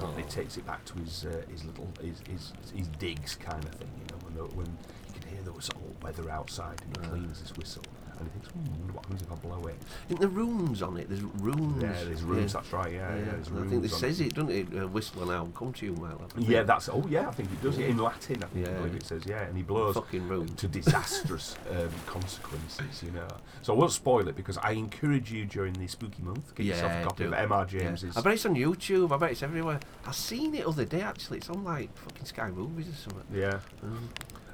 And 0.00 0.18
he 0.18 0.30
takes 0.30 0.56
it 0.56 0.66
back 0.66 0.84
to 0.86 0.94
his 0.98 1.24
uh, 1.24 1.42
his 1.50 1.64
little 1.68 1.88
his, 2.02 2.20
his 2.28 2.52
his 2.74 2.88
digs 2.98 3.34
kind 3.36 3.64
of 3.64 3.74
thing, 3.74 3.90
you 4.00 4.06
know, 4.10 4.18
when 4.24 4.34
the, 4.34 4.56
when 4.56 4.66
you 5.14 5.20
can 5.20 5.30
hear 5.30 5.42
the 5.42 5.52
of 5.52 6.02
weather 6.02 6.30
outside 6.30 6.80
and 6.82 6.96
he 6.96 7.02
mm. 7.02 7.10
cleans 7.10 7.40
his 7.40 7.56
whistle. 7.56 7.82
And 8.20 8.30
he 8.34 8.50
hmm, 8.50 8.66
I 8.66 8.78
wonder 8.78 8.92
what 8.92 9.04
happens 9.04 9.22
if 9.22 9.32
I 9.32 9.34
blow 9.36 9.66
it? 9.66 9.76
In 10.08 10.16
the 10.16 10.28
rooms 10.28 10.82
on 10.82 10.96
it, 10.96 11.08
there's 11.08 11.22
rooms. 11.22 11.82
Yeah, 11.82 11.92
there's 12.04 12.22
rooms. 12.22 12.52
That's 12.52 12.72
right. 12.72 12.92
Yeah, 12.92 13.16
yeah. 13.16 13.24
there's 13.24 13.48
I 13.48 13.68
think 13.68 13.82
this 13.82 13.98
says 13.98 14.20
it, 14.20 14.34
doesn't 14.34 14.50
it? 14.50 14.66
Uh, 14.76 14.88
whistle 14.88 15.22
and 15.22 15.32
I'll 15.32 15.46
come 15.46 15.72
to 15.74 15.86
you, 15.86 15.92
my 15.94 16.10
love. 16.10 16.32
Yeah, 16.36 16.58
think. 16.58 16.66
that's 16.66 16.88
oh 16.88 17.04
yeah, 17.08 17.28
I 17.28 17.32
think 17.32 17.50
it 17.52 17.62
does. 17.62 17.78
Yeah. 17.78 17.86
In 17.86 17.98
Latin, 17.98 18.42
I 18.42 18.46
think 18.46 18.68
I 18.68 18.72
believe 18.72 18.94
it 18.96 19.04
says 19.04 19.22
yeah, 19.26 19.42
and 19.44 19.56
he 19.56 19.62
blows 19.62 19.94
Fucking 19.94 20.28
room. 20.28 20.48
to 20.48 20.68
disastrous 20.68 21.56
um, 21.70 21.90
consequences. 22.06 23.02
You 23.02 23.12
know, 23.12 23.28
so 23.62 23.74
I 23.74 23.76
won't 23.76 23.92
spoil 23.92 24.28
it 24.28 24.36
because 24.36 24.58
I 24.58 24.72
encourage 24.72 25.32
you 25.32 25.44
during 25.44 25.74
the 25.74 25.86
spooky 25.86 26.22
month 26.22 26.54
get 26.54 26.66
yourself 26.66 26.92
a 26.92 27.04
copy 27.04 27.24
of 27.24 27.32
M.R. 27.32 27.66
Yeah. 27.70 27.80
James's. 27.80 28.16
I 28.16 28.20
bet 28.20 28.34
it's 28.34 28.46
on 28.46 28.54
YouTube. 28.54 29.12
I 29.12 29.16
bet 29.16 29.32
it's 29.32 29.42
everywhere. 29.42 29.80
I 30.06 30.12
seen 30.12 30.54
it 30.54 30.66
other 30.66 30.84
day 30.84 31.02
actually. 31.02 31.38
It's 31.38 31.50
on 31.50 31.64
like 31.64 31.96
fucking 31.96 32.24
Sky 32.24 32.50
Movies 32.50 32.88
or 32.88 32.94
something. 32.94 33.24
Yeah. 33.32 33.60
Um, 33.82 34.08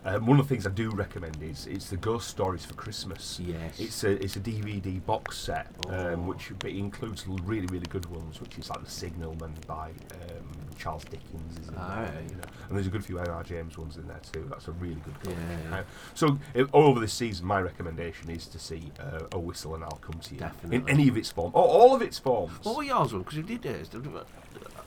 Um, 0.07 0.27
one 0.27 0.39
of 0.39 0.47
the 0.47 0.55
things 0.55 0.67
I 0.67 0.71
do 0.71 0.91
recommend 0.91 1.43
is 1.43 1.67
it's 1.67 1.89
the 1.89 1.97
Ghost 1.97 2.29
Stories 2.29 2.65
for 2.65 2.75
Christmas. 2.75 3.41
yes. 3.43 3.81
It's 3.81 4.05
a 4.05 4.11
it's 4.23 4.37
a 4.37 4.41
DVD 4.41 5.05
box 5.07 5.39
set 5.39 5.69
Oh. 5.89 6.13
um, 6.13 6.27
which 6.27 6.53
but 6.59 6.71
includes 6.71 7.27
really 7.27 7.67
really 7.69 7.87
good 7.89 8.07
ones, 8.07 8.41
which 8.41 8.59
is 8.59 8.69
like 8.69 8.85
the 8.85 8.91
Signalman 8.91 9.55
by 9.67 9.89
um, 10.13 10.51
Charles 10.79 11.05
Dickens 11.05 11.59
is 11.59 11.69
in 11.69 11.75
there, 11.75 11.83
Alright. 11.85 12.13
you 12.29 12.37
know, 12.37 12.43
and 12.69 12.77
there's 12.77 12.87
a 12.87 12.91
good 12.91 13.05
few 13.05 13.19
R. 13.19 13.43
James 13.45 13.79
ones 13.79 13.97
in 13.97 14.07
there 14.07 14.21
too. 14.31 14.47
That's 14.51 14.69
a 14.69 14.73
really 14.73 14.97
good. 14.97 15.15
Cover. 15.23 15.37
Yeah. 15.71 15.79
Uh, 15.79 15.83
so 16.15 16.39
all 16.73 16.85
over 16.89 17.01
this 17.01 17.15
season, 17.15 17.47
my 17.47 17.61
recommendation 17.61 18.29
is 18.29 18.47
to 18.49 18.59
see 18.59 18.91
uh, 19.01 19.21
A 19.33 19.39
Whistle 19.39 19.75
and 19.75 19.85
I'll 19.85 20.01
Come 20.03 20.21
to 20.21 20.35
You 20.35 20.51
in 20.71 20.87
any 20.89 21.09
of 21.09 21.17
its 21.17 21.31
form, 21.31 21.53
or 21.55 21.65
all 21.65 21.95
of 21.95 22.03
its 22.03 22.19
forms. 22.19 22.53
what 22.65 22.77
were 22.77 22.83
yours 22.83 23.13
one? 23.15 23.23
Because 23.23 23.39
you 23.39 23.43
did 23.45 23.65
it. 23.65 23.89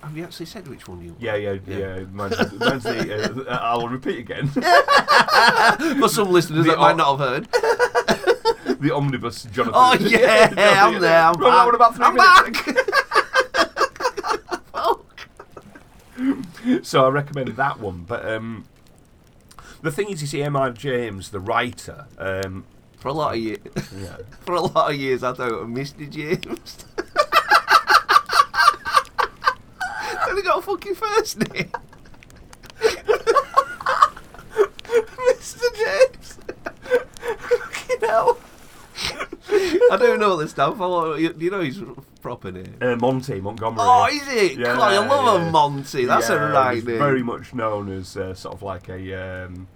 Have 0.03 0.15
you 0.15 0.23
actually 0.23 0.45
said 0.45 0.67
which 0.67 0.87
one 0.87 1.01
you? 1.03 1.15
yeah, 1.19 1.35
yeah, 1.35 1.57
Yeah. 1.67 1.77
yeah. 1.77 1.99
Mine's, 2.11 2.37
mine's 2.53 2.83
the, 2.83 3.45
uh, 3.49 3.57
I'll 3.61 3.87
repeat 3.89 4.19
again. 4.19 4.47
For 5.99 6.07
some 6.09 6.31
listeners 6.31 6.65
The 6.65 6.71
that 6.71 6.79
might 6.79 6.95
not 6.95 7.17
have 7.17 7.27
heard. 7.29 7.47
the 8.79 8.91
omnibus, 8.93 9.43
Jonathan. 9.45 9.73
Oh 9.75 9.93
yeah, 9.99 10.53
I'm 10.87 11.01
there. 11.01 11.23
I'm 11.23 11.39
Well, 11.39 11.49
back. 11.51 11.65
what 11.65 11.75
about 11.75 11.95
three 11.95 12.05
I'm 12.05 12.15
back. 12.15 12.55
so 16.83 17.05
I 17.05 17.09
recommend 17.09 17.49
that 17.49 17.79
one. 17.79 18.05
But 18.07 18.25
um, 18.29 18.65
the 19.81 19.91
thing 19.91 20.09
is, 20.09 20.21
you 20.21 20.27
see, 20.27 20.41
M.R. 20.43 20.71
James, 20.71 21.29
the 21.31 21.39
writer, 21.39 22.05
um, 22.17 22.65
For 22.97 23.09
a 23.09 23.13
lot 23.13 23.35
of 23.35 23.39
years, 23.41 23.59
Yeah. 23.95 24.17
for 24.41 24.55
a 24.55 24.61
lot 24.61 24.91
of 24.91 24.95
years, 24.97 25.23
I 25.23 25.33
thought 25.33 25.51
Mr. 25.67 26.09
James. 26.09 26.85
Then 30.27 30.37
he 30.37 30.43
got 30.43 30.59
a 30.59 30.61
fucking 30.61 30.95
first 30.95 31.37
name. 31.53 31.71
Mr. 35.27 35.65
James. 35.75 36.37
Fucking 37.39 37.99
hell. 38.01 38.37
I 39.91 39.97
don't 39.97 40.19
know 40.19 40.29
what 40.31 40.37
this 40.37 40.51
stuff. 40.51 40.77
You, 40.79 41.33
you 41.37 41.49
know 41.51 41.61
his 41.61 41.81
proper 42.21 42.51
name. 42.51 42.75
Uh, 42.81 42.95
Monty 42.97 43.39
Montgomery. 43.39 43.79
Oh, 43.81 44.07
is 44.11 44.27
it? 44.27 44.57
Yeah, 44.59 44.75
God, 44.75 44.93
I 44.93 45.07
love 45.07 45.41
yeah. 45.41 45.47
a 45.47 45.51
Monty. 45.51 46.05
That's 46.05 46.29
Yeah, 46.29 46.49
a 46.49 46.51
right 46.51 46.83
name. 46.83 46.97
Very 46.97 47.23
much 47.23 47.53
known 47.53 47.91
as 47.91 48.17
uh, 48.17 48.33
sort 48.33 48.55
of 48.55 48.63
like 48.63 48.89
a. 48.89 49.45
Um, 49.45 49.67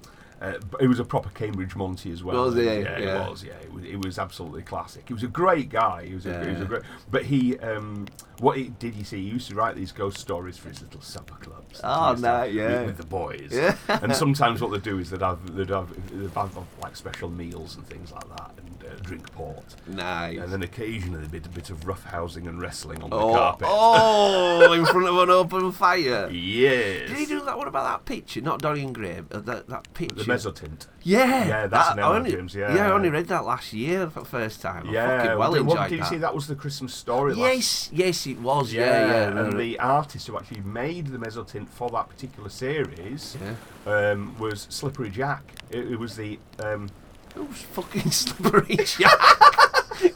uh, 0.41 0.53
he 0.79 0.87
was 0.87 0.99
a 0.99 1.05
proper 1.05 1.29
Cambridge 1.29 1.75
Monty 1.75 2.11
as 2.11 2.23
well. 2.23 2.45
Was 2.45 2.55
he? 2.55 2.63
Yeah, 2.63 2.71
Yeah. 2.99 2.99
he 3.23 3.29
was. 3.29 3.43
Yeah, 3.43 3.53
it 3.61 3.71
was, 3.71 3.83
it 3.85 4.03
was 4.05 4.17
absolutely 4.17 4.63
classic. 4.63 5.03
He 5.07 5.13
was 5.13 5.23
a 5.23 5.27
great 5.27 5.69
guy. 5.69 6.05
He 6.07 6.15
was 6.15 6.25
a, 6.25 6.43
he 6.43 6.51
was 6.51 6.61
a 6.61 6.65
great. 6.65 6.81
But 7.11 7.25
he, 7.25 7.57
um, 7.59 8.07
what 8.39 8.57
he 8.57 8.69
did, 8.79 8.95
you 8.95 9.03
see, 9.03 9.21
he 9.21 9.29
used 9.29 9.49
to 9.49 9.55
write 9.55 9.75
these 9.75 9.91
ghost 9.91 10.17
stories 10.17 10.57
for 10.57 10.69
his 10.69 10.81
little 10.81 11.01
supper 11.01 11.35
clubs. 11.35 11.79
Oh, 11.83 12.09
He 12.09 12.15
to 12.15 12.21
no, 12.21 12.43
yeah. 12.43 12.79
with, 12.79 12.85
with 12.87 12.97
the 12.97 13.05
boys. 13.05 13.49
Yeah. 13.51 13.75
and 13.87 14.15
sometimes 14.25 14.61
what 14.61 14.71
they 14.71 14.79
do 14.79 14.97
is 14.99 15.11
they'd 15.11 15.21
have 15.21 15.55
they'd 15.55 15.69
have, 15.69 15.89
they'd 16.11 16.31
have 16.31 16.57
like 16.81 16.95
special 16.95 17.29
meals 17.29 17.75
and 17.75 17.85
things 17.85 18.11
like 18.11 18.27
that, 18.35 18.51
and 18.57 18.80
drink 19.01 19.31
port. 19.31 19.75
Nice. 19.87 20.39
And 20.39 20.51
then 20.51 20.63
occasionally 20.63 21.25
a 21.25 21.27
bit, 21.29 21.45
a 21.45 21.49
bit 21.49 21.69
of 21.69 21.85
rough 21.87 22.03
housing 22.03 22.47
and 22.47 22.61
wrestling 22.61 23.01
on 23.03 23.09
the 23.09 23.15
oh, 23.15 23.33
carpet. 23.33 23.67
oh, 23.69 24.73
in 24.73 24.85
front 24.93 25.07
of 25.07 25.17
an 25.17 25.29
open 25.29 25.71
fire. 25.71 26.29
Yes. 26.31 27.09
Did 27.09 27.17
he 27.17 27.25
do 27.25 27.43
that? 27.45 27.57
What 27.57 27.67
about 27.67 27.83
that 27.85 28.05
picture? 28.05 28.41
Not 28.41 28.61
Dorian 28.61 28.93
Gray. 28.93 29.21
Uh, 29.31 29.39
that 29.39 29.67
that 29.67 29.93
picture. 29.93 30.15
the 30.15 30.23
mezzotint. 30.23 30.87
Yeah, 31.03 31.47
Yeah, 31.47 31.67
that's 31.67 31.89
that- 31.89 31.97
an 31.97 32.03
I 32.03 32.15
only, 32.15 32.31
James, 32.31 32.53
yeah. 32.53 32.75
yeah, 32.75 32.87
I 32.89 32.91
only 32.91 33.09
read 33.09 33.27
that 33.27 33.45
last 33.45 33.73
year 33.73 34.09
for 34.09 34.19
the 34.21 34.25
first 34.25 34.61
time. 34.61 34.89
I 34.89 34.91
Yeah, 34.93 35.35
well 35.35 35.53
did, 35.53 35.65
what- 35.65 35.89
did 35.89 35.99
you 35.99 36.05
see 36.05 36.17
that 36.17 36.33
was 36.35 36.47
the 36.47 36.55
Christmas 36.55 36.93
story? 36.93 37.33
last- 37.33 37.41
Yes, 37.41 37.89
yes, 37.91 38.27
it 38.27 38.39
was. 38.39 38.71
Yeah, 38.73 38.85
Yeah, 38.85 39.07
yeah. 39.25 39.29
no, 39.29 39.43
and 39.45 39.53
no. 39.53 39.57
the 39.59 39.79
artist 39.79 40.27
who 40.27 40.37
actually 40.37 40.61
made 40.61 41.07
the 41.07 41.17
mezzotint 41.17 41.69
for 41.69 41.89
that 41.89 42.07
particular 42.09 42.49
series 42.49 43.37
yeah. 43.85 44.11
um, 44.11 44.37
was 44.37 44.67
Slippery 44.69 45.09
Jack. 45.09 45.43
It, 45.69 45.91
it 45.93 45.99
was 45.99 46.15
the 46.15 46.37
um, 46.63 46.89
Who's 47.35 47.61
fucking 47.61 48.11
slippery 48.11 48.75
Jack? 48.85 49.19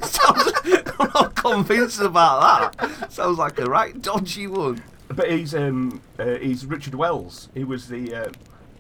Sounds, 0.04 0.52
I'm 1.00 1.10
not 1.14 1.36
convinced 1.36 2.00
about 2.02 2.78
that. 2.80 3.12
Sounds 3.12 3.38
like 3.38 3.60
a 3.60 3.66
right 3.66 4.00
dodgy 4.02 4.48
one. 4.48 4.82
but 5.10 5.30
he's 5.30 5.54
um, 5.54 6.02
uh, 6.18 6.36
he's 6.36 6.66
Richard 6.66 6.96
Wells. 6.96 7.50
He 7.54 7.64
was 7.64 7.88
the 7.88 8.14
uh, 8.16 8.30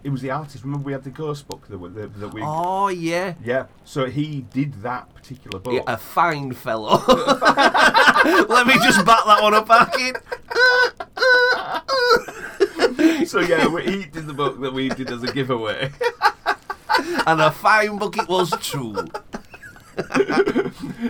he 0.01 0.09
was 0.09 0.21
the 0.21 0.31
artist. 0.31 0.63
Remember 0.63 0.85
we 0.85 0.91
had 0.93 1.03
the 1.03 1.09
ghost 1.11 1.47
book 1.47 1.67
that, 1.67 1.77
we- 1.77 1.89
that, 1.89 2.19
that 2.19 2.33
we 2.33 2.41
Oh 2.43 2.87
yeah. 2.89 3.35
yeah. 3.43 3.65
So 3.85 4.05
he 4.05 4.41
did 4.51 4.81
that 4.83 5.13
particular 5.15 5.59
book. 5.59 5.73
Yeah, 5.73 5.81
a 5.93 5.97
fine 5.97 6.53
fellow. 6.53 7.01
Let 7.07 8.67
me 8.67 8.73
just 8.79 9.05
back 9.05 9.25
that 9.25 9.39
one 9.41 9.53
up 9.53 9.67
back 9.67 9.93
in. 9.99 10.15
so 13.27 13.39
yeah, 13.39 13.67
we, 13.67 13.83
he 13.83 14.05
did 14.05 14.25
the 14.27 14.33
book 14.33 14.59
that 14.61 14.73
we 14.73 14.89
did 14.89 15.11
as 15.11 15.23
a 15.23 15.31
giveaway. 15.31 15.91
And 17.27 17.41
a 17.41 17.51
fine 17.51 17.97
book 17.97 18.17
it 18.17 18.27
was 18.27 18.51
true. 18.61 18.95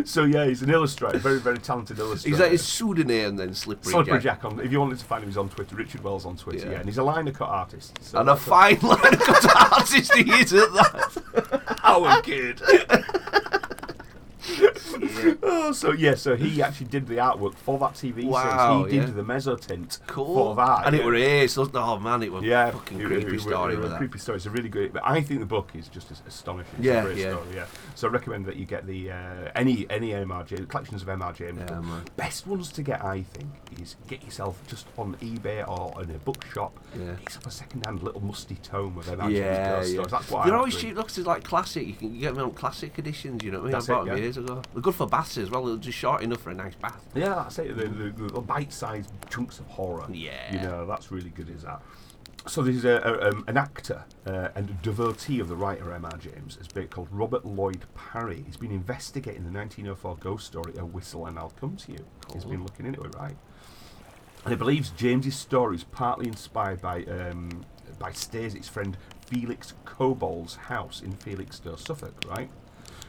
so 0.06 0.24
yeah, 0.24 0.46
he's 0.46 0.62
an 0.62 0.70
illustrator, 0.70 1.18
very 1.18 1.40
very 1.40 1.58
talented 1.58 1.98
illustrator. 2.00 2.34
Is 2.36 2.40
that 2.40 2.52
his 2.52 2.64
pseudonym 2.64 3.36
then, 3.36 3.54
Slippery, 3.54 3.92
Slippery 3.92 4.20
Jack? 4.20 4.42
Jack 4.42 4.46
on. 4.46 4.60
If 4.60 4.72
you 4.72 4.80
wanted 4.80 5.00
to 5.00 5.06
find 5.06 5.24
him, 5.24 5.30
he's 5.30 5.38
on 5.38 5.50
Twitter. 5.50 5.76
Richard 5.76 6.04
Wells 6.04 6.26
on 6.26 6.38
Twitter. 6.38 6.66
Yeah. 6.66 6.72
Yeah, 6.74 6.80
and 6.80 6.86
he's 6.88 6.98
a 6.98 7.04
lino 7.04 7.32
cut 7.32 7.50
artist. 7.50 7.98
So 8.02 8.20
And 8.20 8.30
a 8.30 8.36
fine 8.36 8.80
lino 8.82 8.96
cut 9.00 9.72
artist 9.74 10.14
he 10.14 10.32
is 10.32 10.54
at 10.54 10.72
that. 10.74 11.80
our 11.84 12.22
kid. 12.22 12.62
oh, 15.44 15.72
so 15.72 15.92
yeah, 15.92 16.16
so 16.16 16.36
he 16.36 16.62
actually 16.62 16.88
did 16.88 17.08
the 17.08 17.16
artwork 17.16 17.56
for 17.56 17.78
that 17.80 17.94
TV 17.94 18.24
Wow, 18.26 18.80
series. 18.84 18.94
He 18.94 19.00
did 19.00 19.10
yeah. 19.10 19.16
the 19.16 19.24
mezzotint 19.24 20.00
Cool. 20.08 20.26
for 20.34 20.56
that. 20.56 20.86
and 20.88 20.96
it 20.96 21.00
yeah. 21.00 21.06
were 21.06 21.16
ace. 21.16 21.58
wasn't 21.58 21.76
it? 21.76 21.80
Oh 21.82 22.00
man, 22.00 22.24
it 22.24 22.32
was 22.32 22.44
Yeah, 22.44 22.72
fucking 22.72 23.00
it- 23.00 23.06
creepy 23.08 23.28
it- 23.28 23.34
it- 23.34 23.40
story 23.42 23.74
it- 23.76 23.80
a 23.84 23.88
that. 23.90 23.98
Creepy 23.98 24.20
story. 24.20 24.38
It's 24.38 24.46
a 24.46 24.50
really 24.50 24.70
good. 24.70 24.94
But 24.94 25.04
I 25.06 25.22
think 25.22 25.40
the 25.40 25.46
book 25.46 25.72
is 25.76 25.88
just 25.88 26.12
as 26.12 26.22
astonishing. 26.28 26.74
It's 26.78 26.86
Yeah, 26.86 27.02
a 27.02 27.04
great 27.04 27.18
yeah. 27.18 27.32
story. 27.32 27.48
Yeah. 27.56 27.66
So 27.96 28.08
I 28.08 28.12
recommend 28.12 28.46
that 28.46 28.56
you 28.58 28.66
get 28.66 28.86
the 28.88 29.12
uh, 29.12 29.16
any 29.56 29.86
any 29.90 30.12
MR 30.12 30.46
James 30.46 30.66
collections 30.68 31.02
of 31.02 31.08
MR 31.08 31.34
James. 31.34 31.60
Yeah, 31.70 31.82
Best 32.18 32.48
ones 32.48 32.72
to 32.74 32.84
get, 32.84 33.04
I 33.04 33.22
think, 33.24 33.50
is 33.82 33.96
get 34.08 34.24
yourself 34.24 34.62
just 34.68 34.88
on 34.98 35.16
eBay 35.22 35.68
or 35.68 36.02
in 36.04 36.12
a 36.12 36.18
bookshop. 36.20 36.78
Yeah. 36.98 37.14
Get 37.14 37.24
yourself 37.26 37.46
a 37.48 37.52
second-hand 37.52 38.04
little 38.04 38.22
musty 38.22 38.56
tome 38.64 38.98
of 38.98 39.06
MR 39.06 39.30
Yeah, 39.32 39.84
yeah. 39.84 40.04
That's 40.10 40.30
what 40.32 40.46
They're 40.46 40.54
I 40.56 40.58
always 40.58 40.76
cheap. 40.76 40.96
Looks 40.96 41.18
like 41.18 41.44
classic. 41.44 41.88
You 41.88 41.94
can 41.94 42.20
get 42.20 42.36
them 42.36 42.44
on 42.46 42.52
classic 42.54 42.98
editions. 43.00 43.44
You 43.44 43.52
know 43.52 43.60
what 43.60 43.64
I 43.64 43.66
mean? 43.66 43.72
That's 43.74 43.90
I 43.90 43.94
bought 43.94 44.02
it, 44.02 44.06
them 44.08 44.18
yeah. 44.18 44.24
years 44.24 44.38
ago. 44.38 44.62
They're 44.74 44.82
good 44.82 44.96
for 44.96 45.05
baths 45.08 45.38
as 45.38 45.50
well. 45.50 45.66
They're 45.66 45.78
just 45.78 45.98
short 45.98 46.22
enough 46.22 46.42
for 46.42 46.50
a 46.52 46.54
nice 46.54 46.76
bath. 46.76 47.04
Yeah, 47.14 47.36
that's 47.36 47.60
it. 47.60 47.76
The, 47.76 47.88
the, 47.88 48.34
the 48.34 48.42
bite-sized 48.42 49.12
chunks 49.30 49.60
of 49.60 49.68
horror. 49.68 50.06
Yeah. 50.12 50.54
You 50.54 50.60
know, 50.60 50.86
that's 50.86 51.12
really 51.12 51.30
good, 51.30 51.50
is 51.50 51.64
that? 51.64 51.82
So 52.48 52.62
there's 52.62 52.86
a, 52.86 52.98
a, 52.98 53.30
um, 53.30 53.44
an 53.48 53.58
actor 53.58 54.06
uh, 54.28 54.50
and 54.54 54.70
a 54.70 54.74
devotee 54.74 55.40
of 55.40 55.48
the 55.48 55.56
writer 55.56 55.92
M.R. 55.94 56.18
James, 56.18 56.58
is 56.58 56.68
called 56.90 57.08
Robert 57.12 57.44
Lloyd 57.44 57.86
Parry. 57.96 58.44
He's 58.46 58.58
been 58.58 58.72
investigating 58.72 59.44
the 59.44 59.52
1904 59.52 60.18
ghost 60.18 60.46
story 60.46 60.74
A 60.78 60.86
Whistle 60.86 61.26
and 61.26 61.40
I'll 61.40 61.50
Come 61.60 61.76
to 61.78 61.92
You. 61.94 62.06
He's 62.34 62.44
Cool. 62.44 62.52
been 62.52 62.64
looking 62.64 62.86
into 62.86 63.02
it, 63.02 63.16
right? 63.16 63.36
And 64.44 64.52
he 64.52 64.56
believes 64.56 64.92
James's 64.92 65.36
story 65.36 65.76
is 65.76 65.84
partly 65.84 66.28
inspired 66.28 66.82
by 66.82 67.04
um, 67.06 67.66
by 67.98 68.12
Stacey's 68.12 68.68
friend 68.68 68.96
Felix 69.26 69.74
Cobbold's 69.86 70.56
house 70.56 71.02
in 71.02 71.14
Felixstowe, 71.14 71.76
Suffolk, 71.76 72.14
right? 72.30 72.50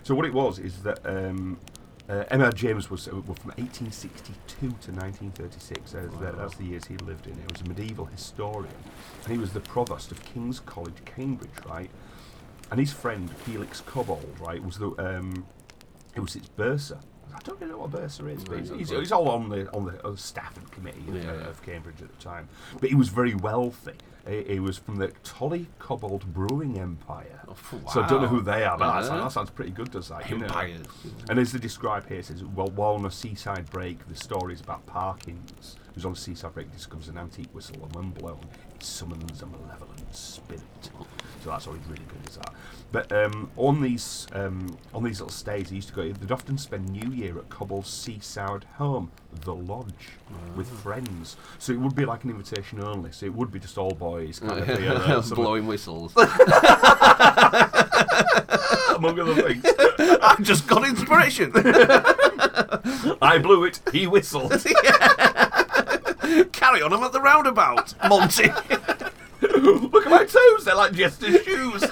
So 0.03 0.15
what 0.15 0.25
it 0.25 0.33
was 0.33 0.59
is 0.59 0.83
that 0.85 1.01
um, 1.05 1.59
uh, 2.09 2.25
M.R. 2.31 2.53
James 2.53 2.88
was 2.88 3.09
uh, 3.09 3.11
from 3.11 3.53
1862 3.57 4.59
to 4.59 4.66
1936. 4.69 5.95
Uh, 5.95 6.09
that, 6.21 6.37
that's 6.37 6.57
the 6.57 6.64
years 6.64 6.85
he 6.85 6.97
lived 6.99 7.27
in. 7.27 7.35
He 7.35 7.47
was 7.51 7.61
a 7.62 7.64
medieval 7.64 8.05
historian, 8.05 8.75
and 9.25 9.33
he 9.33 9.38
was 9.38 9.53
the 9.53 9.61
provost 9.61 10.12
of 10.12 10.25
King's 10.25 10.61
College, 10.61 10.95
Cambridge, 11.05 11.51
right? 11.69 11.90
And 12.71 12.79
his 12.79 12.92
friend 12.92 13.31
Felix 13.38 13.81
Cobbold, 13.81 14.40
right, 14.40 14.62
was 14.62 14.79
the 14.79 14.90
um, 14.99 15.47
it 16.14 16.21
was 16.21 16.37
its 16.37 16.49
bursar. 16.49 16.99
I 17.35 17.38
don't 17.40 17.61
really 17.61 17.73
know 17.73 17.79
what 17.79 17.95
a 17.95 17.99
bursar 17.99 18.29
is, 18.29 18.45
but 18.45 18.59
he's, 18.59 18.71
he's, 18.71 18.90
he's 18.90 19.12
all 19.12 19.29
on 19.29 19.49
the 19.49 19.71
on 19.73 19.85
the, 19.85 20.05
on 20.05 20.12
the 20.12 20.19
staff 20.19 20.57
and 20.57 20.71
committee 20.71 21.05
of, 21.09 21.29
uh, 21.29 21.49
of 21.51 21.62
Cambridge 21.62 22.01
at 22.03 22.09
the 22.09 22.23
time. 22.23 22.49
But 22.81 22.88
he 22.88 22.95
was 22.95 23.09
very 23.09 23.35
wealthy. 23.35 23.95
He, 24.27 24.59
was 24.59 24.77
from 24.77 24.97
the 24.97 25.09
Tolly 25.23 25.69
Cobbold 25.79 26.25
Brewing 26.27 26.79
Empire. 26.81 27.41
Oh, 27.49 27.55
So 27.93 28.03
I 28.03 28.09
don't 28.09 28.23
know 28.23 28.27
who 28.29 28.41
they 28.43 28.65
are, 28.65 28.77
but 28.77 28.87
that, 28.87 28.99
Uh-huh. 28.99 29.03
sounds, 29.09 29.23
that 29.23 29.33
sounds 29.33 29.51
pretty 29.51 29.71
good, 29.71 29.91
does 29.93 30.09
that? 30.09 30.29
you 30.29 30.39
know? 30.39 30.49
And 31.29 31.39
as 31.39 31.53
they 31.53 31.61
describe 31.61 32.09
here, 32.09 32.19
it 32.19 32.25
says, 32.25 32.43
well, 32.43 32.67
while 32.69 32.95
on 32.95 33.05
a 33.07 33.11
seaside 33.11 33.71
break, 33.71 34.07
the 34.09 34.17
story 34.17 34.55
is 34.55 34.61
about 34.61 34.85
Parkins, 34.87 35.77
who's 35.95 36.05
on 36.05 36.12
a 36.12 36.17
seaside 36.17 36.55
break, 36.55 36.73
discovers 36.73 37.09
an 37.09 37.19
antique 37.19 37.55
whistle, 37.55 37.77
and 37.85 37.95
when 37.95 38.11
blown, 38.11 38.41
it 38.75 38.83
summons 38.83 39.43
a 39.43 39.47
malevolent 39.47 40.15
spirit. 40.15 40.61
So 41.45 41.51
that's 41.51 41.69
always 41.69 41.83
really 41.87 42.05
good, 42.09 42.29
is 42.29 42.37
that? 42.37 42.53
But 42.93 43.13
um, 43.13 43.51
on 43.57 43.83
these 43.83 44.27
um, 44.33 44.77
on 44.95 45.03
these 45.05 45.21
little 45.21 45.33
stays, 45.33 45.71
they 45.71 45.77
used 45.77 45.89
to 45.89 45.95
go. 45.95 46.11
They'd 46.11 46.33
often 46.33 46.57
spend 46.57 46.89
New 46.89 47.11
Year 47.13 47.37
at 47.39 47.49
Cobbold's 47.51 47.91
seaside 47.91 48.65
home, 48.77 49.11
the 49.43 49.55
Lodge, 49.55 50.11
with 50.55 50.69
friends. 50.69 51.37
So 51.59 51.73
it 51.73 51.81
would 51.81 51.95
be 51.97 52.05
like 52.05 52.25
an 52.25 52.31
invitation 52.31 52.83
only. 52.83 53.13
So 53.13 53.27
it 53.27 53.35
would 53.35 53.51
be 53.53 53.59
just 53.59 53.77
all 53.77 53.91
boys, 53.91 54.39
kind 54.39 54.61
of 54.61 54.69
uh, 55.31 55.35
Blowing 55.35 55.67
whistles. 55.67 56.15
among 58.97 59.19
other 59.21 59.35
things. 59.35 59.65
I've 60.23 60.43
just 60.43 60.67
got 60.67 60.87
inspiration. 60.87 61.53
I 63.23 63.39
blew 63.43 63.65
it. 63.65 63.81
He 63.93 64.07
whistled. 64.07 64.53
Carry 66.53 66.83
on, 66.83 66.93
I'm 66.93 67.03
at 67.03 67.13
the 67.13 67.21
roundabout, 67.21 67.95
Monty. 68.09 68.51
Look 69.90 70.04
at 70.04 70.11
my 70.11 70.25
toes. 70.25 70.65
They're 70.65 70.75
like 70.75 70.92
Jester's 70.92 71.42
shoes. 71.42 71.81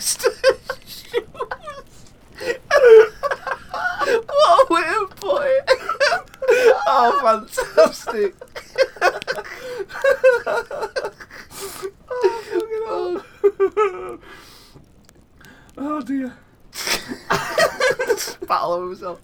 Just 0.00 0.26
what 4.04 4.70
a 4.70 4.74
way 4.74 4.82
to 4.82 5.06
put 5.16 5.46
it. 5.46 5.64
Oh, 6.86 7.20
fantastic. 7.22 8.34
oh 15.76 16.00
dear. 16.02 16.32
Battle 18.46 18.72
over 18.72 18.86
himself. 18.88 19.20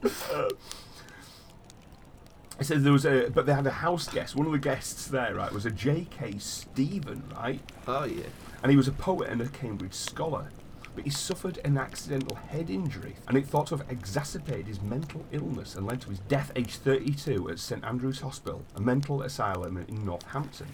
It 2.60 2.60
says 2.71 2.85
there 2.85 2.93
was 2.93 3.05
a, 3.05 3.29
but 3.35 3.47
they 3.47 3.53
had 3.53 3.67
a 3.67 3.71
house 3.73 4.07
guest. 4.09 4.37
One 4.37 4.47
of 4.47 4.53
the 4.53 4.59
guests 4.59 5.09
there, 5.09 5.35
right, 5.35 5.51
was 5.51 5.67
a 5.67 5.73
J.K. 5.73 6.39
Stephen, 6.39 7.25
right, 7.35 7.61
Oh, 7.89 8.05
yeah. 8.05 8.23
and 8.63 8.71
he 8.71 8.77
was 8.77 8.87
a 8.87 8.93
poet 8.93 9.29
and 9.29 9.41
a 9.41 9.49
Cambridge 9.49 9.93
scholar. 9.93 10.51
But 10.95 11.03
he 11.03 11.11
suffered 11.11 11.59
an 11.65 11.77
accidental 11.77 12.37
head 12.37 12.71
injury, 12.71 13.17
and 13.27 13.37
it 13.37 13.49
thought 13.49 13.67
to 13.69 13.77
have 13.77 13.91
exacerbated 13.91 14.69
his 14.69 14.81
mental 14.81 15.25
illness 15.33 15.75
and 15.75 15.85
led 15.85 16.01
to 16.03 16.11
his 16.11 16.21
death, 16.21 16.53
aged 16.55 16.77
32, 16.77 17.51
at 17.51 17.59
St 17.59 17.85
Andrew's 17.85 18.21
Hospital, 18.21 18.63
a 18.77 18.81
mental 18.81 19.23
asylum 19.23 19.77
in 19.89 20.05
Northampton. 20.05 20.69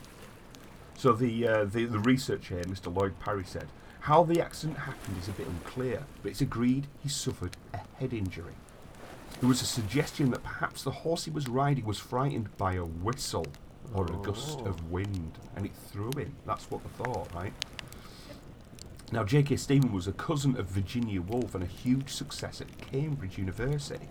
So 0.99 1.13
the, 1.15 1.49
uh, 1.49 1.65
the 1.65 1.87
the 1.87 1.99
researcher 1.99 2.57
here, 2.57 2.65
Mr. 2.65 2.95
Lloyd 2.95 3.19
Parry, 3.21 3.45
said 3.45 3.69
how 4.01 4.23
the 4.23 4.41
accident 4.43 4.81
happened 4.81 5.17
is 5.21 5.29
a 5.29 5.33
bit 5.33 5.47
unclear, 5.47 6.05
but 6.23 6.31
it's 6.31 6.41
agreed 6.43 6.87
he 7.03 7.09
suffered 7.09 7.57
a 7.73 7.81
head 7.99 8.13
injury. 8.13 8.55
There 9.41 9.49
was 9.49 9.61
a 9.63 9.67
suggestion 9.67 10.31
that 10.31 10.43
perhaps 10.43 10.83
the 10.83 10.91
horse 10.91 11.25
he 11.25 11.31
was 11.31 11.49
riding 11.49 11.85
was 11.85 11.99
frightened 11.99 12.57
by 12.57 12.75
a 12.75 12.85
whistle 12.85 13.47
or 13.95 14.07
a 14.07 14.17
gust 14.23 14.61
Oh. 14.63 14.67
of 14.67 14.91
wind, 14.91 15.39
and 15.55 15.67
it 15.67 15.73
threw 15.75 16.11
him. 16.17 16.35
That's 16.47 16.71
what 16.71 16.83
they 16.83 17.05
thought, 17.05 17.33
right? 17.35 17.53
Now, 19.13 19.23
J.K. 19.23 19.57
Stephen 19.57 19.93
was 19.93 20.09
a 20.09 20.13
cousin 20.13 20.57
of 20.59 20.67
Virginia 20.67 21.23
Woolf 21.23 21.55
and 21.55 21.63
a 21.63 21.67
huge 21.67 22.11
success 22.11 22.61
at 22.61 22.77
Cambridge 22.79 23.39
University. 23.39 24.09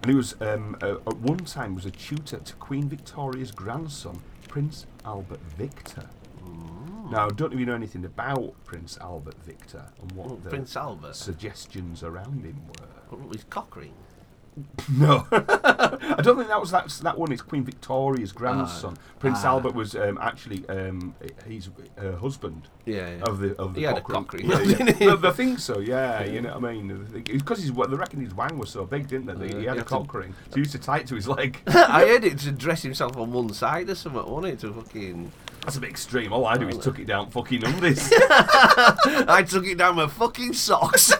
And 0.00 0.10
he 0.10 0.14
was, 0.16 0.34
um, 0.40 0.76
uh, 0.82 0.94
at 1.06 1.16
one 1.18 1.38
time, 1.38 1.74
was 1.74 1.84
a 1.84 1.90
tutor 1.90 2.38
to 2.38 2.54
Queen 2.54 2.88
Victoria's 2.88 3.50
grandson, 3.50 4.22
Prince 4.48 4.86
Albert 5.04 5.40
Victor. 5.58 6.08
Now, 7.10 7.26
I 7.26 7.28
don't 7.28 7.50
know 7.50 7.54
if 7.54 7.60
you 7.60 7.66
know 7.66 7.74
anything 7.74 8.04
about 8.06 8.54
Prince 8.64 8.96
Albert 8.98 9.36
Victor 9.44 9.84
and 10.00 10.12
what 10.12 10.30
Oh, 10.30 10.36
the 10.42 10.48
Prince 10.48 10.76
Albert. 10.76 11.14
suggestions 11.14 12.02
around 12.02 12.42
him 12.44 12.56
were. 12.68 12.86
Oh, 13.12 13.28
His 13.30 13.44
cock 13.44 13.76
ring. 13.76 13.92
No, 14.90 15.26
I 15.32 16.20
don't 16.22 16.36
think 16.36 16.48
that 16.48 16.60
was 16.60 16.70
that. 16.72 16.86
That 17.02 17.16
one 17.18 17.32
is 17.32 17.40
Queen 17.40 17.64
Victoria's 17.64 18.32
grandson. 18.32 18.98
Prince 19.18 19.38
ah. 19.44 19.48
Albert 19.48 19.74
was 19.74 19.94
um, 19.96 20.18
actually 20.20 20.68
um, 20.68 21.14
he's 21.48 21.70
her 21.96 22.16
husband 22.16 22.68
Yeah. 22.84 23.08
yeah. 23.08 23.22
of 23.22 23.38
the 23.38 23.56
of 23.58 23.72
the 23.72 23.80
He 23.80 23.86
had 23.86 23.96
a 23.96 24.02
cock 24.02 24.28
cock 24.28 24.32
ring. 24.34 24.48
ring, 24.48 24.70
Yeah, 24.70 24.92
yeah. 25.00 25.16
I 25.22 25.30
think 25.30 25.58
so. 25.58 25.78
Yeah, 25.78 26.22
you 26.24 26.42
know 26.42 26.58
what 26.58 26.70
I 26.70 26.74
mean. 26.74 27.22
Because 27.24 27.62
he's 27.62 27.72
what 27.72 27.90
they 27.90 27.96
reckon 27.96 28.20
his 28.20 28.34
wang 28.34 28.58
was 28.58 28.68
so 28.68 28.84
big, 28.84 29.08
didn't 29.08 29.38
they? 29.38 29.54
Uh, 29.54 29.58
he 29.58 29.64
had 29.64 29.78
a 29.78 29.84
cock 29.84 30.12
ring. 30.12 30.34
So 30.50 30.56
he 30.56 30.60
used 30.60 30.72
to 30.72 30.78
tie 30.78 30.98
it 30.98 31.06
to 31.06 31.14
his 31.14 31.28
leg. 31.28 31.58
I 31.66 32.06
heard 32.06 32.24
it 32.24 32.38
to 32.40 32.52
dress 32.52 32.82
himself 32.82 33.16
on 33.16 33.32
one 33.32 33.54
side 33.54 33.88
or 33.88 33.94
something, 33.94 34.26
wasn't 34.26 34.54
it? 34.54 34.58
To 34.60 34.72
fucking. 34.74 35.32
That's 35.62 35.76
a 35.76 35.80
bit 35.80 35.90
extreme. 35.90 36.32
All 36.32 36.44
I 36.44 36.58
do 36.58 36.68
is 36.68 36.76
tuck 36.78 36.98
it 36.98 37.06
down 37.06 37.30
fucking 37.30 37.64
undies. 37.64 38.10
I 38.12 39.46
took 39.48 39.64
it 39.64 39.78
down 39.78 39.94
my 39.94 40.08
fucking 40.08 40.54
socks. 40.54 41.14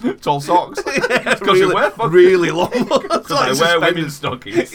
Tall 0.20 0.40
socks. 0.40 0.82
Because 0.84 1.40
really, 1.42 1.60
you 1.60 1.74
wear 1.74 1.90
fucking 1.90 2.12
really 2.12 2.50
long 2.50 2.70
ones. 2.88 3.02
Because 3.02 3.60
I 3.60 3.78
wear 3.78 3.80
women's 3.80 4.16
stockings. 4.16 4.74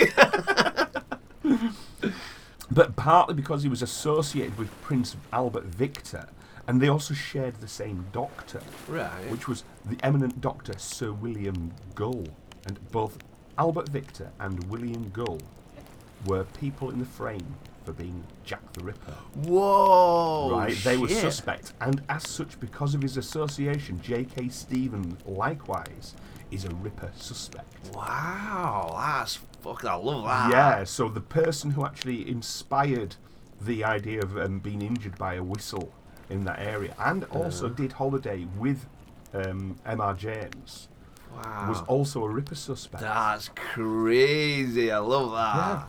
but 2.71 2.95
partly 2.95 3.35
because 3.35 3.63
he 3.63 3.69
was 3.69 3.81
associated 3.81 4.57
with 4.57 4.69
Prince 4.81 5.15
Albert 5.31 5.65
Victor, 5.65 6.27
and 6.67 6.81
they 6.81 6.87
also 6.87 7.13
shared 7.13 7.55
the 7.61 7.67
same 7.67 8.05
doctor, 8.11 8.61
Right. 8.87 9.29
which 9.29 9.47
was 9.47 9.63
the 9.85 9.97
eminent 10.03 10.41
doctor 10.41 10.73
Sir 10.77 11.11
William 11.11 11.73
Gull. 11.93 12.25
And 12.65 12.79
both 12.91 13.17
Albert 13.57 13.89
Victor 13.89 14.31
and 14.39 14.63
William 14.69 15.09
Gull 15.11 15.39
were 16.25 16.43
people 16.43 16.89
in 16.89 16.99
the 16.99 17.05
frame 17.05 17.55
for 17.85 17.93
being 17.93 18.23
Jack 18.43 18.73
the 18.73 18.83
Ripper. 18.83 19.13
Whoa. 19.43 20.49
right? 20.51 20.75
They 20.83 20.97
were 20.97 21.07
suspect, 21.07 21.73
and 21.81 22.01
as 22.09 22.27
such, 22.27 22.59
because 22.59 22.95
of 22.95 23.01
his 23.01 23.15
association, 23.17 24.01
J.K. 24.01 24.49
Stevens 24.49 25.17
likewise 25.25 26.15
is 26.51 26.65
a 26.65 26.69
Ripper 26.69 27.11
suspect. 27.15 27.67
Wow, 27.95 28.95
that's 28.97 29.35
fucking. 29.61 29.89
I 29.89 29.93
love 29.95 30.23
that. 30.25 30.51
Yeah, 30.51 30.83
so 30.83 31.07
the 31.09 31.21
person 31.21 31.71
who 31.71 31.85
actually 31.85 32.27
inspired 32.29 33.15
the 33.61 33.83
idea 33.83 34.21
of 34.21 34.37
um, 34.37 34.59
being 34.59 34.81
injured 34.81 35.17
by 35.17 35.35
a 35.35 35.43
whistle 35.43 35.93
in 36.29 36.43
that 36.45 36.59
area, 36.59 36.95
and 36.99 37.23
also 37.25 37.69
did 37.69 37.93
holiday 37.93 38.47
with 38.57 38.85
um, 39.33 39.77
M.R. 39.85 40.13
James, 40.15 40.87
Wow. 41.35 41.65
was 41.67 41.81
also 41.87 42.23
a 42.23 42.29
Ripper 42.29 42.55
suspect. 42.55 43.01
That's 43.03 43.49
crazy. 43.55 44.89
I 44.89 44.99
love 44.99 45.31
that. 45.31 45.55
Yeah. 45.55 45.83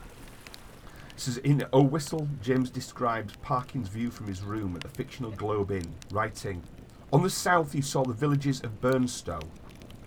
This 1.17 1.29
is 1.29 1.39
in 1.39 1.65
A 1.73 1.81
Whistle, 1.81 2.29
James 2.43 2.69
describes 2.69 3.37
Parkin's 3.41 3.89
view 3.89 4.11
from 4.11 4.27
his 4.27 4.43
room 4.43 4.77
at 4.77 4.83
the 4.83 4.91
fictional 4.91 5.31
Globe 5.31 5.71
Inn, 5.71 5.95
writing, 6.11 6.63
On 7.11 7.23
the 7.23 7.31
south 7.31 7.73
he 7.73 7.81
saw 7.81 8.05
the 8.05 8.13
villages 8.13 8.61
of 8.61 8.83
Burnstow. 8.83 9.41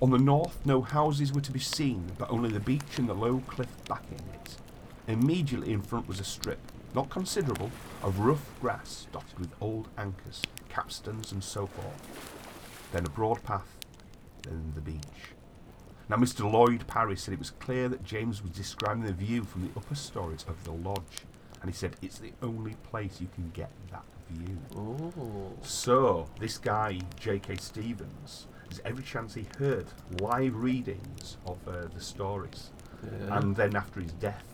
On 0.03 0.11
the 0.11 0.19
north 0.19 0.63
no 0.67 0.83
houses 0.83 1.33
were 1.33 1.41
to 1.41 1.51
be 1.51 1.59
seen, 1.59 2.11
but 2.19 2.29
only 2.29 2.51
the 2.51 2.59
beach 2.59 2.99
and 2.99 3.09
the 3.09 3.15
low 3.15 3.41
cliff 3.47 3.75
backing 3.87 4.21
it. 4.35 4.57
Immediately 5.07 5.73
in 5.73 5.81
front 5.81 6.07
was 6.07 6.19
a 6.19 6.23
strip, 6.23 6.59
not 6.93 7.09
considerable, 7.09 7.71
of 8.03 8.19
rough 8.19 8.47
grass 8.61 9.07
dotted 9.11 9.39
with 9.39 9.49
old 9.59 9.87
anchors, 9.97 10.43
capstans 10.69 11.31
and 11.31 11.43
so 11.43 11.65
forth. 11.65 12.91
Then 12.91 13.07
a 13.07 13.09
broad 13.09 13.41
path, 13.41 13.79
then 14.43 14.73
the 14.75 14.81
beach. 14.81 15.33
Now, 16.09 16.17
Mr. 16.17 16.51
Lloyd 16.51 16.87
Parry 16.87 17.15
said 17.15 17.33
it 17.35 17.39
was 17.39 17.51
clear 17.51 17.87
that 17.87 18.03
James 18.03 18.41
was 18.41 18.51
describing 18.51 19.03
the 19.03 19.13
view 19.13 19.43
from 19.43 19.61
the 19.61 19.69
upper 19.79 19.93
stories 19.93 20.43
of 20.47 20.61
the 20.63 20.71
lodge, 20.71 21.23
and 21.61 21.69
he 21.69 21.75
said 21.75 21.95
it's 22.01 22.17
the 22.17 22.33
only 22.41 22.73
place 22.89 23.21
you 23.21 23.27
can 23.35 23.51
get 23.53 23.69
that 23.91 24.03
view. 24.31 24.57
Oh. 24.75 25.51
So, 25.61 26.27
this 26.39 26.57
guy, 26.57 26.99
J.K. 27.19 27.57
Stevens, 27.57 28.47
there's 28.67 28.81
every 28.85 29.03
chance 29.03 29.35
he 29.35 29.45
heard 29.59 29.85
live 30.19 30.55
readings 30.55 31.37
of 31.45 31.57
uh, 31.67 31.85
the 31.93 32.01
stories, 32.01 32.71
Yeah. 33.03 33.37
and 33.37 33.55
then 33.55 33.75
after 33.75 33.99
his 34.01 34.13
death, 34.13 34.45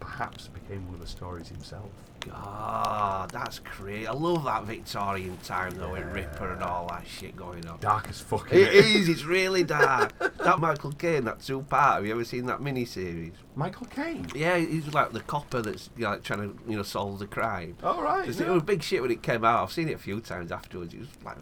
perhaps 0.00 0.48
became 0.48 0.84
one 0.86 0.94
of 0.94 1.00
the 1.00 1.06
stories 1.06 1.48
himself. 1.48 1.90
God, 2.26 3.30
that's 3.30 3.58
great. 3.60 4.06
I 4.06 4.12
love 4.12 4.44
that 4.44 4.64
Victorian 4.64 5.36
time 5.44 5.76
though, 5.76 5.92
with 5.92 6.04
Ripper 6.12 6.52
and 6.52 6.62
all 6.62 6.86
that 6.88 7.04
shit 7.06 7.36
going 7.36 7.66
on. 7.66 7.78
Dark 7.80 8.08
as 8.08 8.20
fuck. 8.20 8.52
It 8.52 8.70
innit? 8.72 9.08
It's 9.08 9.24
really 9.24 9.64
dark. 9.64 10.18
that 10.18 10.58
Michael 10.58 10.92
Caine, 10.92 11.24
that 11.24 11.40
two 11.40 11.62
part. 11.62 11.96
Have 11.96 12.06
you 12.06 12.12
ever 12.12 12.24
seen 12.24 12.46
that 12.46 12.60
mini 12.62 12.84
series? 12.84 13.32
Michael 13.56 13.86
Caine. 13.86 14.26
Yeah, 14.34 14.56
he's 14.58 14.92
like 14.92 15.12
the 15.12 15.20
copper 15.20 15.62
that's 15.62 15.88
you 15.96 16.04
know, 16.04 16.10
like 16.10 16.22
trying 16.24 16.40
to 16.40 16.58
you 16.68 16.76
know 16.76 16.82
solve 16.82 17.18
the 17.20 17.26
crime. 17.26 17.76
All 17.82 18.02
right. 18.02 18.22
It's- 18.28 18.40
yeah. 18.40 18.46
It 18.48 18.50
was 18.50 18.62
big 18.64 18.82
shit 18.82 19.00
when 19.02 19.10
it 19.10 19.22
came 19.22 19.44
out. 19.44 19.62
I've 19.62 19.72
seen 19.72 19.88
it 19.88 19.94
a 19.94 19.98
few 19.98 20.20
times 20.20 20.50
afterwards. 20.50 20.92
It 20.94 21.00
was 21.00 21.08
like, 21.24 21.36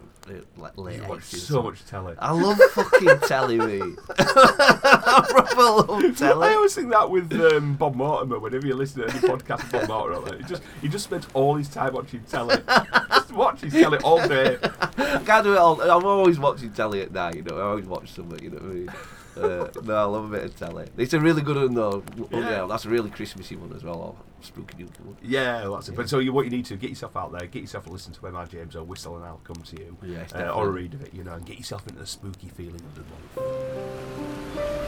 like 0.57 0.77
late 0.77 1.01
You 1.01 1.07
watch 1.07 1.23
so 1.23 1.63
much 1.63 1.83
telly. 1.85 2.15
I 2.19 2.31
love 2.31 2.57
fucking 2.71 3.19
telly, 3.27 3.57
mate. 3.57 3.81
I 4.19 5.25
proper 5.29 5.91
love 5.91 6.17
telly. 6.17 6.47
I 6.49 6.53
always 6.53 6.75
think 6.75 6.91
that 6.91 7.09
with 7.09 7.31
um, 7.33 7.75
Bob 7.75 7.95
Mortimer. 7.95 8.39
Whenever 8.39 8.67
you 8.67 8.75
listen 8.75 9.01
to 9.01 9.09
any 9.09 9.19
podcast 9.19 9.63
of 9.63 9.71
Bob 9.71 9.87
Mortimer, 9.89 10.35
it 10.35 10.45
just 10.47 10.61
he 10.81 10.87
just 10.89 11.05
spends 11.05 11.27
all 11.33 11.55
his 11.55 11.69
time 11.69 11.93
watching 11.93 12.21
telly. 12.23 12.57
just 13.09 13.31
watches 13.33 13.73
telly 13.73 13.97
all 13.99 14.25
day. 14.27 14.57
I 14.61 15.21
can't 15.25 15.43
do 15.43 15.53
it 15.53 15.57
all. 15.57 15.81
I'm 15.81 16.05
always 16.05 16.39
watching 16.39 16.71
telly 16.71 17.01
at 17.01 17.11
night, 17.11 17.35
you 17.35 17.43
know. 17.43 17.57
I 17.57 17.61
always 17.63 17.85
watch 17.85 18.11
something, 18.11 18.43
you 18.43 18.49
know 18.49 18.57
what 18.57 18.65
I 18.65 18.73
mean? 18.73 18.89
Uh, 19.35 19.67
no, 19.83 19.95
I 19.95 20.03
love 20.03 20.25
a 20.25 20.27
bit 20.37 20.43
of 20.45 20.55
telly. 20.55 20.87
It's 20.95 21.13
a 21.13 21.19
really 21.19 21.41
good 21.41 21.55
one, 21.57 21.73
though. 21.73 22.03
Oh, 22.19 22.27
Yeah. 22.31 22.49
yeah, 22.49 22.65
that's 22.69 22.85
a 22.85 22.89
really 22.89 23.09
Christmassy 23.09 23.55
one 23.55 23.73
as 23.75 23.83
well. 23.83 23.95
Or 23.95 24.15
spooky 24.41 24.83
dooky 24.83 24.99
one. 25.03 25.17
Yeah, 25.23 25.67
that's 25.71 25.89
it. 25.89 25.95
But 25.95 26.07
so 26.07 26.19
you, 26.19 26.31
what 26.33 26.45
you 26.45 26.51
need 26.51 26.65
to 26.65 26.75
get 26.75 26.91
yourself 26.91 27.17
out 27.17 27.31
there, 27.31 27.47
get 27.47 27.61
yourself 27.61 27.87
a 27.87 27.89
listen 27.89 28.13
to 28.13 28.27
M.R. 28.27 28.45
James 28.45 28.75
or 28.75 28.83
Whistle, 28.83 29.15
and 29.15 29.25
I'll 29.25 29.41
come 29.43 29.55
to 29.55 29.75
you. 29.81 29.97
Yes, 30.03 30.33
uh, 30.35 30.51
or 30.53 30.67
a 30.67 30.71
read 30.71 30.93
of 30.93 31.01
it, 31.01 31.15
you 31.15 31.23
know, 31.23 31.33
and 31.33 31.43
get 31.47 31.57
yourself 31.57 31.87
into 31.87 31.99
the 31.99 32.05
spooky 32.05 32.49
feeling 32.49 32.81
of 32.81 32.93
the 32.93 33.01
month. 33.41 34.82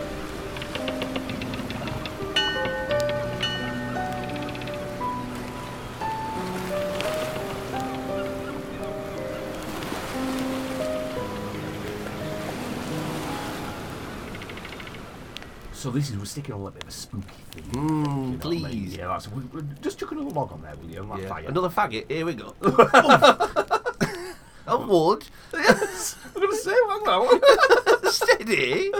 So 15.85 15.91
this 15.91 16.09
is 16.09 16.17
we're 16.17 16.25
sticking 16.25 16.55
on 16.55 16.61
a 16.61 16.63
little 16.63 16.73
bit 16.73 16.81
of 16.81 16.89
a 16.89 16.91
spooky 16.91 17.27
thing. 17.51 17.63
Mm, 17.65 17.75
you 17.75 17.83
know 17.83 17.99
what 17.99 18.09
I 18.17 18.19
mean? 18.23 18.39
please. 18.39 18.97
Yeah, 18.97 19.07
that's 19.09 19.29
we, 19.29 19.43
we, 19.43 19.61
just 19.83 19.99
chuck 19.99 20.11
another 20.13 20.31
log 20.31 20.51
on 20.51 20.63
there, 20.63 20.73
will 20.81 20.89
you? 20.89 21.01
On 21.01 21.09
that 21.09 21.19
Yeah. 21.19 21.27
fire. 21.27 21.45
Another 21.47 21.69
faggot. 21.69 22.09
Here 22.09 22.25
we 22.25 22.33
go. 22.33 22.55
I 24.67 24.73
would. 24.73 25.27
yes, 25.53 26.15
I'm 26.35 26.41
gonna 26.41 26.55
say 26.55 26.73
one 26.87 27.03
now. 27.03 27.29
Steady. 28.09 28.91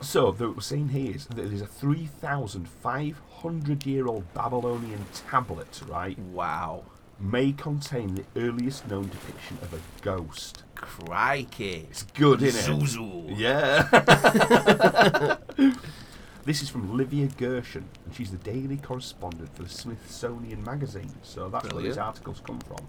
So, 0.00 0.32
the, 0.32 0.48
what 0.48 0.56
we're 0.56 0.62
saying 0.62 0.88
here 0.88 1.14
is 1.14 1.26
that 1.26 1.36
there's 1.36 1.60
a 1.60 1.66
3,500 1.66 3.86
year 3.86 4.08
old 4.08 4.34
Babylonian 4.34 5.06
tablet, 5.30 5.80
right? 5.86 6.18
Wow. 6.18 6.82
May 7.20 7.52
contain 7.52 8.14
the 8.14 8.24
earliest 8.36 8.88
known 8.88 9.08
depiction 9.08 9.58
of 9.62 9.74
a 9.74 9.78
ghost. 10.02 10.62
Crikey. 10.74 11.86
It's 11.90 12.04
good, 12.04 12.42
isn't 12.42 12.74
it? 12.74 12.80
Zuzu. 12.80 13.34
Yeah. 13.36 13.82
this 16.46 16.62
is 16.62 16.70
from 16.70 16.96
Livia 16.96 17.26
Gershon, 17.36 17.84
and 18.06 18.14
she's 18.14 18.30
the 18.30 18.38
daily 18.38 18.78
correspondent 18.78 19.54
for 19.54 19.64
the 19.64 19.68
Smithsonian 19.68 20.64
Magazine. 20.64 21.12
So 21.22 21.50
that's 21.50 21.70
where 21.74 21.82
these 21.82 21.98
articles 21.98 22.40
come 22.44 22.58
from. 22.60 22.86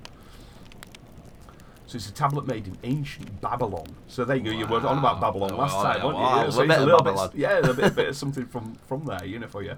So 1.88 1.98
it's 1.98 2.08
a 2.08 2.14
tablet 2.14 2.48
made 2.48 2.68
in 2.68 2.78
ancient 2.84 3.42
Babylon. 3.42 3.86
So 4.08 4.24
there 4.24 4.38
you 4.38 4.44
go. 4.44 4.52
You 4.52 4.66
were 4.66 4.78
on 4.88 5.00
about 5.00 5.16
Wow. 5.16 5.32
Babylon 5.32 5.58
last 5.58 5.76
Oh, 5.78 5.84
time, 5.84 5.98
yeah, 5.98 6.06
weren't 6.06 6.18
you? 6.18 6.24
wow, 6.24 6.36
Yeah, 6.42 6.48
a 6.48 6.52
so 6.54 6.62
bit 6.62 6.70
it's 6.70 6.78
a 6.80 6.86
little 6.86 6.98
Babylon. 7.04 7.30
bit, 7.32 7.40
yeah, 7.42 7.58
a 7.58 7.74
bit, 7.74 7.96
bit 7.96 8.08
of 8.08 8.16
something 8.24 8.46
from 8.46 8.76
from 8.88 9.04
there, 9.04 9.26
you 9.26 9.40
know, 9.40 9.48
for 9.48 9.62
you. 9.62 9.76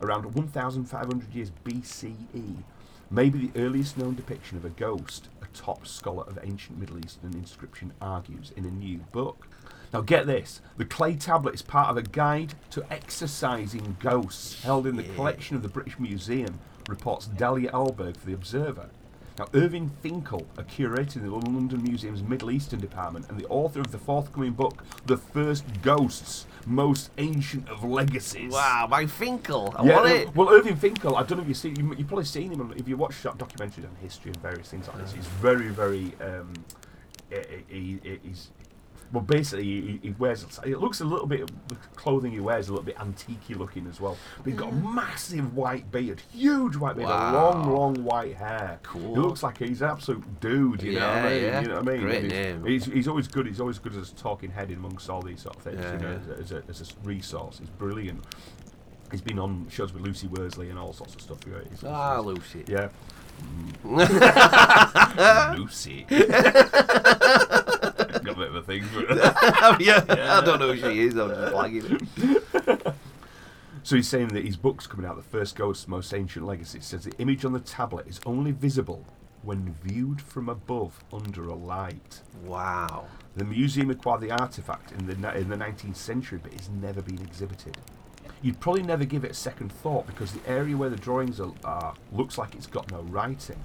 Around 0.00 0.32
1,500 0.32 1.34
years 1.34 1.50
BCE, 1.64 2.54
maybe 3.10 3.38
the 3.38 3.60
earliest 3.60 3.98
known 3.98 4.14
depiction 4.14 4.56
of 4.56 4.64
a 4.64 4.70
ghost, 4.70 5.28
a 5.42 5.46
top 5.56 5.86
scholar 5.86 6.24
of 6.24 6.38
ancient 6.42 6.78
Middle 6.78 6.98
Eastern 6.98 7.34
inscription 7.34 7.92
argues 8.00 8.52
in 8.56 8.64
a 8.64 8.70
new 8.70 8.98
book. 9.12 9.48
Now, 9.92 10.02
get 10.02 10.26
this 10.26 10.60
the 10.76 10.84
clay 10.84 11.16
tablet 11.16 11.54
is 11.54 11.62
part 11.62 11.90
of 11.90 11.96
a 11.96 12.02
guide 12.02 12.54
to 12.70 12.84
exorcising 12.92 13.96
ghosts 13.98 14.62
held 14.62 14.86
in 14.86 14.96
the 14.96 15.02
collection 15.02 15.56
of 15.56 15.62
the 15.62 15.68
British 15.68 15.98
Museum, 15.98 16.60
reports 16.88 17.26
Dalya 17.26 17.70
Alberge 17.72 18.16
for 18.16 18.26
The 18.26 18.34
Observer. 18.34 18.90
Now, 19.38 19.48
Irving 19.54 19.90
Finkel, 20.02 20.46
a 20.56 20.62
curator 20.62 21.18
in 21.18 21.26
the 21.26 21.34
London 21.34 21.82
Museum's 21.82 22.22
Middle 22.22 22.50
Eastern 22.50 22.78
department 22.78 23.28
and 23.28 23.40
the 23.40 23.46
author 23.48 23.80
of 23.80 23.90
the 23.90 23.98
forthcoming 23.98 24.52
book, 24.52 24.84
The 25.06 25.16
First 25.16 25.64
Ghosts, 25.82 26.46
Most 26.66 27.10
Ancient 27.18 27.68
of 27.68 27.84
Legacies. 27.84 28.52
Wow, 28.52 28.86
by 28.90 29.06
Finkel. 29.06 29.74
I 29.76 29.84
Yeah, 29.84 29.96
want 29.96 30.08
it. 30.10 30.34
Well, 30.36 30.48
Irving 30.50 30.76
Finkel, 30.76 31.16
I 31.16 31.22
don't 31.22 31.38
know 31.38 31.42
if 31.42 31.48
you've 31.48 31.56
seen, 31.56 31.76
you, 31.76 31.94
you've 31.96 32.08
probably 32.08 32.24
seen 32.24 32.52
him 32.52 32.72
if 32.76 32.88
you 32.88 32.96
watch 32.96 33.20
that 33.22 33.38
documentary 33.38 33.84
on 33.84 33.96
history 34.02 34.30
and 34.32 34.40
various 34.42 34.68
things 34.68 34.86
like 34.88 34.98
this. 34.98 35.12
He's 35.12 35.26
very, 35.26 35.68
very. 35.68 36.12
Um, 36.20 36.52
he, 37.68 37.98
he, 38.02 38.18
he's 38.22 38.50
well, 39.12 39.22
basically, 39.24 39.64
he, 39.64 39.98
he 40.02 40.10
wears. 40.18 40.46
It 40.64 40.78
looks 40.78 41.00
a 41.00 41.04
little 41.04 41.26
bit. 41.26 41.50
The 41.68 41.74
clothing 41.96 42.30
he 42.32 42.38
wears 42.40 42.66
is 42.66 42.68
a 42.68 42.72
little 42.72 42.84
bit 42.84 43.00
antique 43.00 43.40
looking 43.50 43.86
as 43.88 44.00
well. 44.00 44.16
But 44.38 44.46
he's 44.46 44.54
got 44.54 44.68
a 44.72 44.74
massive 44.76 45.56
white 45.56 45.90
beard, 45.90 46.22
huge 46.32 46.76
white 46.76 46.94
beard, 46.96 47.08
Wow. 47.08 47.32
long, 47.34 47.74
long 47.74 48.04
white 48.04 48.36
hair. 48.36 48.78
Cool. 48.84 49.14
He 49.14 49.20
looks 49.20 49.42
like 49.42 49.58
he's 49.58 49.82
an 49.82 49.90
absolute 49.90 50.40
dude. 50.40 50.82
You 50.82 51.00
know 51.00 51.08
what 51.08 51.16
I 51.16 51.28
mean? 51.30 51.42
yeah. 51.42 51.60
You 51.60 51.68
know 51.68 51.74
what 51.80 51.88
I 51.88 51.92
mean? 51.92 52.00
Great 52.02 52.14
And 52.16 52.24
he's, 52.24 52.32
name. 52.32 52.64
He's, 52.64 52.84
he's 52.84 53.08
always 53.08 53.26
good. 53.26 53.46
He's 53.46 53.60
always 53.60 53.78
good 53.80 53.96
as 53.96 54.12
a 54.12 54.14
talking 54.14 54.50
head 54.50 54.70
amongst 54.70 55.10
all 55.10 55.22
these 55.22 55.40
sort 55.42 55.56
of 55.56 55.62
things. 55.62 55.80
Yeah, 55.80 55.92
you 55.94 55.98
know, 55.98 56.20
yeah. 56.28 56.34
as, 56.40 56.52
a, 56.52 56.62
as, 56.68 56.80
a, 56.80 56.84
resource. 57.02 57.58
He's 57.58 57.68
brilliant. 57.70 58.22
He's 59.10 59.20
been 59.22 59.40
on 59.40 59.66
shows 59.70 59.92
with 59.92 60.02
Lucy 60.04 60.28
Worsley 60.28 60.70
and 60.70 60.78
all 60.78 60.92
sorts 60.92 61.14
of 61.16 61.20
stuff. 61.20 61.38
Yeah, 61.46 61.58
he's- 61.68 61.82
Ah, 61.84 62.22
he's- 62.22 62.26
Lucy. 62.26 62.64
yeah. 62.68 62.88
Lucy. 65.58 66.06
Bit 68.40 68.48
of 68.48 68.56
a 68.56 68.62
thing 68.62 68.82
for 68.84 69.02
it. 69.02 69.10
yeah, 69.80 70.02
I 70.08 70.42
don't 70.42 70.58
know 70.58 70.72
who 70.72 70.76
she 70.76 71.00
is. 71.00 71.14
I'm 71.14 71.28
just 71.28 71.52
flagging 71.52 71.98
it. 72.66 72.94
So 73.82 73.96
he's 73.96 74.08
saying 74.08 74.28
that 74.28 74.44
his 74.44 74.56
book's 74.56 74.86
coming 74.86 75.06
out, 75.06 75.16
The 75.16 75.22
First 75.22 75.56
Ghost, 75.56 75.88
Most 75.88 76.12
Ancient 76.12 76.44
Legacy. 76.44 76.80
Says 76.80 77.04
the 77.04 77.16
image 77.18 77.46
on 77.46 77.52
the 77.52 77.60
tablet 77.60 78.06
is 78.06 78.20
only 78.26 78.52
visible 78.52 79.06
when 79.42 79.74
viewed 79.82 80.20
from 80.20 80.48
above 80.50 81.02
under 81.12 81.48
a 81.48 81.54
light. 81.54 82.20
Wow. 82.44 83.06
The 83.36 83.44
museum 83.44 83.90
acquired 83.90 84.20
the 84.20 84.30
artifact 84.32 84.92
in 84.92 85.06
the 85.06 85.36
in 85.36 85.48
the 85.48 85.56
19th 85.56 85.96
century, 85.96 86.38
but 86.42 86.52
it's 86.52 86.68
never 86.68 87.00
been 87.00 87.20
exhibited. 87.22 87.78
You'd 88.42 88.60
probably 88.60 88.82
never 88.82 89.04
give 89.04 89.24
it 89.24 89.32
a 89.32 89.34
second 89.34 89.72
thought 89.72 90.06
because 90.06 90.32
the 90.32 90.48
area 90.48 90.76
where 90.76 90.90
the 90.90 90.96
drawings 90.96 91.40
are, 91.40 91.52
are 91.64 91.94
looks 92.12 92.38
like 92.38 92.54
it's 92.54 92.66
got 92.66 92.90
no 92.90 93.00
writing. 93.02 93.58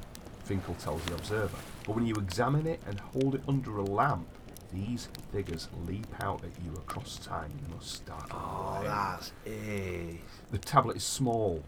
Finkel 0.45 0.75
tells 0.75 1.03
the 1.05 1.15
observer. 1.15 1.57
But 1.85 1.95
when 1.95 2.05
you 2.05 2.15
examine 2.15 2.67
it 2.67 2.81
and 2.87 2.99
hold 2.99 3.35
it 3.35 3.43
under 3.47 3.77
a 3.77 3.83
lamp, 3.83 4.27
these 4.75 5.07
figures 5.31 5.67
leap 5.87 6.07
out 6.21 6.43
at 6.43 6.51
you 6.63 6.73
across 6.73 7.17
time 7.17 7.51
in 7.57 7.63
the 7.69 7.75
most 7.75 7.91
startling 7.93 8.31
Oh, 8.43 8.79
way. 8.81 8.87
that's 8.87 9.31
ace. 9.45 10.19
The 10.51 10.57
tablet 10.57 10.97
is 10.97 11.03
small, 11.03 11.63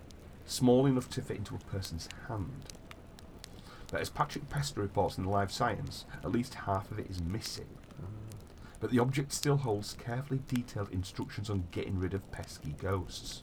small 0.45 0.85
enough 0.85 1.09
to 1.11 1.21
fit 1.21 1.37
into 1.37 1.55
a 1.55 1.59
person's 1.71 2.07
hand. 2.27 2.65
But 3.91 4.01
as 4.01 4.09
Patrick 4.09 4.49
Pester 4.49 4.81
reports 4.81 5.17
in 5.17 5.23
Live 5.25 5.51
Science, 5.51 6.05
at 6.23 6.31
least 6.31 6.53
half 6.53 6.91
of 6.91 6.99
it 6.99 7.09
is 7.09 7.21
missing. 7.21 7.67
But 8.79 8.91
the 8.91 8.99
object 8.99 9.31
still 9.33 9.57
holds 9.57 9.93
carefully 9.93 10.41
detailed 10.47 10.91
instructions 10.91 11.49
on 11.49 11.67
getting 11.71 11.97
rid 11.97 12.13
of 12.13 12.29
pesky 12.31 12.75
ghosts. 12.77 13.41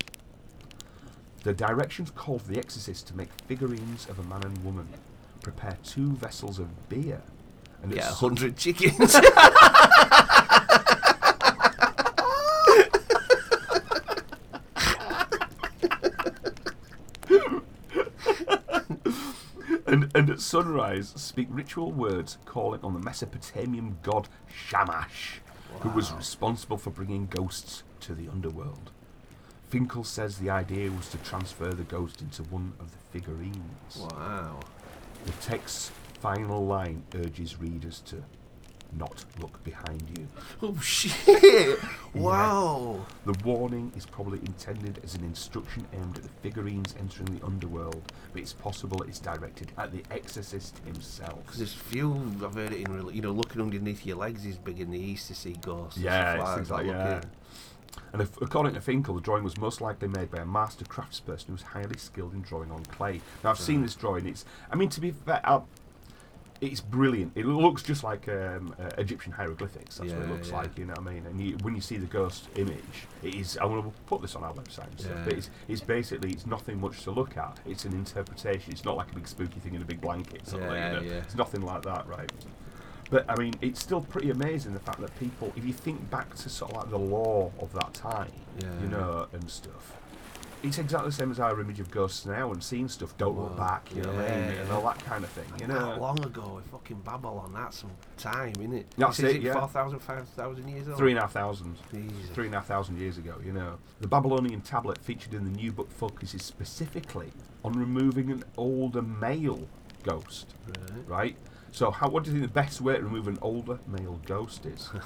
The 1.42 1.52
directions 1.52 2.10
call 2.10 2.38
for 2.38 2.52
the 2.52 2.58
exorcist 2.58 3.08
to 3.08 3.16
make 3.16 3.30
figurines 3.48 4.06
of 4.08 4.18
a 4.18 4.22
man 4.22 4.44
and 4.44 4.64
woman, 4.64 4.86
prepare 5.42 5.76
two 5.82 6.12
vessels 6.12 6.58
of 6.60 6.88
beer, 6.88 7.20
and 7.84 7.94
Get 7.94 8.04
a 8.04 8.14
hundred 8.14 8.56
chickens. 8.56 9.14
and, 19.86 20.10
and 20.14 20.30
at 20.30 20.40
sunrise 20.40 21.12
speak 21.16 21.46
ritual 21.50 21.92
words 21.92 22.38
calling 22.46 22.80
on 22.82 22.94
the 22.94 23.00
Mesopotamian 23.00 23.98
god 24.02 24.28
Shamash, 24.48 25.40
who 25.80 25.90
was 25.90 26.10
responsible 26.12 26.78
for 26.78 26.88
bringing 26.90 27.26
ghosts 27.26 27.82
to 28.00 28.14
the 28.14 28.28
underworld. 28.28 28.90
Finkel 29.68 30.04
says 30.04 30.38
the 30.38 30.48
idea 30.48 30.90
was 30.90 31.08
to 31.10 31.18
transfer 31.18 31.74
the 31.74 31.82
ghost 31.82 32.22
into 32.22 32.42
one 32.44 32.72
of 32.80 32.90
the 32.92 32.98
figurines. 33.12 33.96
wow. 33.96 34.58
The 35.26 35.32
text's 35.32 35.90
final 36.24 36.64
line 36.64 37.02
urges 37.16 37.60
readers 37.60 38.00
to 38.00 38.24
not 38.98 39.26
look 39.42 39.62
behind 39.62 40.02
you. 40.16 40.26
Oh 40.62 40.78
shit! 40.80 41.78
Wow. 42.14 43.04
The 43.26 43.36
warning 43.44 43.92
is 43.96 44.06
probably 44.06 44.38
intended 44.38 45.00
as 45.04 45.16
an 45.16 45.24
instruction 45.24 45.84
aimed 45.92 46.16
at 46.16 46.22
the 46.22 46.28
figurines 46.40 46.94
entering 46.98 47.36
the 47.36 47.44
underworld, 47.44 48.10
but 48.32 48.40
it's 48.40 48.54
possible 48.54 49.02
it's 49.02 49.18
directed 49.18 49.72
at 49.76 49.92
the 49.92 50.02
exorcist 50.10 50.80
himself. 50.86 51.44
Because 51.44 51.58
there's 51.58 51.74
few 51.74 52.14
I've 52.42 52.54
heard 52.54 52.72
it 52.72 52.86
in 52.86 52.96
real. 52.96 53.10
You 53.12 53.20
know, 53.20 53.32
looking 53.32 53.60
underneath 53.60 54.06
your 54.06 54.16
legs 54.16 54.46
is 54.46 54.56
big 54.56 54.80
in 54.80 54.92
the 54.92 54.98
east 54.98 55.26
to 55.26 55.34
see 55.34 55.56
ghosts. 55.60 55.96
and 55.96 56.06
Yeah, 56.06 56.34
it's 56.34 56.42
like 56.42 56.56
things 56.56 56.70
like 56.70 56.86
yeah. 56.86 57.14
Looking- 57.14 57.30
And 58.12 58.22
if, 58.22 58.40
according 58.40 58.74
to 58.74 58.80
Finkel, 58.80 59.16
the 59.16 59.20
drawing 59.20 59.44
was 59.44 59.58
most 59.58 59.80
likely 59.80 60.08
made 60.08 60.30
by 60.30 60.38
a 60.38 60.46
master 60.46 60.84
craftsperson 60.86 61.46
who 61.46 61.52
was 61.52 61.62
highly 61.62 61.98
skilled 61.98 62.32
in 62.32 62.42
drawing 62.42 62.70
on 62.70 62.84
clay. 62.84 63.20
Now 63.42 63.50
I've 63.50 63.58
seen 63.58 63.80
mm. 63.80 63.82
this 63.82 63.94
drawing. 63.94 64.26
It's, 64.26 64.44
I 64.70 64.76
mean, 64.76 64.88
to 64.90 65.00
be 65.00 65.10
fair, 65.10 65.40
i 65.44 65.60
it's 66.60 66.80
brilliant. 66.80 67.32
It 67.34 67.46
looks 67.46 67.82
just 67.82 68.04
like 68.04 68.28
um, 68.28 68.74
uh, 68.78 68.90
Egyptian 68.98 69.32
hieroglyphics. 69.32 69.98
That's 69.98 70.12
what 70.12 70.22
it 70.22 70.30
looks 70.30 70.48
yeah. 70.50 70.56
like. 70.56 70.78
You 70.78 70.86
know 70.86 70.94
what 70.96 71.08
I 71.10 71.14
mean? 71.14 71.26
And 71.26 71.40
you, 71.40 71.56
when 71.62 71.74
you 71.74 71.80
see 71.80 71.96
the 71.96 72.06
ghost 72.06 72.48
image, 72.56 73.06
it 73.22 73.34
is. 73.34 73.58
I 73.58 73.64
want 73.64 73.84
to 73.84 74.00
put 74.02 74.22
this 74.22 74.34
on 74.36 74.44
our 74.44 74.52
website. 74.52 74.90
And 74.90 75.00
stuff, 75.00 75.12
Yeah. 75.16 75.24
But 75.24 75.32
it's, 75.34 75.50
it's 75.68 75.80
basically 75.80 76.30
it's 76.32 76.46
nothing 76.46 76.80
much 76.80 77.02
to 77.04 77.10
look 77.10 77.36
at. 77.36 77.60
It's 77.66 77.84
an 77.84 77.92
interpretation. 77.92 78.72
It's 78.72 78.84
not 78.84 78.96
like 78.96 79.10
a 79.12 79.14
big 79.14 79.28
spooky 79.28 79.60
thing 79.60 79.74
in 79.74 79.82
a 79.82 79.84
big 79.84 80.00
blanket. 80.00 80.46
Sort 80.46 80.62
Yeah, 80.62 80.94
you 81.00 81.00
know? 81.00 81.02
yeah. 81.12 81.18
It's 81.18 81.34
nothing 81.34 81.62
like 81.62 81.82
that, 81.82 82.06
right? 82.06 82.30
But 83.10 83.26
I 83.28 83.36
mean, 83.36 83.54
it's 83.60 83.80
still 83.80 84.00
pretty 84.00 84.30
amazing 84.30 84.72
the 84.72 84.80
fact 84.80 85.00
that 85.00 85.16
people, 85.20 85.52
if 85.56 85.64
you 85.64 85.72
think 85.72 86.10
back 86.10 86.34
to 86.36 86.48
sort 86.48 86.70
of 86.72 86.76
like 86.78 86.90
the 86.90 86.98
law 86.98 87.52
of 87.60 87.72
that 87.74 87.92
time, 87.94 88.32
Yeah. 88.60 88.68
you 88.80 88.88
know, 88.88 89.28
and 89.32 89.50
stuff, 89.50 89.92
it's 90.64 90.78
exactly 90.78 91.10
the 91.10 91.14
same 91.14 91.30
as 91.30 91.38
our 91.38 91.60
image 91.60 91.78
of 91.78 91.90
ghosts 91.90 92.24
now 92.26 92.50
and 92.52 92.62
seeing 92.62 92.88
stuff. 92.88 93.16
Don't 93.18 93.38
look 93.38 93.56
back, 93.56 93.88
you 93.94 94.02
know 94.02 94.12
what 94.12 94.24
I 94.24 94.36
mean, 94.36 94.44
yeah, 94.54 94.60
and 94.62 94.72
all 94.72 94.82
that 94.82 94.98
kind 95.04 95.22
of 95.22 95.30
thing. 95.30 95.44
You 95.60 95.66
That 95.66 95.74
know, 95.74 95.96
long 96.00 96.22
ago, 96.24 96.52
with 96.56 96.66
fucking 96.66 97.00
Babylon, 97.02 97.52
that's 97.54 97.78
some 97.80 97.90
time, 98.16 98.54
innit? 98.54 98.84
That's 98.96 99.18
is 99.18 99.24
it, 99.26 99.36
it 99.36 99.42
yeah. 99.42 99.52
4,000, 99.52 99.98
5,000 100.00 100.68
years 100.68 100.88
old? 100.88 100.96
three 100.98 101.10
and 101.10 101.18
a 101.18 101.22
half 101.22 101.32
thousand. 101.32 101.76
Jesus. 101.92 102.30
Three 102.32 102.46
and 102.46 102.54
a 102.54 102.58
half 102.58 102.66
thousand 102.66 102.98
years 102.98 103.18
ago, 103.18 103.36
you 103.44 103.52
know. 103.52 103.78
The 104.00 104.08
Babylonian 104.08 104.62
tablet 104.62 104.98
featured 104.98 105.34
in 105.34 105.44
the 105.44 105.50
new 105.50 105.70
book 105.70 105.90
focuses 105.92 106.42
specifically 106.42 107.30
on 107.64 107.72
removing 107.74 108.30
an 108.30 108.42
older 108.56 109.02
male 109.02 109.68
ghost, 110.02 110.54
Right. 110.66 111.06
right? 111.06 111.36
So, 111.72 111.90
how? 111.90 112.08
What 112.08 112.24
do 112.24 112.30
you 112.30 112.38
think 112.38 112.50
the 112.52 112.54
best 112.60 112.80
way 112.80 112.96
to 112.96 113.02
remove 113.02 113.26
an 113.28 113.38
older 113.42 113.78
male 113.86 114.20
ghost 114.26 114.64
is? 114.66 114.90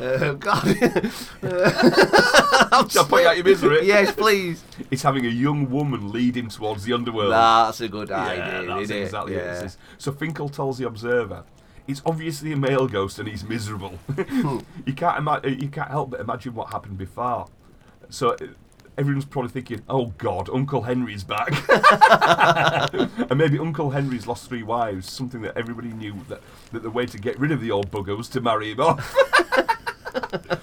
Uh, 0.00 0.32
God. 0.34 0.62
Shall 2.88 3.14
I 3.14 3.24
out 3.26 3.36
your 3.36 3.44
misery? 3.44 3.84
yes, 3.84 4.14
please. 4.14 4.62
It's 4.92 5.02
having 5.02 5.26
a 5.26 5.28
young 5.28 5.68
woman 5.70 6.12
lead 6.12 6.36
him 6.36 6.48
towards 6.48 6.84
the 6.84 6.92
underworld. 6.92 7.32
That's 7.32 7.80
a 7.80 7.88
good 7.88 8.10
idea. 8.12 8.62
yeah, 8.62 8.76
that's 8.76 8.90
exactly 8.90 9.34
yeah. 9.34 9.58
it. 9.58 9.64
It's 9.64 9.76
So 9.98 10.12
Finkel 10.12 10.48
tells 10.48 10.78
the 10.78 10.86
observer, 10.86 11.42
"It's 11.88 12.00
obviously 12.06 12.52
a 12.52 12.56
male 12.56 12.86
ghost, 12.86 13.18
and 13.18 13.28
he's 13.28 13.42
miserable. 13.42 13.98
you 14.86 14.92
can't 14.94 15.18
ima- 15.18 15.40
uh, 15.44 15.48
you 15.48 15.68
can't 15.68 15.90
help 15.90 16.10
but 16.10 16.20
imagine 16.20 16.54
what 16.54 16.70
happened 16.70 16.96
before. 16.98 17.48
So." 18.08 18.36
Everyone's 18.98 19.24
probably 19.24 19.50
thinking, 19.52 19.82
"Oh 19.88 20.06
God, 20.18 20.50
Uncle 20.52 20.82
Henry's 20.82 21.22
back," 21.22 21.50
and 23.30 23.38
maybe 23.38 23.56
Uncle 23.58 23.90
Henry's 23.90 24.26
lost 24.26 24.48
three 24.48 24.64
wives. 24.64 25.10
Something 25.10 25.40
that 25.42 25.56
everybody 25.56 25.88
knew 25.88 26.16
that, 26.28 26.40
that 26.72 26.82
the 26.82 26.90
way 26.90 27.06
to 27.06 27.16
get 27.16 27.38
rid 27.38 27.52
of 27.52 27.60
the 27.60 27.70
old 27.70 27.92
bugger 27.92 28.16
was 28.16 28.28
to 28.30 28.40
marry 28.40 28.72
him 28.72 28.80
off. 28.80 29.16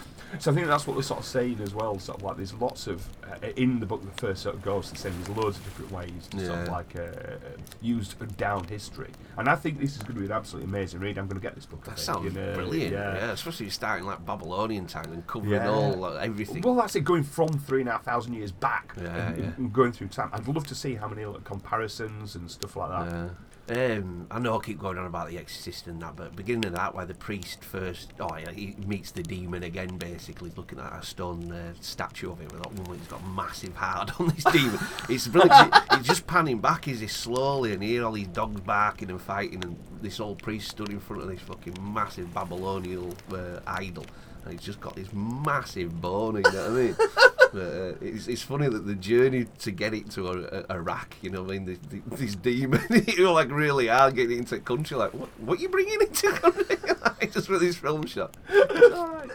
So 0.39 0.51
I 0.51 0.55
think 0.55 0.67
that's 0.67 0.85
what 0.87 0.95
we're 0.95 1.01
sort 1.03 1.19
of 1.21 1.25
saying 1.25 1.59
as 1.61 1.73
well. 1.73 1.97
Sort 1.99 2.17
of 2.19 2.23
like 2.23 2.37
there's 2.37 2.53
lots 2.53 2.87
of 2.87 3.07
uh, 3.23 3.47
in 3.55 3.79
the 3.79 3.85
book, 3.85 4.03
the 4.03 4.21
first 4.21 4.43
sort 4.43 4.55
of 4.55 4.61
ghost. 4.61 4.91
They're 4.93 4.99
saying 5.11 5.15
there's 5.23 5.37
loads 5.37 5.57
of 5.57 5.63
different 5.65 5.91
ways 5.91 6.27
to 6.31 6.45
sort 6.45 6.59
of 6.59 6.65
Yeah. 6.67 6.71
like 6.71 6.95
uh, 6.95 7.37
used 7.81 8.37
down 8.37 8.63
history. 8.65 9.09
And 9.37 9.49
I 9.49 9.55
think 9.55 9.79
this 9.79 9.95
is 9.95 10.03
going 10.03 10.15
to 10.15 10.19
be 10.21 10.25
an 10.25 10.31
absolutely 10.31 10.69
amazing 10.69 10.99
read. 10.99 11.17
I'm 11.17 11.27
going 11.27 11.39
to 11.39 11.45
get 11.45 11.55
this 11.55 11.65
book. 11.65 11.81
I 11.83 11.89
That 11.91 11.95
think, 11.97 12.05
sounds 12.05 12.23
you 12.25 12.31
know, 12.39 12.53
brilliant. 12.53 12.93
Yeah. 12.93 13.31
especially 13.31 13.69
starting 13.69 14.05
like 14.05 14.25
Babylonian 14.25 14.87
time 14.87 15.11
and 15.11 15.25
covering 15.27 15.51
Yeah. 15.53 15.69
all 15.69 15.93
like, 15.93 16.23
everything. 16.27 16.61
Well, 16.61 16.75
that's 16.75 16.95
it. 16.95 17.01
Going 17.01 17.23
from 17.23 17.49
three 17.49 17.81
and 17.81 17.89
a 17.89 17.93
half 17.93 18.03
thousand 18.03 18.33
years 18.33 18.51
back 18.51 18.93
Yeah, 19.01 19.27
and, 19.27 19.37
yeah. 19.37 19.51
and 19.57 19.73
going 19.73 19.91
through 19.91 20.07
time. 20.07 20.29
I'd 20.33 20.47
love 20.47 20.65
to 20.67 20.75
see 20.75 20.95
how 20.95 21.07
many 21.07 21.25
like, 21.25 21.43
comparisons 21.43 22.35
and 22.35 22.49
stuff 22.49 22.75
like 22.75 22.89
that. 22.89 23.11
yeah. 23.15 23.29
Um, 23.67 24.27
I 24.29 24.37
know 24.37 24.59
I 24.59 24.63
keep 24.63 24.77
going 24.79 24.99
on 24.99 25.07
about 25.07 25.27
the 25.29 25.39
Exorcist 25.39 25.87
and 25.87 25.99
that, 26.03 26.15
but 26.15 26.35
beginning 26.35 26.65
of 26.67 26.75
that, 26.75 26.93
where 26.93 27.05
the 27.05 27.15
priest 27.15 27.63
first, 27.63 28.13
oh 28.19 28.35
yeah, 28.37 28.51
he 28.51 28.75
meets 28.85 29.09
the 29.09 29.23
demon 29.23 29.63
again, 29.63 29.97
basically 29.97 30.24
looking 30.55 30.79
at 30.79 30.93
a 30.93 31.05
stone 31.05 31.51
uh, 31.51 31.73
statue 31.81 32.31
of 32.31 32.39
him, 32.39 32.49
and 32.51 32.65
oh, 32.65 32.93
he's 32.93 33.07
got 33.07 33.25
massive 33.27 33.75
heart 33.75 34.11
on 34.19 34.27
this 34.29 34.43
demon. 34.45 34.79
It's 35.09 35.27
brilliant. 35.27 35.73
Just 36.01 36.27
panning 36.27 36.59
back 36.59 36.87
as 36.87 36.99
he 36.99 37.07
slowly, 37.07 37.73
and 37.73 37.83
you 37.83 37.89
hear 37.89 38.05
all 38.05 38.11
these 38.11 38.27
dogs 38.27 38.61
barking 38.61 39.09
and 39.09 39.21
fighting, 39.21 39.63
and 39.63 39.77
this 40.01 40.19
old 40.19 40.41
priest 40.41 40.69
stood 40.69 40.89
in 40.89 40.99
front 40.99 41.23
of 41.23 41.29
this 41.29 41.41
fucking 41.41 41.77
massive 41.81 42.33
Babylonian 42.33 43.13
uh, 43.31 43.59
idol, 43.67 44.05
and 44.43 44.53
he's 44.53 44.61
just 44.61 44.79
got 44.79 44.95
this 44.95 45.11
massive 45.13 46.01
bone. 46.01 46.35
You 46.35 46.41
know 46.41 46.49
what 46.49 46.69
I 46.69 46.69
mean? 46.69 46.95
But, 47.53 47.61
uh, 47.61 47.93
it's, 48.01 48.27
it's 48.27 48.41
funny 48.41 48.67
that 48.67 48.85
the 48.85 48.95
journey 48.95 49.45
to 49.59 49.71
get 49.71 49.93
it 49.93 50.09
to 50.11 50.27
a, 50.27 50.65
a, 50.69 50.73
Iraq, 50.73 51.15
you 51.21 51.29
know, 51.29 51.43
what 51.43 51.55
I 51.55 51.59
mean, 51.59 51.65
this, 51.65 52.19
this 52.19 52.35
demon, 52.35 52.81
you're 53.17 53.31
like 53.31 53.49
really 53.49 53.87
are 53.89 54.11
getting 54.11 54.39
into 54.39 54.55
the 54.55 54.61
country. 54.61 54.97
Like, 54.97 55.13
what, 55.13 55.29
what 55.39 55.59
are 55.59 55.61
you 55.61 55.69
bringing 55.69 56.01
into 56.01 56.31
the 56.31 56.37
country? 56.37 57.14
Just 57.33 57.47
for 57.47 57.57
this 57.57 57.75
film 57.77 58.05
shot. 58.05 58.35
It's 58.77 58.95
all 58.95 59.07
right. 59.09 59.29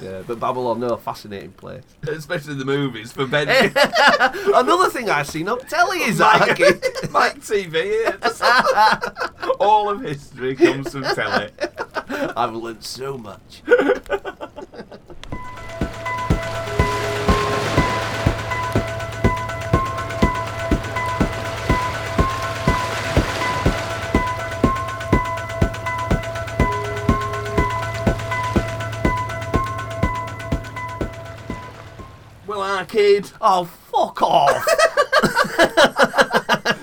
yeah, 0.00 0.22
but 0.26 0.38
Babylon, 0.38 0.80
no, 0.80 0.96
fascinating 0.96 1.52
place. 1.52 1.82
Especially 2.06 2.54
the 2.54 2.64
movies 2.64 3.10
for 3.12 3.26
Ben. 3.32 3.48
Another 4.54 4.88
thing 4.90 5.08
I've 5.10 5.26
seen 5.28 5.48
on 5.48 5.58
telly 5.60 5.98
is 6.00 6.18
Mike. 6.18 6.58
Mike 7.10 7.40
TV. 7.40 8.14
All 9.58 9.88
of 9.90 10.02
history 10.02 10.54
comes 10.54 10.92
from 10.92 11.02
telly. 11.04 11.50
I've 12.36 12.54
learnt 12.54 12.84
so 12.84 13.16
much. 13.18 13.62
Arcade, 32.60 33.30
Oh, 33.40 33.64
fuck 33.64 34.22
off! 34.22 34.66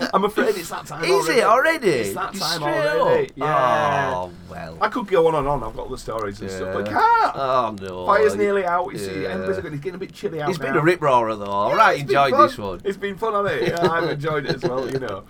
I'm 0.14 0.24
afraid 0.24 0.56
it's 0.56 0.70
that 0.70 0.86
time 0.88 1.04
Is 1.04 1.12
already. 1.12 1.40
it 1.40 1.44
already? 1.44 1.88
It's 1.90 2.14
that 2.16 2.34
time 2.34 2.64
already. 2.64 3.26
up? 3.26 3.32
Yeah. 3.36 4.14
Oh, 4.16 4.32
well. 4.50 4.78
I 4.82 4.88
could 4.90 5.08
go 5.08 5.28
on 5.28 5.36
and 5.36 5.48
on. 5.48 5.64
I've 5.64 5.76
got 5.76 5.84
all 5.84 5.90
the 5.90 5.98
stories 5.98 6.42
and 6.42 6.50
stuff. 6.50 6.74
But 6.74 6.88
I 6.88 6.92
can't. 6.92 7.36
Oh, 7.36 7.76
no. 7.80 8.06
Fire's 8.08 8.36
nearly 8.36 8.66
out. 8.66 8.92
You 8.92 8.98
see, 9.00 9.26
embers 9.26 9.58
are 9.58 9.62
getting, 9.62 9.94
a 9.94 9.98
bit 9.98 10.14
chilly 10.14 10.42
out 10.42 10.50
It's 10.50 10.58
been 10.58 10.76
a 10.76 10.82
rip 10.82 11.02
roarer, 11.02 11.36
though. 11.36 11.46
All 11.46 11.76
right, 11.76 12.00
it's 12.00 12.12
been 12.12 12.24
enjoyed 12.24 12.50
this 12.50 12.58
one. 12.58 12.82
It's 12.84 12.98
been 12.98 13.18
fun, 13.18 13.46
hasn't 13.46 13.62
it? 13.64 13.70
Yeah, 13.70 13.92
I've 13.92 14.10
enjoyed 14.10 14.46
it 14.46 14.56
as 14.56 14.64
well, 14.64 14.90
you 14.92 15.00
know. 15.00 15.26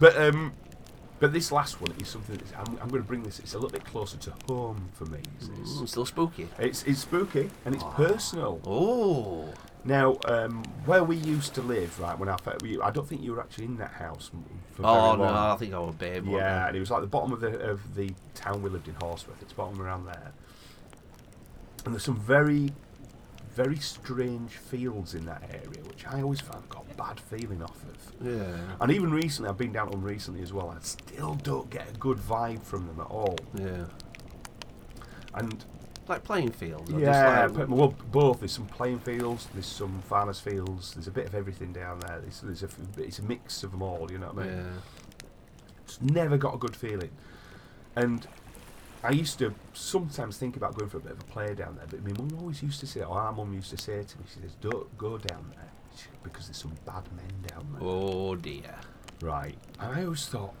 But 0.00 0.16
um, 0.16 0.52
but 1.20 1.32
this 1.32 1.50
last 1.50 1.80
one 1.80 1.92
is 2.00 2.08
something. 2.08 2.36
That's, 2.36 2.52
I'm, 2.52 2.78
I'm 2.80 2.88
going 2.88 3.02
to 3.02 3.08
bring 3.08 3.22
this. 3.22 3.38
It's 3.40 3.54
a 3.54 3.58
little 3.58 3.70
bit 3.70 3.84
closer 3.84 4.16
to 4.18 4.32
home 4.46 4.88
for 4.92 5.06
me. 5.06 5.18
Mm, 5.42 5.88
still 5.88 6.06
spooky. 6.06 6.48
It's 6.58 6.84
it's 6.84 7.00
spooky 7.00 7.50
and 7.64 7.74
it's 7.74 7.84
personal. 7.94 8.60
Oh. 8.64 9.52
Now, 9.84 10.18
um, 10.26 10.64
where 10.84 11.04
we 11.04 11.16
used 11.16 11.54
to 11.54 11.62
live, 11.62 11.98
right? 12.00 12.18
When 12.18 12.28
I 12.28 12.36
we, 12.62 12.80
I 12.80 12.90
don't 12.90 13.08
think 13.08 13.22
you 13.22 13.32
were 13.32 13.40
actually 13.40 13.66
in 13.66 13.76
that 13.78 13.92
house 13.92 14.30
for 14.74 14.82
Oh, 14.84 15.16
no. 15.16 15.24
I 15.24 15.56
think 15.58 15.72
I 15.72 15.78
was 15.78 15.94
a 15.94 15.98
babe. 15.98 16.26
Yeah, 16.28 16.66
and 16.66 16.76
it 16.76 16.80
was 16.80 16.90
like 16.90 17.00
the 17.00 17.06
bottom 17.06 17.32
of 17.32 17.40
the 17.40 17.58
of 17.60 17.94
the 17.94 18.12
town 18.34 18.62
we 18.62 18.70
lived 18.70 18.88
in, 18.88 18.94
Horsforth. 18.94 19.40
It's 19.40 19.52
bottom 19.52 19.80
around 19.80 20.06
there, 20.06 20.32
and 21.84 21.94
there's 21.94 22.04
some 22.04 22.16
very, 22.16 22.72
very 23.54 23.76
strange 23.76 24.52
fields 24.52 25.14
in 25.14 25.24
that 25.26 25.42
area, 25.50 25.82
which 25.86 26.06
I 26.06 26.22
always 26.22 26.40
found 26.40 26.68
got 26.68 26.84
a 26.90 26.94
bad 26.94 27.20
feeling 27.20 27.62
off 27.62 27.82
of. 27.84 28.26
Yeah. 28.26 28.56
And 28.80 28.90
even 28.90 29.10
recently, 29.12 29.48
I've 29.48 29.58
been 29.58 29.72
down 29.72 29.86
to 29.86 29.92
them 29.92 30.02
recently 30.02 30.42
as 30.42 30.52
well. 30.52 30.70
I 30.70 30.76
still 30.82 31.36
don't 31.36 31.70
get 31.70 31.88
a 31.88 31.92
good 31.98 32.18
vibe 32.18 32.62
from 32.62 32.86
them 32.88 33.00
at 33.00 33.06
all. 33.06 33.36
Yeah. 33.54 33.84
And 35.34 35.64
Like 36.08 36.24
playing 36.24 36.52
fields. 36.52 36.90
yeah, 36.90 37.46
Just 37.46 37.54
like, 37.58 37.68
but- 37.68 37.76
well, 37.76 37.94
both. 38.10 38.40
There's 38.40 38.52
some 38.52 38.66
playing 38.66 39.00
fields. 39.00 39.46
There's 39.52 39.66
some 39.66 40.00
farmers' 40.02 40.40
fields. 40.40 40.94
There's 40.94 41.06
a 41.06 41.10
bit 41.10 41.26
of 41.26 41.34
everything 41.34 41.72
down 41.72 42.00
there. 42.00 42.20
There's, 42.20 42.40
there's 42.40 42.62
a, 42.62 42.68
it's 42.96 43.18
a 43.18 43.22
mix 43.22 43.62
of 43.62 43.72
them 43.72 43.82
all. 43.82 44.10
You 44.10 44.18
know 44.18 44.28
what 44.28 44.44
I 44.44 44.48
mean? 44.48 44.56
yeah. 44.56 45.26
Just 45.86 46.02
never 46.02 46.36
got 46.36 46.54
a 46.54 46.58
good 46.58 46.74
feeling. 46.76 47.10
And 47.96 48.26
I 49.02 49.10
used 49.10 49.38
to 49.40 49.54
sometimes 49.74 50.38
think 50.38 50.56
about 50.56 50.74
going 50.76 50.90
for 50.90 50.96
a 50.96 51.00
bit 51.00 51.12
of 51.12 51.20
a 51.20 51.24
play 51.24 51.54
down 51.54 51.76
there, 51.76 51.86
but 51.88 52.02
my 52.04 52.12
mum 52.18 52.38
always 52.40 52.62
used 52.62 52.80
to 52.80 52.86
say, 52.86 53.00
or 53.02 53.18
our 53.18 53.32
mum 53.32 53.52
used 53.54 53.70
to 53.70 53.78
say 53.78 54.02
to 54.02 54.18
me, 54.18 54.24
she 54.32 54.40
says, 54.40 54.54
"Don't 54.60 54.96
go 54.98 55.18
down 55.18 55.52
there 55.54 55.70
because 56.22 56.46
there's 56.46 56.56
some 56.58 56.72
bad 56.84 57.04
men 57.16 57.30
down 57.46 57.66
there." 57.72 57.88
Oh, 57.88 58.34
dear. 58.34 58.74
Right. 59.20 59.56
And 59.80 59.98
I 59.98 60.04
always 60.04 60.26
thought, 60.26 60.54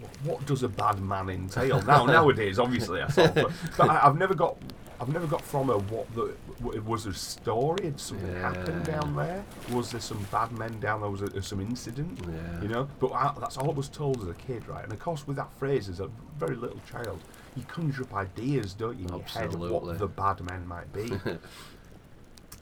what, 0.00 0.10
what 0.24 0.46
does 0.46 0.62
a 0.62 0.68
bad 0.68 1.00
man 1.00 1.28
entail? 1.30 1.82
now 1.82 2.04
nowadays, 2.18 2.58
obviously, 2.58 3.00
I 3.02 3.06
thought, 3.06 3.34
but, 3.34 3.50
but 3.76 3.90
I, 3.90 4.06
I've 4.06 4.18
never 4.18 4.34
got. 4.34 4.56
I've 5.00 5.12
never 5.12 5.26
got 5.26 5.42
from 5.42 5.68
her 5.68 5.78
what 5.78 6.14
the 6.14 6.34
what, 6.60 6.82
was 6.84 7.04
there 7.04 7.12
a 7.12 7.16
story 7.16 7.86
had 7.86 8.00
something 8.00 8.34
happened 8.36 8.84
down 8.84 9.16
there. 9.16 9.44
Was 9.72 9.90
there 9.90 10.00
some 10.00 10.24
bad 10.30 10.52
men 10.52 10.78
down 10.80 11.00
there 11.00 11.10
was 11.10 11.20
there 11.20 11.42
some 11.42 11.60
incident? 11.60 12.20
Yeah. 12.22 12.62
you 12.62 12.68
know 12.68 12.88
but 13.00 13.12
I, 13.12 13.34
that's 13.40 13.56
all 13.56 13.70
I 13.70 13.74
was 13.74 13.88
told 13.88 14.22
as 14.22 14.28
a 14.28 14.34
kid 14.34 14.66
right? 14.68 14.84
And 14.84 14.92
of 14.92 14.98
course 14.98 15.26
with 15.26 15.36
that 15.36 15.52
phrase 15.58 15.88
as 15.88 16.00
a 16.00 16.08
very 16.38 16.56
little 16.56 16.80
child 16.90 17.20
you 17.56 17.62
conjure 17.64 18.04
up 18.04 18.14
ideas 18.14 18.74
don't 18.74 18.98
you 18.98 19.06
in 19.06 19.14
your 19.14 19.22
head 19.22 19.54
of 19.54 19.60
what 19.60 19.98
the 19.98 20.08
bad 20.08 20.40
men 20.40 20.66
might 20.66 20.92
be. 20.92 21.12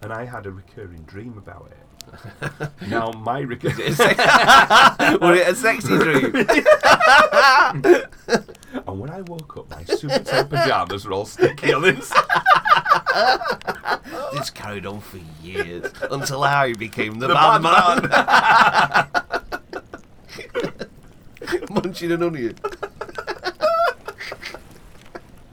And 0.02 0.12
I 0.12 0.24
had 0.24 0.46
a 0.46 0.50
recurring 0.50 1.02
dream 1.02 1.38
about 1.38 1.70
it. 1.70 1.78
Now 2.88 3.12
my 3.12 3.40
recurring 3.40 3.76
Was 3.78 4.00
it 4.00 5.48
a 5.48 5.54
sexy 5.54 5.96
dream? 5.96 6.32
And 8.72 8.98
when 8.98 9.10
I 9.10 9.20
woke 9.22 9.56
up, 9.56 9.70
my 9.70 9.84
super 9.84 10.18
tight 10.18 10.48
pajamas 10.48 11.06
were 11.06 11.12
all 11.12 11.26
sticky 11.26 11.72
on 11.72 11.84
inside. 11.84 12.24
this 14.32 14.50
carried 14.54 14.86
on 14.86 15.00
for 15.00 15.18
years 15.42 15.92
until 16.10 16.42
I 16.42 16.72
became 16.72 17.18
the, 17.18 17.28
The 17.28 17.34
bad, 17.34 17.62
bad 17.62 19.10
man. 21.50 21.70
Munching 21.70 22.12
an 22.12 22.22
onion. 22.22 22.56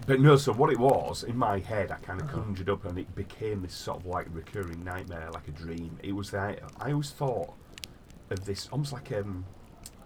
But 0.10 0.22
no, 0.22 0.38
so 0.38 0.54
what 0.54 0.72
it 0.72 0.80
was, 0.80 1.24
in 1.24 1.38
my 1.38 1.60
head, 1.60 1.92
I 1.92 1.98
kind 1.98 2.20
of 2.20 2.28
conjured 2.32 2.68
up 2.68 2.84
and 2.86 2.98
it 2.98 3.14
became 3.14 3.62
this 3.62 3.76
sort 3.76 4.00
of 4.00 4.08
like 4.08 4.26
recurring 4.32 4.84
nightmare, 4.84 5.30
like 5.32 5.48
a 5.48 5.52
dream. 5.52 6.00
It 6.02 6.14
was 6.14 6.32
that 6.32 6.62
I 6.80 6.94
always 6.94 7.12
thought 7.12 7.54
of 8.32 8.46
this 8.46 8.68
almost 8.72 8.92
like 8.92 9.12
a 9.12 9.20
um, 9.22 9.46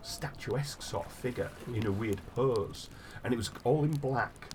statuesque 0.01 0.81
sort 0.81 1.05
of 1.05 1.11
figure 1.13 1.49
in 1.73 1.85
a 1.85 1.91
weird 1.91 2.19
pose. 2.35 2.89
And 3.23 3.33
it 3.33 3.37
was 3.37 3.49
all 3.63 3.83
in 3.83 3.91
black, 3.91 4.47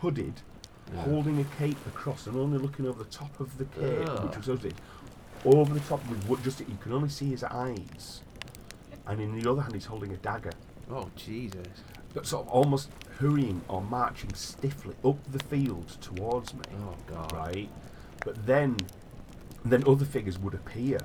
hooded, 0.00 0.40
Yeah. 0.92 1.02
holding 1.02 1.38
a 1.40 1.44
cape 1.58 1.78
across 1.86 2.26
and 2.26 2.36
only 2.36 2.58
looking 2.58 2.86
over 2.86 3.02
the 3.04 3.10
top 3.10 3.38
of 3.40 3.58
the 3.58 3.64
cape, 3.66 4.08
which 4.24 4.36
was 4.36 4.46
hooded. 4.46 4.74
Over 5.44 5.74
the 5.74 5.80
top 5.80 6.06
with 6.08 6.24
what 6.26 6.42
just, 6.42 6.60
you 6.60 6.78
can 6.80 6.92
only 6.92 7.08
see 7.10 7.26
his 7.30 7.44
eyes. 7.44 8.22
And 9.06 9.20
in 9.20 9.38
the 9.38 9.50
other 9.50 9.62
hand, 9.62 9.74
he's 9.74 9.86
holding 9.86 10.12
a 10.12 10.16
dagger. 10.16 10.52
Oh, 10.90 11.10
Jesus. 11.16 11.66
but 12.14 12.26
sort 12.26 12.46
of 12.46 12.52
almost 12.52 12.88
hurrying 13.18 13.60
or 13.68 13.82
marching 13.82 14.32
stiffly 14.32 14.94
up 15.04 15.18
the 15.30 15.38
field 15.44 15.86
towards 16.00 16.54
me. 16.54 16.62
Oh, 16.80 16.94
God. 17.06 17.32
Right? 17.32 17.68
But 18.24 18.46
then 18.46 18.76
then 19.64 19.84
other 19.86 20.04
figures 20.06 20.38
would 20.38 20.54
appear 20.54 20.98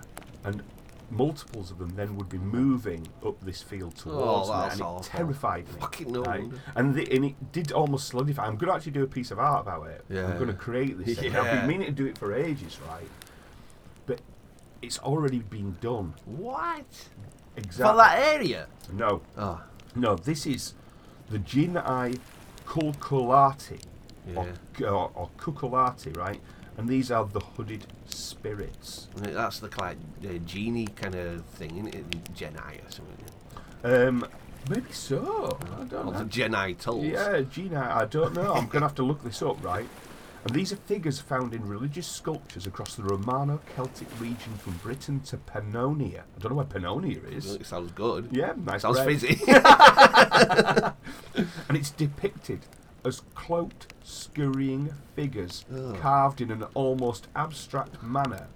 and 0.46 0.64
multiples 1.10 1.70
of 1.72 1.78
them 1.78 1.90
then 1.96 2.16
would 2.18 2.30
be 2.30 2.38
moving 2.38 3.08
up 3.26 3.40
this 3.42 3.62
field 3.62 3.94
oh, 4.00 4.02
towards 4.04 4.50
me 4.50 4.56
Oh, 4.56 4.62
that's 4.62 4.74
and 4.74 4.82
it 4.82 4.86
awful. 4.86 5.04
terrified 5.04 5.68
me. 5.68 5.80
Fucking 5.80 6.12
no 6.12 6.24
right? 6.24 6.44
And, 6.76 6.96
the, 6.96 7.12
and 7.16 7.26
it 7.26 7.52
did 7.52 7.72
almost 7.72 8.08
solidify. 8.10 8.46
I'm 8.46 8.56
going 8.58 8.70
to 8.70 8.76
actually 8.76 8.94
do 8.94 9.04
a 9.04 9.08
piece 9.08 9.32
of 9.32 9.40
art 9.40 9.62
about 9.62 9.88
it. 9.88 10.04
Yeah. 10.10 10.26
I'm 10.28 10.36
going 10.36 10.48
to 10.48 10.54
create 10.54 10.98
this 11.04 11.20
thing. 11.20 11.36
I've 11.36 11.60
been 11.60 11.68
meaning 11.68 11.88
to 11.88 11.92
do 11.94 12.06
it 12.06 12.18
for 12.18 12.34
ages, 12.34 12.80
right? 12.90 13.08
But 14.06 14.22
it's 14.82 15.00
already 15.00 15.40
been 15.40 15.78
done. 15.82 16.14
What? 16.26 16.86
Exactly. 17.56 17.86
For 17.92 17.98
that 17.98 18.20
area? 18.36 18.68
No. 18.92 19.22
Oh, 19.38 19.62
No, 19.96 20.16
this 20.16 20.46
is 20.46 20.74
the 21.30 21.40
Genii 21.40 22.18
Cucullati, 22.66 23.80
yeah. 24.28 24.36
or, 24.82 24.88
or, 24.88 25.12
or 25.16 25.30
Cucullati, 25.38 26.16
right? 26.18 26.42
And 26.78 26.90
these 26.90 27.12
are 27.12 27.26
the 27.26 27.40
hooded 27.40 27.86
spirits. 28.08 29.08
That's 29.16 29.60
the 29.60 29.70
like 29.78 29.98
uh, 30.26 30.34
genie 30.46 30.88
kind 30.88 31.16
of 31.16 31.46
thing, 31.46 31.78
isn't 31.78 31.96
it? 31.96 32.34
Jedi 32.34 32.86
or 32.86 32.92
something. 32.92 33.26
Um, 33.84 34.26
maybe 34.70 34.92
so. 34.92 35.58
I 35.80 35.84
don't 35.84 35.92
know. 35.92 36.26
Jedi 36.26 36.78
tools. 36.80 37.06
Yeah, 37.06 37.42
genie. 37.42 37.76
I 37.76 38.06
don't 38.06 38.34
know. 38.34 38.54
I'm 38.54 38.66
going 38.68 38.82
to 38.82 38.88
have 38.88 38.96
to 38.96 39.04
look 39.04 39.24
this 39.24 39.42
up, 39.42 39.64
right? 39.64 39.88
And 40.46 40.54
these 40.54 40.74
are 40.74 40.78
figures 40.78 41.20
found 41.20 41.54
in 41.54 41.66
religious 41.66 42.06
sculptures 42.06 42.68
across 42.68 42.96
the 42.96 43.04
Romano 43.04 43.62
Celtic 43.76 44.10
region 44.20 44.54
from 44.58 44.74
Britain 44.78 45.22
to 45.22 45.38
Pannonia. 45.38 46.24
I 46.36 46.40
don't 46.40 46.52
know 46.52 46.58
where 46.58 46.66
Pannonia 46.66 47.32
is. 47.32 47.56
It 47.56 47.66
sounds 47.66 47.94
good. 47.94 48.28
Yeah, 48.32 48.54
nice. 48.58 48.82
Sounds 48.82 49.00
bread. 49.00 49.22
fizzy. 49.22 49.40
and 51.70 51.78
it's 51.78 51.92
depicted 51.92 52.66
as 53.06 53.22
cloaked, 53.36 53.94
scurrying 54.04 54.94
figures 55.16 55.66
Ugh. 55.74 55.98
carved 56.00 56.42
in 56.42 56.52
an 56.52 56.64
almost 56.74 57.28
abstract 57.36 58.02
manner. 58.04 58.48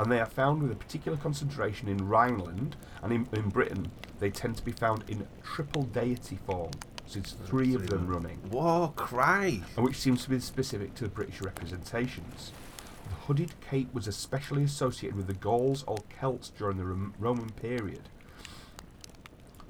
and 0.00 0.10
they 0.10 0.18
are 0.18 0.26
found 0.26 0.60
with 0.62 0.72
a 0.72 0.74
particular 0.74 1.16
concentration 1.16 1.86
in 1.88 2.08
Rhineland, 2.08 2.74
and 3.02 3.12
in, 3.12 3.28
in 3.32 3.48
Britain 3.48 3.90
they 4.18 4.28
tend 4.30 4.56
to 4.56 4.64
be 4.64 4.72
found 4.72 5.04
in 5.08 5.26
triple 5.42 5.82
deity 5.84 6.38
form. 6.46 6.72
So 7.06 7.18
it's 7.20 7.32
three 7.32 7.74
of 7.74 7.86
them 7.88 8.06
running, 8.08 8.38
Whoa, 8.50 8.88
Christ. 8.96 9.62
and 9.76 9.84
which 9.84 9.96
seems 9.98 10.24
to 10.24 10.30
be 10.30 10.40
specific 10.40 10.94
to 10.96 11.04
the 11.04 11.10
British 11.10 11.40
representations. 11.42 12.50
The 13.08 13.14
hooded 13.26 13.52
cape 13.60 13.92
was 13.94 14.08
especially 14.08 14.64
associated 14.64 15.16
with 15.16 15.26
the 15.26 15.34
Gauls 15.34 15.84
or 15.86 15.98
Celts 16.18 16.48
during 16.56 16.78
the 16.78 16.84
Roman 17.18 17.50
period. 17.50 18.08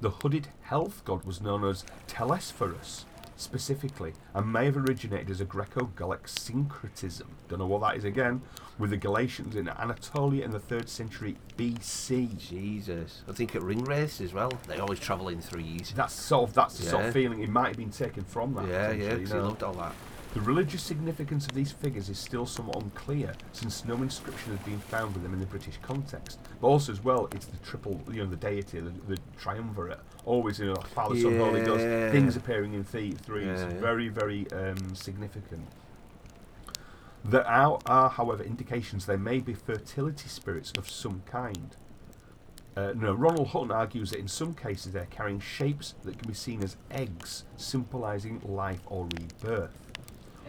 The 0.01 0.09
hooded 0.09 0.47
health 0.61 1.03
god 1.05 1.23
was 1.25 1.41
known 1.41 1.63
as 1.65 1.83
Telesphorus, 2.07 3.05
specifically, 3.35 4.13
and 4.33 4.51
may 4.51 4.65
have 4.65 4.77
originated 4.77 5.29
as 5.29 5.41
a 5.41 5.45
Greco-Gallic 5.45 6.27
syncretism. 6.27 7.27
Don't 7.47 7.59
know 7.59 7.67
what 7.67 7.81
that 7.81 7.97
is 7.97 8.03
again. 8.05 8.41
With 8.77 8.89
the 8.89 8.97
Galatians 8.97 9.55
in 9.55 9.69
Anatolia 9.69 10.43
in 10.43 10.51
the 10.51 10.59
third 10.59 10.89
century 10.89 11.37
BC. 11.57 12.37
Jesus. 12.37 13.23
I 13.27 13.31
think 13.31 13.55
at 13.55 13.61
ring 13.61 13.83
race 13.85 14.19
as 14.21 14.33
well. 14.33 14.51
They 14.67 14.79
always 14.79 14.99
travel 14.99 15.29
in 15.29 15.41
threes. 15.41 15.93
That's 15.95 16.13
sort 16.13 16.49
of 16.49 16.55
that's 16.55 16.77
the 16.77 16.85
sort 16.85 17.05
of 17.05 17.13
feeling 17.13 17.41
it 17.41 17.49
might 17.49 17.69
have 17.69 17.77
been 17.77 17.91
taken 17.91 18.23
from 18.23 18.53
that. 18.55 18.67
Yeah, 18.67 18.71
yeah, 18.71 18.87
potentially, 18.87 19.21
'cause 19.21 19.29
you 19.31 19.37
he 19.37 19.41
loved 19.43 19.63
all 19.63 19.73
that. 19.75 19.93
The 20.35 20.41
religious 20.41 20.83
significance 20.83 21.47
of 21.47 21.53
these 21.53 21.71
figures 21.71 22.09
is 22.09 22.19
still 22.19 22.45
somewhat 22.45 22.83
unclear, 22.83 23.33
since 23.53 23.85
no 23.85 23.95
inscription 23.95 24.51
has 24.57 24.65
been 24.65 24.79
found 24.79 25.13
with 25.13 25.23
them 25.23 25.33
in 25.33 25.39
the 25.39 25.45
British 25.45 25.77
context. 25.81 26.39
But 26.59 26.67
also, 26.67 26.91
as 26.91 27.01
well, 27.01 27.29
it's 27.31 27.45
the 27.45 27.55
triple, 27.59 28.01
you 28.11 28.21
know, 28.21 28.29
the 28.29 28.35
deity, 28.35 28.81
the, 28.81 28.91
the 29.07 29.17
triumvirate. 29.37 30.01
Always, 30.25 30.59
you 30.59 30.65
know, 30.65 30.75
Father, 30.93 31.17
Son, 31.17 31.37
Holy 31.37 31.61
Ghost. 31.61 31.85
Things 32.11 32.35
appearing 32.35 32.73
in 32.73 32.83
the 32.83 33.11
threes. 33.11 33.45
Yeah, 33.45 33.69
yeah. 33.69 33.79
Very, 33.79 34.09
very 34.09 34.45
um, 34.51 34.93
significant. 34.93 35.65
There 37.23 37.47
are, 37.47 37.79
are, 37.85 38.09
however, 38.09 38.43
indications 38.43 39.05
there 39.05 39.17
may 39.17 39.39
be 39.39 39.53
fertility 39.53 40.27
spirits 40.27 40.73
of 40.77 40.89
some 40.89 41.23
kind. 41.25 41.77
Uh, 42.75 42.91
no, 42.93 43.13
Ronald 43.13 43.47
Hutton 43.47 43.71
argues 43.71 44.09
that 44.09 44.19
in 44.19 44.27
some 44.27 44.53
cases 44.53 44.91
they're 44.91 45.05
carrying 45.05 45.39
shapes 45.39 45.95
that 46.03 46.19
can 46.19 46.27
be 46.27 46.35
seen 46.35 46.61
as 46.61 46.75
eggs, 46.91 47.45
symbolising 47.55 48.41
life 48.43 48.81
or 48.87 49.07
rebirth. 49.17 49.84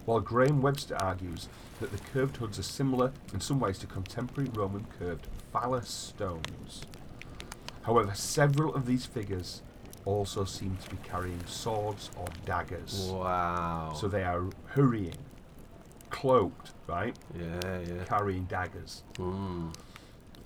While 0.07 0.20
Graham 0.20 0.62
Webster 0.62 0.96
argues 0.96 1.48
that 1.80 1.90
the 1.90 1.98
curved 1.98 2.36
hoods 2.36 2.59
are 2.59 2.62
similar 2.62 3.12
in 3.34 3.40
some 3.40 3.59
ways 3.59 3.76
to 3.78 3.86
contemporary 3.86 4.48
Roman 4.54 4.86
curved 4.98 5.26
phallus 5.52 5.88
stones. 5.90 6.86
However, 7.82 8.14
several 8.14 8.74
of 8.74 8.86
these 8.86 9.04
figures 9.04 9.62
also 10.04 10.44
seem 10.44 10.76
to 10.84 10.90
be 10.90 10.96
carrying 11.02 11.44
swords 11.46 12.11
or 12.16 12.26
daggers. 12.44 13.11
Wow. 13.12 13.94
So 13.96 14.07
they 14.07 14.22
are 14.22 14.44
hurrying, 14.66 15.18
cloaked, 16.11 16.70
right? 16.86 17.16
yeah, 17.36 17.80
yeah. 17.80 18.04
Carrying 18.04 18.44
daggers. 18.44 19.02
Mm. 19.14 19.74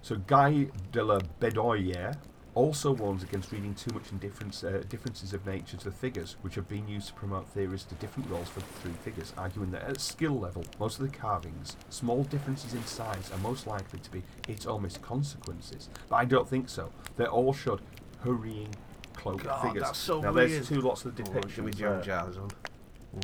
So 0.00 0.16
Guy 0.26 0.68
de 0.92 1.04
la 1.04 1.18
Bedoyere 1.38 2.16
also 2.54 2.92
warns 2.92 3.22
against 3.22 3.52
reading 3.52 3.74
too 3.74 3.92
much 3.94 4.10
in 4.10 4.18
difference, 4.18 4.64
uh, 4.64 4.82
differences 4.88 5.32
of 5.32 5.46
nature 5.46 5.76
to 5.76 5.84
the 5.84 5.90
figures, 5.90 6.36
which 6.42 6.54
have 6.56 6.68
been 6.68 6.88
used 6.88 7.08
to 7.08 7.14
promote 7.14 7.48
theories 7.48 7.84
to 7.84 7.94
different 7.96 8.28
roles 8.30 8.48
for 8.48 8.60
the 8.60 8.66
three 8.82 8.92
figures, 9.04 9.32
arguing 9.38 9.70
that 9.70 9.82
at 9.82 10.00
skill 10.00 10.38
level, 10.38 10.64
most 10.78 10.98
of 11.00 11.10
the 11.10 11.16
carvings, 11.16 11.76
small 11.90 12.24
differences 12.24 12.74
in 12.74 12.84
size 12.84 13.30
are 13.32 13.38
most 13.38 13.66
likely 13.66 13.98
to 14.00 14.10
be 14.10 14.22
hit 14.46 14.66
or 14.66 14.80
miss 14.80 14.96
consequences. 14.96 15.88
But 16.08 16.16
I 16.16 16.24
don't 16.24 16.48
think 16.48 16.68
so. 16.68 16.90
They're 17.16 17.28
all 17.28 17.52
showed 17.52 17.80
hurrying 18.22 18.74
cloaked 19.14 19.44
God, 19.44 19.62
figures. 19.62 19.82
that's 19.84 19.98
so 19.98 20.20
now 20.20 20.32
weird. 20.32 20.50
there's 20.50 20.68
two 20.68 20.80
lots 20.80 21.04
of 21.04 21.18
Oh, 21.18 21.22
depictions. 21.22 21.54
give 21.56 21.64
me 21.64 21.72
there. 21.72 21.96
Joe 21.96 22.02
Jazz 22.02 22.36
on. 22.36 22.50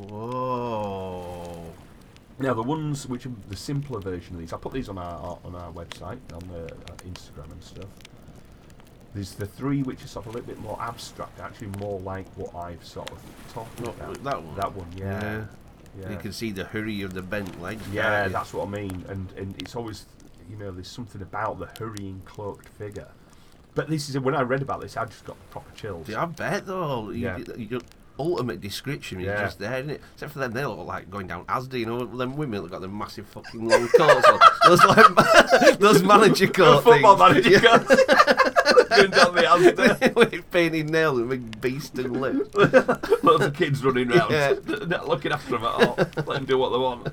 Whoa. 0.08 1.72
Now 2.38 2.52
the 2.54 2.62
ones 2.62 3.06
which 3.06 3.24
are 3.26 3.32
the 3.48 3.56
simpler 3.56 3.98
version 4.00 4.34
of 4.34 4.40
these, 4.40 4.52
I 4.52 4.58
put 4.58 4.72
these 4.72 4.88
on 4.88 4.98
our 4.98 5.38
on 5.44 5.54
our 5.54 5.72
website, 5.72 6.18
on 6.34 6.46
the 6.48 6.64
uh, 6.66 6.96
Instagram 7.08 7.50
and 7.52 7.62
stuff. 7.62 7.86
There's 9.16 9.32
the 9.34 9.46
three 9.46 9.82
which 9.82 10.04
are 10.04 10.08
sort 10.08 10.26
of 10.26 10.34
a 10.34 10.38
little 10.38 10.54
bit 10.54 10.60
more 10.62 10.78
abstract, 10.80 11.40
actually 11.40 11.68
more 11.80 11.98
like 12.00 12.26
what 12.36 12.54
I've 12.54 12.84
sort 12.84 13.10
of 13.10 13.18
talked 13.52 13.80
What, 13.80 13.96
about. 13.96 14.22
that 14.24 14.42
one? 14.42 14.54
That 14.56 14.74
one, 14.74 14.86
yeah, 14.96 15.44
yeah. 16.00 16.10
You 16.10 16.16
can 16.18 16.32
see 16.32 16.52
the 16.52 16.64
hurry 16.64 17.02
of 17.02 17.14
the 17.14 17.22
bent 17.22 17.60
legs. 17.60 17.82
yeah, 17.92 18.28
that's 18.28 18.52
what 18.52 18.68
I 18.68 18.70
mean. 18.70 19.04
And 19.08 19.32
and 19.36 19.54
it's 19.62 19.74
always, 19.74 20.06
you 20.50 20.56
know, 20.56 20.70
there's 20.70 20.88
something 20.90 21.22
about 21.22 21.58
the 21.58 21.66
hurrying 21.78 22.20
cloaked 22.26 22.68
figure. 22.68 23.08
But 23.74 23.88
this 23.90 24.08
is 24.08 24.18
when 24.18 24.34
I 24.34 24.42
read 24.42 24.62
about 24.62 24.80
this, 24.82 24.96
I 24.96 25.04
just 25.06 25.24
got 25.24 25.36
proper 25.50 25.70
chills. 25.74 26.08
Yeah, 26.08 26.22
I 26.22 26.26
bet 26.26 26.66
though. 26.66 27.10
You, 27.10 27.20
Yeah. 27.26 27.38
you, 27.38 27.54
your 27.70 27.80
ultimate 28.18 28.60
description 28.62 29.20
is 29.20 29.26
Yeah. 29.26 29.42
just 29.42 29.58
there, 29.58 29.78
isn't 29.78 29.90
it? 29.90 30.00
Except 30.14 30.32
for 30.32 30.38
them, 30.38 30.52
they 30.52 30.64
look 30.64 30.86
like 30.86 31.10
going 31.10 31.26
down 31.26 31.44
Asda. 31.46 31.78
You 31.78 31.84
know, 31.86 32.04
them 32.06 32.36
women 32.36 32.62
that 32.62 32.70
got 32.70 32.80
the 32.80 32.88
massive 32.88 33.26
fucking 33.28 33.66
long 33.68 33.88
coats 33.88 34.26
on. 34.28 34.38
Those 34.66 34.84
like 34.84 35.78
those 35.78 36.02
manager 36.02 36.46
coat 36.58 36.82
football 36.84 37.16
things. 37.16 37.44
manager 37.46 37.60
coats. 37.60 38.02
Going 38.96 39.10
down 39.10 39.34
the 39.34 39.42
Asda. 39.42 40.14
With 40.14 40.50
painted 40.50 40.90
nails 40.90 41.18
and 41.20 41.28
big 41.30 41.60
beast 41.60 41.98
and 41.98 42.20
lips. 42.20 42.54
Lots 43.22 43.44
of 43.44 43.54
kids 43.54 43.84
running 43.84 44.10
around, 44.12 44.30
Yeah. 44.32 44.54
not 44.86 45.08
looking 45.08 45.32
after 45.32 45.52
them 45.52 45.64
at 45.64 45.72
all. 45.88 45.94
Let 45.98 46.26
them 46.26 46.44
do 46.44 46.58
what 46.58 46.70
they 46.70 46.78
want. 46.78 47.08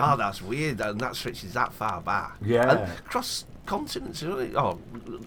oh, 0.00 0.16
that's 0.16 0.42
weird. 0.42 0.80
And 0.80 1.00
that 1.00 1.16
stretches 1.16 1.52
that 1.54 1.72
far 1.72 2.00
back. 2.00 2.36
Yeah. 2.44 2.70
And 2.84 2.92
across 2.98 3.44
continents, 3.66 4.22
isn't 4.22 4.40
it? 4.40 4.56
Oh, 4.56 4.78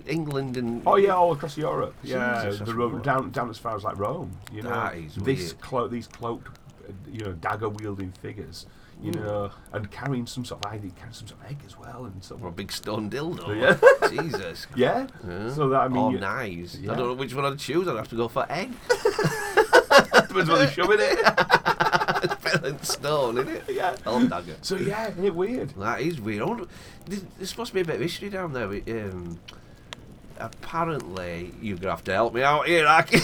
England 0.07 0.57
and. 0.57 0.81
Oh 0.85 0.95
yeah, 0.95 1.15
all 1.15 1.31
across 1.33 1.57
Europe. 1.57 1.95
Yeah, 2.03 2.45
Jesus, 2.49 2.67
the 2.67 2.73
Ro- 2.73 2.89
weird. 2.89 3.03
down 3.03 3.31
down 3.31 3.49
as 3.49 3.57
far 3.57 3.75
as 3.75 3.83
like 3.83 3.97
Rome. 3.97 4.31
You 4.51 4.63
know, 4.63 4.69
That 4.69 4.95
is 4.95 5.15
this 5.15 5.39
weird. 5.53 5.61
clo- 5.61 5.87
these 5.87 6.07
cloaked, 6.07 6.57
uh, 6.87 6.91
you 7.11 7.25
know, 7.25 7.33
dagger 7.33 7.69
wielding 7.69 8.11
figures. 8.11 8.65
You 9.01 9.11
Mm. 9.11 9.23
know, 9.25 9.51
and 9.73 9.91
carrying 9.91 10.25
some 10.27 10.45
sort 10.45 10.65
of 10.65 10.71
I 10.71 10.77
carrying 10.77 11.13
some 11.13 11.27
sort 11.27 11.41
of 11.41 11.49
egg 11.51 11.57
as 11.65 11.77
well, 11.77 12.05
and 12.05 12.23
sort 12.23 12.41
Or 12.41 12.45
a 12.45 12.49
of, 12.49 12.55
big 12.55 12.71
stone 12.71 13.09
dildo. 13.09 13.59
Yeah. 13.59 14.09
Jesus. 14.09 14.67
yeah. 14.75 15.07
So 15.53 15.67
that 15.69 15.81
I 15.81 15.87
mean, 15.89 15.97
or 15.97 16.11
you- 16.13 16.19
knives. 16.19 16.77
I 16.81 16.85
don't 16.87 16.97
know 16.99 17.13
which 17.13 17.33
one 17.35 17.43
I'd 17.45 17.59
choose. 17.59 17.87
I'd 17.87 17.97
have 17.97 18.07
to 18.09 18.15
go 18.15 18.27
for 18.29 18.45
egg. 18.49 18.71
depends 18.89 20.49
what 20.49 20.57
they're 20.59 20.71
shoving 20.71 20.99
it. 21.01 21.19
it's 22.23 22.35
better 22.43 22.57
than 22.59 22.81
stone, 22.83 23.37
isn't 23.39 23.49
it? 23.55 23.63
yeah. 23.69 23.95
Or 24.05 24.23
dagger. 24.25 24.55
So 24.61 24.75
yeah, 24.77 25.09
isn't 25.09 25.23
it 25.25 25.35
weird? 25.35 25.69
That 25.71 25.99
is 26.01 26.21
weird. 26.21 26.41
I 26.41 26.45
wonder- 26.45 26.67
There's, 27.05 27.23
there's 27.37 27.49
supposed 27.49 27.69
to 27.71 27.75
be 27.75 27.81
a 27.81 27.85
bit 27.85 27.95
of 27.95 28.01
history 28.01 28.29
down 28.29 28.53
there. 28.53 28.67
with, 28.69 28.87
Um, 28.89 29.39
apparently, 30.39 31.53
you're 31.61 31.77
gonna 31.77 31.91
have 31.91 32.03
to 32.05 32.13
help 32.13 32.33
me 32.33 32.41
out 32.43 32.67
here, 32.67 32.87
Aki. 32.87 33.17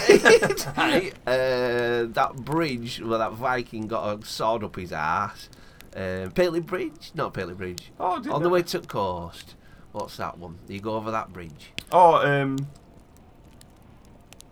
Right, 0.76 1.12
uh, 1.26 2.04
that 2.12 2.32
bridge 2.36 3.00
where 3.00 3.18
that 3.18 3.32
Viking 3.32 3.86
got 3.86 4.18
a 4.22 4.26
sword 4.26 4.62
up 4.64 4.76
his 4.76 4.92
ass. 4.92 5.48
Um, 5.96 6.30
Paley 6.32 6.60
Bridge, 6.60 7.10
not 7.14 7.34
Paley 7.34 7.54
Bridge. 7.54 7.90
Oh, 7.98 8.22
On 8.30 8.42
the 8.42 8.48
way 8.48 8.62
to 8.62 8.80
coast. 8.80 9.56
What's 9.92 10.16
that 10.18 10.38
one? 10.38 10.58
You 10.68 10.80
go 10.80 10.94
over 10.94 11.10
that 11.10 11.32
bridge. 11.32 11.72
Oh, 11.90 12.14
um, 12.14 12.56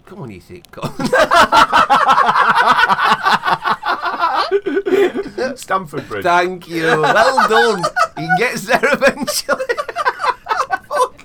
Come 0.09 0.23
on, 0.23 0.31
you 0.31 0.41
thick 0.41 0.65
Stamford 5.59 6.09
Bridge. 6.09 6.23
Thank 6.23 6.67
you. 6.67 6.85
Well 6.85 7.49
done. 7.49 7.83
He 8.17 8.27
gets 8.39 8.67
there 8.67 8.81
eventually. 8.83 9.65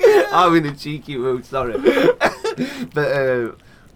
I'm 0.33 0.53
in 0.57 0.65
a 0.65 0.75
cheeky 0.75 1.17
mood, 1.17 1.45
sorry. 1.45 1.73
but 2.93 3.11
uh, 3.11 3.51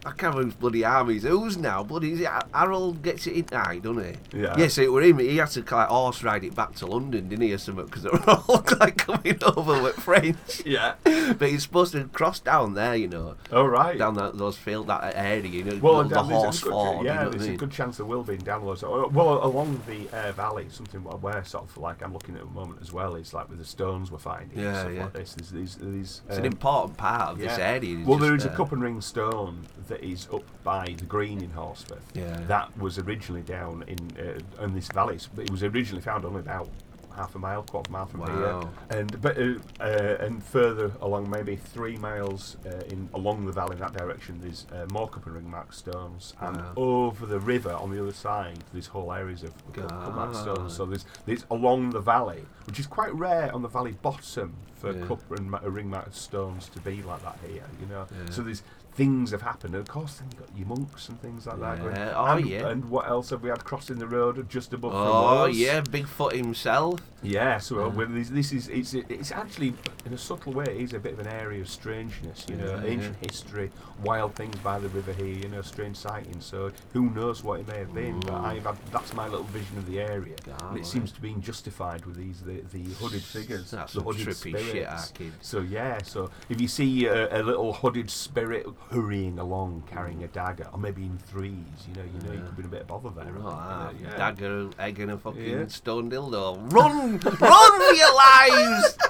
I 0.08 0.12
can't 0.12 0.34
remember 0.36 0.44
whose 0.46 0.54
bloody 0.56 0.86
armies. 0.86 1.24
Who's 1.24 1.58
now? 1.58 1.84
Bloody 1.84 2.14
is 2.14 2.22
it 2.22 2.30
Harold 2.54 3.02
gets 3.04 3.28
it 3.28 3.34
in 3.34 3.46
eye, 3.58 3.80
doesn't 3.80 4.04
he? 4.32 4.40
Yeah. 4.42 4.56
Yes, 4.58 4.78
it 4.78 4.92
were 4.92 5.02
him. 5.02 5.20
He 5.20 5.38
had 5.38 5.50
to 5.52 5.60
like 5.62 5.90
horse 5.90 6.24
ride 6.24 6.44
it 6.44 6.56
back 6.56 6.76
to 6.76 6.86
London, 6.86 7.28
didn't 7.30 7.46
he, 7.46 7.54
or 7.54 7.58
something? 7.58 7.86
Because 7.86 8.04
they 8.04 8.10
were 8.10 8.24
all 8.48 8.64
like 8.80 8.98
coming 8.98 9.38
over 9.56 9.82
with 9.84 9.96
French. 9.96 10.64
yeah. 10.66 10.96
But 11.04 11.50
he's 11.50 11.64
supposed 11.64 11.92
to 11.92 12.06
cross 12.06 12.40
down 12.40 12.74
there, 12.74 12.96
you 12.96 13.08
know, 13.08 13.36
Oh 13.52 13.66
right. 13.66 13.98
down 13.98 14.14
that, 14.16 14.38
those 14.38 14.58
field 14.58 14.88
that 14.88 15.14
area, 15.16 15.46
you 15.48 15.64
know, 15.64 15.78
Well, 15.82 16.04
the, 16.06 16.20
a 16.20 16.24
horse 16.24 16.62
good- 16.64 16.72
ford. 16.72 17.06
yeah, 17.06 17.14
you 17.16 17.20
know 17.22 17.26
I 17.28 17.30
there's 17.32 17.46
a 17.46 17.50
mean? 17.50 17.58
good 17.58 17.72
chance 17.72 17.98
there 17.98 18.06
will 18.06 18.24
be 18.24 18.36
in 18.36 18.40
down 18.44 18.64
those. 18.66 18.84
uh, 18.84 19.08
Well, 19.12 19.44
along 19.46 19.82
the 19.88 20.08
Aire 20.16 20.32
Valley, 20.32 20.68
something 20.70 21.04
where- 21.04 21.44
sort 21.44 21.66
of 21.66 21.78
like 21.78 22.02
I'm 22.02 22.14
looking 22.14 22.36
at 22.36 22.42
the 22.42 22.48
moment 22.52 22.80
as 22.82 22.94
well 22.94 23.16
is 23.16 23.34
like 23.34 23.50
with 23.50 23.60
the 23.60 23.66
stones 23.66 24.10
we're 24.12 24.18
finding, 24.20 24.58
and 24.58 24.62
Yeah, 24.68 24.80
stuff 24.82 24.94
yeah. 24.94 25.04
like 25.04 25.14
this. 25.14 25.34
There's 25.34 25.52
these, 25.52 25.76
these. 25.76 26.22
It's 26.28 26.38
an 26.38 26.46
um, 26.46 26.46
important 26.46 26.98
part 26.98 27.30
of 27.34 27.40
this 27.40 27.58
area. 27.58 28.04
Well, 28.06 28.18
there 28.20 28.36
is 28.36 28.46
a 28.46 28.52
uh, 28.52 28.56
cup 28.56 28.72
and 28.72 28.82
ring 28.82 29.02
stone 29.02 29.66
that 29.90 29.97
is 30.04 30.28
up 30.34 30.44
by 30.64 30.96
the 30.98 31.06
green 31.06 31.42
in 31.42 31.50
Horsforth. 31.52 32.00
Yeah. 32.14 32.40
That 32.48 32.76
was 32.78 32.98
originally 33.00 33.42
down 33.44 33.84
in 33.88 33.98
uh, 34.20 34.64
in 34.64 34.74
this 34.74 34.88
valley. 34.90 35.20
but 35.36 35.46
It 35.46 35.52
was 35.52 35.64
originally 35.64 36.02
found 36.02 36.26
only 36.26 36.40
about 36.42 36.70
half 37.16 37.34
a 37.34 37.40
mile, 37.40 37.64
quarter 37.64 37.92
mile 37.92 38.06
from 38.06 38.20
Wow. 38.20 38.70
here, 38.92 39.00
and 39.00 39.20
but 39.22 39.36
uh, 39.40 39.54
uh, 39.80 40.18
and 40.26 40.44
further 40.44 40.92
along, 41.02 41.28
maybe 41.32 41.56
three 41.56 41.98
miles 41.98 42.58
uh, 42.64 42.70
in 42.94 43.10
along 43.16 43.46
the 43.48 43.52
valley 43.52 43.74
in 43.74 43.80
that 43.80 43.94
direction, 43.94 44.40
there's 44.40 44.68
uh, 44.72 44.86
more 44.92 45.08
cup 45.10 45.26
and 45.26 45.34
ring 45.34 45.50
marked 45.50 45.74
stones, 45.74 46.36
and 46.42 46.58
Wow. 46.58 46.74
over 46.76 47.26
the 47.26 47.40
river 47.40 47.74
on 47.74 47.90
the 47.90 48.00
other 48.00 48.14
side, 48.14 48.60
there's 48.72 48.88
whole 48.88 49.12
areas 49.12 49.42
of 49.42 49.52
cup 49.74 49.90
cup 49.90 50.14
marked 50.16 50.34
God. 50.34 50.42
stones. 50.44 50.76
So 50.76 50.86
there's 50.86 51.06
there's 51.26 51.46
along 51.50 51.90
the 51.90 52.02
valley, 52.02 52.46
which 52.68 52.80
is 52.80 52.86
quite 52.86 53.14
rare 53.16 53.52
on 53.56 53.64
the 53.64 53.68
valley 53.70 53.94
bottom 54.04 54.54
for 54.76 54.92
Yeah. 54.96 55.08
cup 55.08 55.22
and 55.32 55.50
ma- 55.50 55.60
ring 55.64 55.90
marked 55.90 56.14
stones 56.14 56.70
to 56.70 56.80
be 56.82 57.02
like 57.02 57.24
that 57.24 57.40
here. 57.50 57.64
You 57.82 57.88
know, 57.88 58.06
Yeah. 58.12 58.30
so 58.30 58.44
there's 58.44 58.62
things 58.98 59.30
have 59.30 59.44
happened. 59.44 59.76
And 59.76 59.82
of 59.82 59.88
course, 59.88 60.16
then 60.16 60.28
you've 60.32 60.40
got 60.48 60.58
your 60.58 60.68
monks 60.68 61.08
and 61.08 61.22
things 61.22 61.46
like 61.46 61.60
that. 61.60 61.78
Yeah. 61.78 62.14
Oh, 62.16 62.26
and, 62.38 62.48
yeah. 62.48 62.68
And 62.70 62.84
what 62.90 63.08
else 63.08 63.30
have 63.30 63.44
we 63.44 63.50
had 63.50 63.64
crossing 63.64 64.00
the 64.00 64.08
road 64.08 64.50
just 64.50 64.74
above 64.74 64.92
from 64.92 65.00
Oh 65.02 65.46
yeah, 65.46 65.82
Bigfoot 65.82 66.34
himself. 66.34 67.00
Yeah, 67.24 67.58
so 67.58 67.86
uh, 67.86 67.90
well, 67.90 68.08
this, 68.08 68.30
this 68.30 68.52
is 68.52 68.68
it's 68.68 68.94
it's 68.94 69.32
actually 69.32 69.74
in 70.06 70.14
a 70.14 70.18
subtle 70.18 70.54
way 70.54 70.66
it 70.66 70.78
is 70.78 70.94
a 70.94 71.00
bit 71.00 71.14
of 71.14 71.20
an 71.20 71.28
area 71.28 71.62
of 71.62 71.70
strangeness, 71.70 72.46
you 72.50 72.56
know, 72.56 72.76
Yeah, 72.76 72.92
ancient 72.92 73.16
history, 73.22 73.72
wild 74.04 74.36
things 74.36 74.56
by 74.58 74.78
the 74.80 74.90
river 74.90 75.14
here, 75.14 75.26
you 75.26 75.50
know, 75.50 75.62
strange 75.62 75.98
sightings. 75.98 76.46
So 76.46 76.72
who 76.94 77.10
knows 77.12 77.44
what 77.44 77.60
it 77.60 77.68
may 77.68 77.80
have 77.80 77.94
been? 77.94 78.20
But 78.20 78.36
I've 78.36 78.64
had, 78.66 78.78
that's 78.92 79.14
my 79.14 79.28
little 79.28 79.46
vision 79.46 79.78
of 79.80 79.88
the 79.88 80.00
area, 80.00 80.36
Ah, 80.62 80.70
and 80.70 80.80
it 80.80 80.86
seems 80.86 81.12
to 81.14 81.22
be 81.22 81.34
justified 81.40 82.06
with 82.06 82.18
these 82.18 82.42
the, 82.42 82.62
the 82.72 82.84
hooded 82.96 83.24
figures, 83.24 83.72
That's 83.72 83.94
the 83.94 84.02
hooded 84.02 84.28
trippy 84.28 84.52
shit, 84.58 84.70
spirits. 84.70 85.12
kid. 85.12 85.34
So 85.42 85.62
yeah, 85.62 86.02
so 86.04 86.30
if 86.50 86.62
you 86.62 86.68
see 86.68 87.06
a, 87.08 87.42
a 87.42 87.42
little 87.42 87.74
hooded 87.74 88.10
spirit 88.12 88.68
hurrying 88.90 89.38
along 89.40 89.84
carrying 89.90 90.24
a 90.24 90.28
dagger, 90.28 90.68
or 90.72 90.80
maybe 90.80 91.04
in 91.04 91.18
threes, 91.18 91.54
you 91.88 91.96
know, 91.96 92.04
you 92.04 92.28
know, 92.28 92.34
you 92.34 92.40
could 92.48 92.56
be 92.58 92.62
in 92.64 92.66
a 92.68 92.70
bit 92.70 92.82
of 92.82 92.88
bother 92.88 93.10
there. 93.10 93.34
Oh, 93.38 93.90
you 93.98 94.06
know, 94.06 94.12
yeah. 94.12 94.18
Dagger, 94.18 94.70
egg, 94.80 95.00
and 95.00 95.12
a 95.12 95.18
fucking 95.18 95.42
Yeah. 95.60 95.68
stone 95.68 96.10
dildo. 96.10 96.72
Run! 96.72 97.20
run 97.42 97.82
for 97.82 97.94
your 97.94 98.16
lives! 98.16 98.98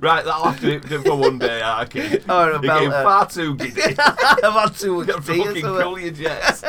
Right, 0.00 0.24
that'll 0.24 0.44
have 0.44 0.60
to 0.60 0.78
do 0.80 1.02
for 1.02 1.14
one 1.16 1.38
day, 1.38 1.60
Arky. 1.62 2.22
Or 2.30 2.50
You're 2.52 2.60
getting 2.60 2.92
uh, 2.92 3.02
far 3.02 3.26
too 3.28 3.54
giddy. 3.56 3.82
I've 3.98 4.52
had 4.52 4.74
too 4.74 4.96
much 4.98 5.06
Got 5.08 5.24
tea 5.26 5.40
or 5.40 5.44
fucking 5.46 5.62
cool 5.62 5.98
your 5.98 6.10
jets. 6.12 6.62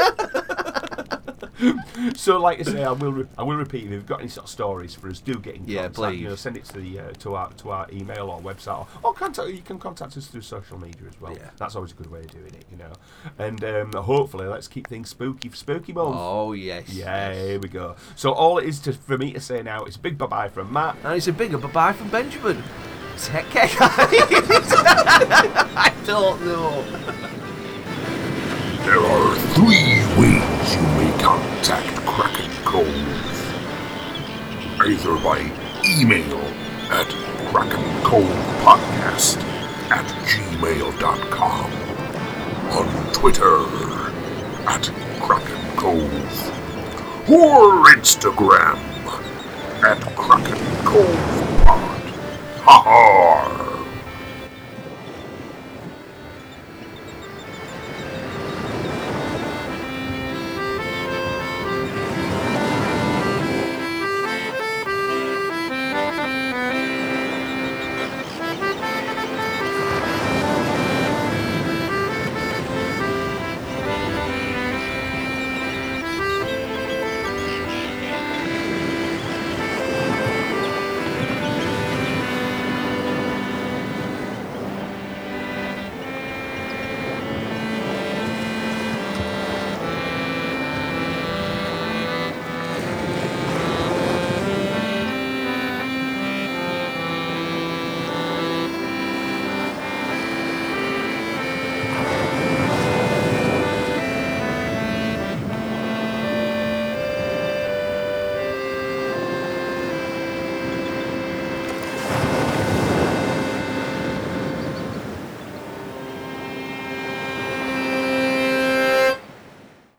so, 2.15 2.39
like 2.39 2.59
I 2.59 2.63
say, 2.63 2.83
I 2.83 2.91
will. 2.91 3.11
Re- 3.11 3.27
I 3.37 3.43
will 3.43 3.55
repeat. 3.55 3.85
If 3.85 3.91
you've 3.91 4.05
got 4.05 4.19
any 4.19 4.29
sort 4.29 4.45
of 4.45 4.49
stories 4.49 4.95
for 4.95 5.09
us, 5.09 5.19
do 5.19 5.35
get 5.35 5.55
in 5.55 5.65
Yeah, 5.65 5.89
contact. 5.89 6.17
You 6.17 6.29
know, 6.29 6.35
send 6.35 6.57
it 6.57 6.65
to 6.65 6.79
the 6.79 6.99
uh, 6.99 7.11
to 7.19 7.35
our 7.35 7.51
to 7.53 7.71
our 7.71 7.87
email 7.91 8.29
or 8.29 8.39
website, 8.41 8.79
or, 8.79 8.87
or 9.03 9.13
contact. 9.13 9.49
You 9.49 9.61
can 9.61 9.79
contact 9.79 10.17
us 10.17 10.27
through 10.27 10.41
social 10.41 10.79
media 10.79 11.03
as 11.09 11.19
well. 11.21 11.33
Yeah. 11.33 11.49
That's 11.57 11.75
always 11.75 11.91
a 11.91 11.95
good 11.95 12.11
way 12.11 12.19
of 12.19 12.31
doing 12.31 12.53
it. 12.53 12.65
You 12.71 12.77
know, 12.77 12.93
and 13.37 13.63
um, 13.63 13.93
hopefully, 13.93 14.47
let's 14.47 14.67
keep 14.67 14.87
things 14.87 15.09
spooky 15.09 15.49
for 15.49 15.55
Spooky 15.55 15.93
Month. 15.93 16.15
Oh, 16.17 16.53
yes. 16.53 16.89
Yeah, 16.89 17.31
yes. 17.31 17.45
here 17.47 17.59
we 17.59 17.69
go. 17.69 17.95
So 18.15 18.31
all 18.31 18.57
it 18.57 18.65
is 18.65 18.79
to, 18.81 18.93
for 18.93 19.17
me 19.17 19.33
to 19.33 19.39
say 19.39 19.61
now 19.61 19.85
is 19.85 19.95
a 19.95 19.99
big 19.99 20.17
bye 20.17 20.25
bye 20.27 20.49
from 20.49 20.71
Matt. 20.73 20.97
And 21.03 21.15
it's 21.15 21.27
a 21.27 21.33
bigger 21.33 21.57
bye 21.57 21.69
bye 21.71 21.93
from 21.93 22.09
Benjamin. 22.09 22.63
Take 23.17 23.49
care. 23.51 23.69
I 23.79 25.93
don't 26.07 26.43
know. 26.45 26.83
There 28.85 28.99
are 28.99 29.35
three 29.53 29.90
ways 30.17 30.75
you 30.75 30.81
may 30.97 31.11
contact 31.19 31.95
Kraken 32.05 32.51
Cove. 32.65 32.87
Either 34.85 35.15
by 35.23 35.39
email 35.85 36.39
at 36.91 37.07
krakencovepodcast 37.51 39.37
at 39.91 40.05
gmail.com, 40.27 41.71
on 42.71 42.87
Twitter 43.13 43.57
at 44.67 44.91
Kraken 45.21 45.77
Cove, 45.77 46.49
or 47.29 47.85
Instagram 47.95 48.79
at 49.83 50.01
Kraken 50.15 50.61
Cove 50.85 51.63
Pod. 51.63 52.01
Ha 52.63 52.81
ha! 52.83 53.60